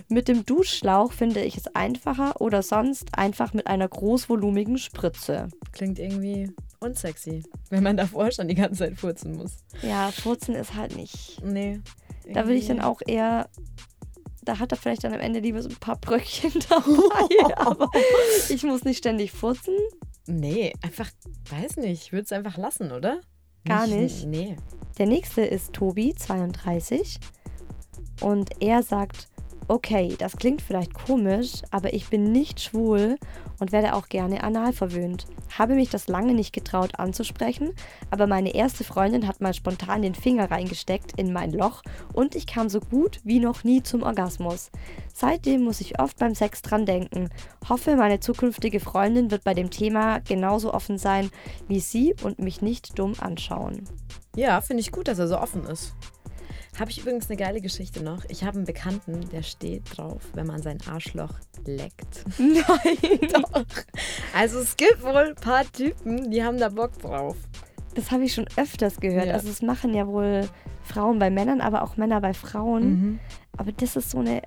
Mit 0.09 0.29
dem 0.29 0.47
Duschschlauch 0.47 1.13
finde 1.13 1.43
ich 1.43 1.59
es 1.59 1.67
einfacher 1.75 2.41
oder 2.41 2.63
sonst 2.63 3.19
einfach 3.19 3.53
mit 3.53 3.67
einer 3.67 3.89
großvolumigen 3.89 4.79
Spritze. 4.79 5.49
Klingt 5.73 5.99
irgendwie 5.99 6.55
unsexy, 6.81 7.43
wenn 7.71 7.83
man 7.83 7.97
davor 7.97 8.31
schon 8.31 8.49
die 8.49 8.55
ganze 8.55 8.81
Zeit 8.81 8.99
furzen 8.99 9.37
muss. 9.37 9.59
Ja, 9.83 10.11
furzen 10.11 10.55
ist 10.55 10.75
halt 10.75 10.97
nicht. 10.97 11.43
Nee. 11.43 11.81
Da 12.33 12.45
würde 12.45 12.57
ich 12.57 12.67
dann 12.67 12.81
auch 12.81 13.01
eher. 13.07 13.49
Da 14.43 14.59
hat 14.59 14.73
er 14.73 14.79
vielleicht 14.79 15.05
dann 15.05 15.13
am 15.13 15.21
Ende 15.21 15.41
lieber 15.41 15.63
so 15.63 15.69
ein 15.69 15.77
paar 15.77 15.97
Bröckchen 15.97 16.53
dabei. 16.69 17.55
aber 17.57 17.91
ich 18.49 18.63
muss 18.63 18.85
nicht 18.85 18.99
ständig 18.99 19.33
furzen. 19.33 19.75
Nee, 20.27 20.73
einfach, 20.83 21.11
weiß 21.51 21.77
nicht, 21.79 22.03
ich 22.05 22.13
würde 22.13 22.25
es 22.25 22.33
einfach 22.33 22.57
lassen, 22.57 22.93
oder? 22.93 23.21
Gar 23.65 23.87
nicht. 23.87 24.27
Nee. 24.27 24.57
Der 24.99 25.07
nächste 25.07 25.43
ist 25.43 25.73
Tobi, 25.73 26.15
32. 26.15 27.19
Und 28.21 28.51
er 28.61 28.83
sagt, 28.83 29.29
okay, 29.69 30.15
das 30.19 30.37
klingt 30.37 30.63
vielleicht 30.63 30.95
komisch, 30.95 31.63
aber 31.71 31.93
ich 31.93 32.09
bin 32.09 32.33
nicht 32.33 32.61
schwul 32.61 33.17
und 33.61 33.73
werde 33.73 33.95
auch 33.95 34.09
gerne 34.09 34.43
anal 34.43 34.73
verwöhnt. 34.73 35.27
Habe 35.59 35.75
mich 35.75 35.91
das 35.91 36.09
lange 36.09 36.35
nicht 36.35 36.53
getraut 36.53 36.99
anzusprechen, 36.99 37.75
aber 38.11 38.27
meine 38.27 38.55
erste 38.55 38.85
Freundin 38.85 39.27
hat 39.27 39.41
mal 39.41 39.55
spontan 39.55 40.03
den 40.03 40.15
Finger 40.15 40.51
reingesteckt 40.51 41.13
in 41.19 41.33
mein 41.33 41.53
Loch 41.53 41.83
und 42.13 42.35
ich 42.35 42.47
kam 42.47 42.69
so 42.69 42.81
gut 42.81 43.21
wie 43.25 43.41
noch 43.41 43.65
nie 43.65 43.83
zum 43.83 44.03
Orgasmus. 44.03 44.71
Seitdem 45.13 45.63
muss 45.63 45.81
ich 45.81 46.01
oft 46.01 46.19
beim 46.19 46.35
Sex 46.35 46.63
dran 46.63 46.87
denken. 46.87 47.29
Hoffe, 47.69 47.97
meine 47.97 48.21
zukünftige 48.21 48.81
Freundin 48.81 49.31
wird 49.31 49.45
bei 49.45 49.55
dem 49.55 49.71
Thema 49.71 50.21
genauso 50.21 50.73
offen 50.73 50.99
sein 50.99 51.31
wie 51.67 51.81
sie 51.81 52.15
und 52.23 52.39
mich 52.39 52.63
nicht 52.63 52.99
dumm 52.99 53.15
anschauen. 53.19 53.85
Ja, 54.37 54.61
finde 54.61 54.81
ich 54.81 54.93
gut, 54.93 55.09
dass 55.09 55.19
er 55.19 55.29
so 55.29 55.39
offen 55.39 55.65
ist. 55.65 55.95
Habe 56.79 56.91
ich 56.93 57.01
übrigens 57.01 57.29
eine 57.29 57.37
geile 57.37 57.61
Geschichte 57.61 58.05
noch. 58.05 58.25
Ich 58.29 58.45
habe 58.45 58.57
einen 58.57 58.65
Bekannten, 58.65 59.29
der 59.31 59.43
steht 59.43 59.97
drauf, 59.97 60.23
wenn 60.35 60.47
man 60.47 60.63
sein 60.63 60.79
Arschloch 60.89 61.35
leckt. 61.67 62.25
Nein. 62.39 63.21
Doch. 63.33 63.65
Also 64.33 64.61
es 64.61 64.77
gibt 64.77 65.03
wohl 65.03 65.17
ein 65.17 65.35
paar 65.35 65.65
Typen, 65.73 66.31
die 66.31 66.43
haben 66.43 66.59
da 66.59 66.69
Bock 66.69 66.97
drauf. 66.99 67.37
Das 67.95 68.13
habe 68.13 68.25
ich 68.25 68.35
schon 68.35 68.47
öfters 68.57 69.01
gehört. 69.01 69.27
Ja. 69.27 69.35
Also 69.35 69.49
es 69.49 69.61
machen 69.61 69.93
ja 69.93 70.07
wohl 70.07 70.49
Frauen 70.85 71.19
bei 71.19 71.31
Männern, 71.31 71.61
aber 71.61 71.83
auch 71.83 71.97
Männer 71.97 72.21
bei 72.21 72.33
Frauen. 72.33 72.91
Mhm. 72.91 73.21
Aber 73.57 73.73
das 73.73 73.97
ist 73.97 74.11
so 74.11 74.19
eine 74.19 74.43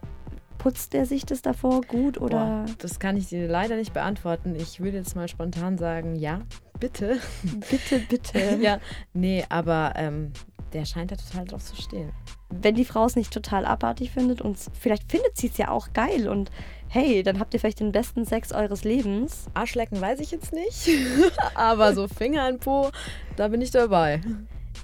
Putzt 0.61 0.93
er 0.93 1.07
sich 1.07 1.25
das 1.25 1.41
davor 1.41 1.81
gut 1.81 2.21
oder? 2.21 2.65
Boah, 2.67 2.75
das 2.77 2.99
kann 2.99 3.17
ich 3.17 3.29
dir 3.29 3.47
leider 3.47 3.77
nicht 3.77 3.93
beantworten. 3.93 4.55
Ich 4.55 4.79
würde 4.79 4.97
jetzt 4.97 5.15
mal 5.15 5.27
spontan 5.27 5.79
sagen, 5.79 6.15
ja, 6.15 6.41
bitte. 6.79 7.17
Bitte, 7.71 7.97
bitte. 8.07 8.57
ja, 8.61 8.77
nee, 9.13 9.43
aber 9.49 9.93
ähm, 9.95 10.31
der 10.73 10.85
scheint 10.85 11.09
da 11.09 11.15
total 11.15 11.45
drauf 11.45 11.63
zu 11.63 11.75
stehen. 11.81 12.11
Wenn 12.51 12.75
die 12.75 12.85
Frau 12.85 13.05
es 13.05 13.15
nicht 13.15 13.33
total 13.33 13.65
abartig 13.65 14.11
findet 14.11 14.39
und 14.39 14.55
vielleicht 14.79 15.09
findet 15.09 15.35
sie 15.35 15.47
es 15.47 15.57
ja 15.57 15.69
auch 15.69 15.93
geil 15.93 16.29
und 16.29 16.51
hey, 16.89 17.23
dann 17.23 17.39
habt 17.39 17.55
ihr 17.55 17.59
vielleicht 17.59 17.79
den 17.79 17.91
besten 17.91 18.25
Sex 18.25 18.51
eures 18.51 18.83
Lebens. 18.83 19.47
Arschlecken 19.55 19.99
weiß 19.99 20.19
ich 20.19 20.29
jetzt 20.29 20.53
nicht, 20.53 20.89
aber 21.55 21.95
so 21.95 22.07
Finger 22.07 22.47
in 22.47 22.59
Po, 22.59 22.91
da 23.35 23.47
bin 23.47 23.61
ich 23.61 23.71
dabei. 23.71 24.21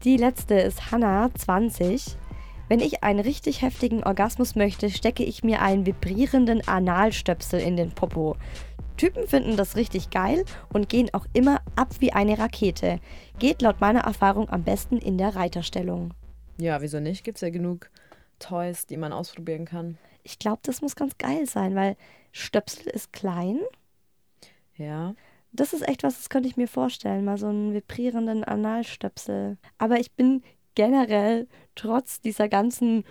Die 0.04 0.18
letzte 0.18 0.56
ist 0.56 0.92
Hannah, 0.92 1.30
20. 1.36 2.18
Wenn 2.69 2.80
ich 2.82 3.03
einen 3.03 3.21
richtig 3.21 3.62
heftigen 3.62 4.03
Orgasmus 4.03 4.56
möchte, 4.56 4.89
stecke 4.89 5.23
ich 5.23 5.43
mir 5.43 5.62
einen 5.62 5.86
vibrierenden 5.86 6.67
Analstöpsel 6.67 7.62
in 7.62 7.77
den 7.77 7.91
Popo. 7.91 8.36
Typen 8.97 9.27
finden 9.27 9.56
das 9.56 9.75
richtig 9.75 10.10
geil 10.10 10.43
und 10.73 10.89
gehen 10.89 11.10
auch 11.13 11.25
immer 11.34 11.62
ab 11.75 11.95
wie 11.99 12.12
eine 12.12 12.38
Rakete. 12.39 12.99
Geht 13.39 13.62
laut 13.62 13.80
meiner 13.80 14.01
Erfahrung 14.01 14.49
am 14.49 14.63
besten 14.63 14.97
in 14.97 15.17
der 15.17 15.36
Reiterstellung. 15.36 16.13
Ja, 16.60 16.82
wieso 16.82 16.99
nicht? 16.99 17.23
Gibt 17.23 17.38
es 17.38 17.41
ja 17.41 17.51
genug 17.51 17.89
Toys, 18.39 18.86
die 18.86 18.97
man 18.97 19.13
ausprobieren 19.13 19.65
kann. 19.65 19.97
Ich 20.23 20.39
glaube, 20.39 20.60
das 20.63 20.82
muss 20.82 20.95
ganz 20.95 21.17
geil 21.17 21.45
sein, 21.47 21.75
weil 21.75 21.95
Stöpsel 22.32 22.88
ist 22.88 23.13
klein. 23.13 23.60
Ja. 24.75 25.15
Das 25.53 25.73
ist 25.73 25.88
echt 25.88 26.03
was, 26.03 26.17
das 26.17 26.30
könnte 26.30 26.49
ich 26.49 26.58
mir 26.58 26.67
vorstellen, 26.67 27.23
mal 27.23 27.38
so 27.38 27.47
einen 27.47 27.73
vibrierenden 27.73 28.43
Analstöpsel. 28.43 29.58
Aber 29.77 29.99
ich 29.99 30.12
bin 30.12 30.43
generell 30.78 31.48
trotz 31.74 32.22
dieser 32.22 32.48
ganzen 32.48 33.04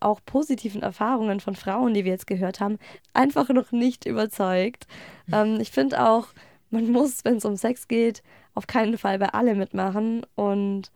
auch 0.00 0.20
positiven 0.26 0.82
Erfahrungen 0.82 1.38
von 1.38 1.54
Frauen, 1.54 1.94
die 1.94 2.04
wir 2.04 2.10
jetzt 2.10 2.26
gehört 2.26 2.58
haben, 2.58 2.78
einfach 3.14 3.48
noch 3.50 3.70
nicht 3.70 4.06
überzeugt. 4.06 4.88
Ähm, 5.32 5.60
ich 5.60 5.70
finde 5.70 6.04
auch, 6.04 6.26
man 6.70 6.90
muss, 6.90 7.24
wenn 7.24 7.36
es 7.36 7.44
um 7.44 7.56
Sex 7.56 7.86
geht, 7.86 8.24
auf 8.54 8.66
keinen 8.66 8.98
Fall 8.98 9.20
bei 9.20 9.28
alle 9.28 9.54
mitmachen. 9.54 10.26
Und 10.34 10.90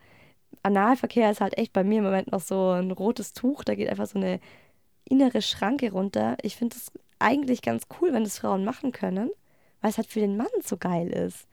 Analverkehr 0.65 1.31
ist 1.31 1.41
halt 1.41 1.57
echt 1.59 1.73
bei 1.73 1.85
mir 1.85 1.99
im 1.99 2.05
Moment 2.05 2.33
noch 2.33 2.41
so 2.41 2.71
ein 2.71 2.91
rotes 2.91 3.33
Tuch. 3.33 3.63
Da 3.63 3.77
geht 3.77 3.89
einfach 3.89 4.07
so 4.07 4.19
eine 4.19 4.41
innere 5.05 5.43
Schranke 5.43 5.93
runter. 5.93 6.37
Ich 6.43 6.57
finde 6.57 6.75
es 6.77 6.91
eigentlich 7.21 7.63
ganz 7.63 7.85
cool, 8.01 8.13
wenn 8.13 8.25
das 8.25 8.41
Frauen 8.41 8.65
machen 8.65 8.91
können, 8.91 9.31
weil 9.81 9.91
es 9.91 9.97
halt 9.97 10.09
für 10.09 10.21
den 10.21 10.37
Mann 10.37 10.49
so 10.65 10.77
geil 10.77 11.09
ist. 11.09 11.47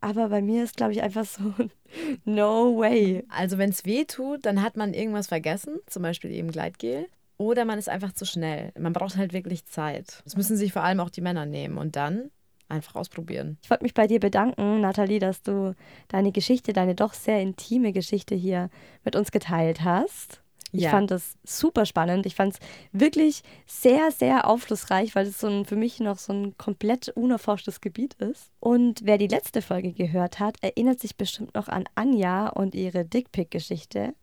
Aber 0.00 0.28
bei 0.28 0.42
mir 0.42 0.64
ist, 0.64 0.76
glaube 0.76 0.92
ich, 0.92 1.02
einfach 1.02 1.24
so, 1.24 1.54
no 2.24 2.78
way. 2.78 3.24
Also 3.28 3.58
wenn 3.58 3.70
es 3.70 3.84
weh 3.84 4.04
tut, 4.04 4.46
dann 4.46 4.62
hat 4.62 4.76
man 4.76 4.94
irgendwas 4.94 5.28
vergessen, 5.28 5.78
zum 5.86 6.02
Beispiel 6.02 6.30
eben 6.30 6.50
Gleitgel. 6.50 7.06
Oder 7.38 7.64
man 7.64 7.78
ist 7.78 7.88
einfach 7.88 8.12
zu 8.12 8.24
schnell. 8.24 8.72
Man 8.78 8.92
braucht 8.92 9.16
halt 9.16 9.32
wirklich 9.32 9.66
Zeit. 9.66 10.22
Das 10.24 10.36
müssen 10.36 10.56
sich 10.56 10.72
vor 10.72 10.82
allem 10.82 11.00
auch 11.00 11.10
die 11.10 11.20
Männer 11.20 11.44
nehmen. 11.44 11.76
Und 11.76 11.96
dann 11.96 12.30
einfach 12.68 12.94
ausprobieren. 12.94 13.58
Ich 13.62 13.70
wollte 13.70 13.84
mich 13.84 13.94
bei 13.94 14.06
dir 14.06 14.20
bedanken, 14.20 14.80
Nathalie, 14.80 15.18
dass 15.18 15.42
du 15.42 15.74
deine 16.08 16.32
Geschichte, 16.32 16.72
deine 16.72 16.94
doch 16.94 17.14
sehr 17.14 17.40
intime 17.40 17.92
Geschichte 17.92 18.34
hier 18.34 18.70
mit 19.04 19.16
uns 19.16 19.30
geteilt 19.30 19.82
hast. 19.84 20.42
Ich 20.72 20.82
Ja. 20.82 20.90
fand 20.90 21.10
das 21.10 21.36
super 21.44 21.86
spannend. 21.86 22.26
Ich 22.26 22.34
fand 22.34 22.54
es 22.54 22.60
wirklich 22.92 23.42
sehr, 23.66 24.10
sehr 24.10 24.46
aufschlussreich, 24.48 25.14
weil 25.14 25.26
es 25.26 25.40
so 25.40 25.46
ein, 25.46 25.64
für 25.64 25.76
mich 25.76 26.00
noch 26.00 26.18
so 26.18 26.32
ein 26.32 26.56
komplett 26.58 27.08
unerforschtes 27.10 27.80
Gebiet 27.80 28.14
ist. 28.14 28.50
Und 28.60 29.00
wer 29.04 29.16
die 29.18 29.28
letzte 29.28 29.62
Folge 29.62 29.92
gehört 29.92 30.40
hat, 30.40 30.56
erinnert 30.62 31.00
sich 31.00 31.16
bestimmt 31.16 31.54
noch 31.54 31.68
an 31.68 31.84
Anja 31.94 32.48
und 32.48 32.74
ihre 32.74 33.04
Dickpick-Geschichte. 33.04 34.14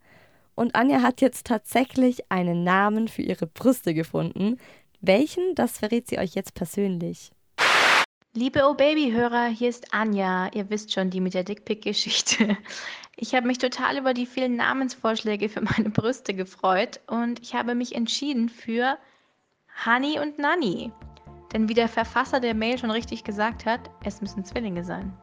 Und 0.55 0.75
Anja 0.75 1.01
hat 1.01 1.21
jetzt 1.21 1.47
tatsächlich 1.47 2.29
einen 2.29 2.63
Namen 2.63 3.07
für 3.07 3.21
ihre 3.23 3.47
Brüste 3.47 3.93
gefunden. 3.93 4.57
Welchen, 5.01 5.55
das 5.55 5.79
verrät 5.79 6.07
sie 6.07 6.19
euch 6.19 6.35
jetzt 6.35 6.53
persönlich. 6.53 7.31
Liebe 8.35 8.63
Oh 8.67 8.73
Baby-Hörer, 8.73 9.45
hier 9.45 9.69
ist 9.69 9.93
Anja. 9.93 10.49
Ihr 10.55 10.67
wisst 10.71 10.91
schon, 10.91 11.11
die 11.11 11.21
mit 11.21 11.35
der 11.35 11.43
Dickpick-Geschichte. 11.43 12.57
Ich 13.15 13.35
habe 13.35 13.45
mich 13.45 13.59
total 13.59 13.99
über 13.99 14.15
die 14.15 14.25
vielen 14.25 14.55
Namensvorschläge 14.55 15.49
für 15.49 15.61
meine 15.61 15.91
Brüste 15.91 16.33
gefreut 16.33 16.99
und 17.05 17.39
ich 17.43 17.53
habe 17.53 17.75
mich 17.75 17.93
entschieden 17.93 18.49
für 18.49 18.97
Honey 19.85 20.19
und 20.19 20.39
Nanny. 20.39 20.91
Denn 21.53 21.69
wie 21.69 21.75
der 21.75 21.87
Verfasser 21.87 22.39
der 22.39 22.55
Mail 22.55 22.79
schon 22.79 22.89
richtig 22.89 23.23
gesagt 23.23 23.67
hat, 23.67 23.91
es 24.03 24.19
müssen 24.19 24.43
Zwillinge 24.43 24.83
sein. 24.83 25.15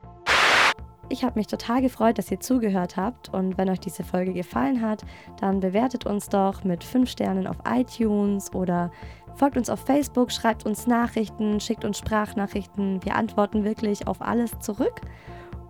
Ich 1.12 1.24
habe 1.24 1.40
mich 1.40 1.48
total 1.48 1.82
gefreut, 1.82 2.18
dass 2.18 2.30
ihr 2.30 2.38
zugehört 2.38 2.96
habt 2.96 3.34
und 3.34 3.58
wenn 3.58 3.68
euch 3.68 3.80
diese 3.80 4.04
Folge 4.04 4.32
gefallen 4.32 4.80
hat, 4.80 5.04
dann 5.40 5.58
bewertet 5.58 6.06
uns 6.06 6.28
doch 6.28 6.62
mit 6.62 6.84
5 6.84 7.11
Sternen 7.11 7.48
auf 7.48 7.56
iTunes 7.66 8.54
oder 8.54 8.92
folgt 9.34 9.56
uns 9.56 9.68
auf 9.70 9.80
Facebook, 9.80 10.30
schreibt 10.30 10.64
uns 10.64 10.86
Nachrichten, 10.86 11.58
schickt 11.58 11.84
uns 11.84 11.98
Sprachnachrichten. 11.98 13.04
Wir 13.04 13.16
antworten 13.16 13.64
wirklich 13.64 14.06
auf 14.06 14.22
alles 14.22 14.56
zurück. 14.61 15.00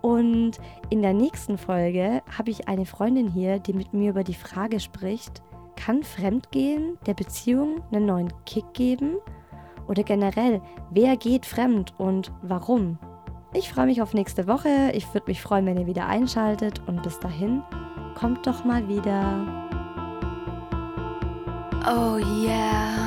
Und 0.03 0.59
in 0.91 1.01
der 1.01 1.13
nächsten 1.13 1.57
Folge 1.57 2.21
habe 2.37 2.51
ich 2.51 2.67
eine 2.67 2.85
Freundin 2.85 3.27
hier, 3.27 3.57
die 3.57 3.73
mit 3.73 3.93
mir 3.93 4.11
über 4.11 4.23
die 4.23 4.35
Frage 4.35 4.79
spricht, 4.79 5.41
kann 5.75 6.03
Fremdgehen 6.03 6.99
der 7.07 7.15
Beziehung 7.15 7.81
einen 7.91 8.05
neuen 8.05 8.31
Kick 8.45 8.73
geben? 8.73 9.15
Oder 9.87 10.03
generell, 10.03 10.61
wer 10.91 11.17
geht 11.17 11.47
fremd 11.47 11.95
und 11.97 12.31
warum? 12.43 12.99
Ich 13.53 13.69
freue 13.73 13.85
mich 13.85 14.01
auf 14.01 14.13
nächste 14.13 14.47
Woche. 14.47 14.91
Ich 14.93 15.13
würde 15.13 15.27
mich 15.27 15.41
freuen, 15.41 15.65
wenn 15.65 15.77
ihr 15.77 15.85
wieder 15.85 16.07
einschaltet. 16.07 16.81
Und 16.87 17.03
bis 17.03 17.19
dahin, 17.19 17.61
kommt 18.15 18.47
doch 18.47 18.63
mal 18.63 18.87
wieder. 18.87 19.23
Oh 21.85 22.17
yeah. 22.17 23.00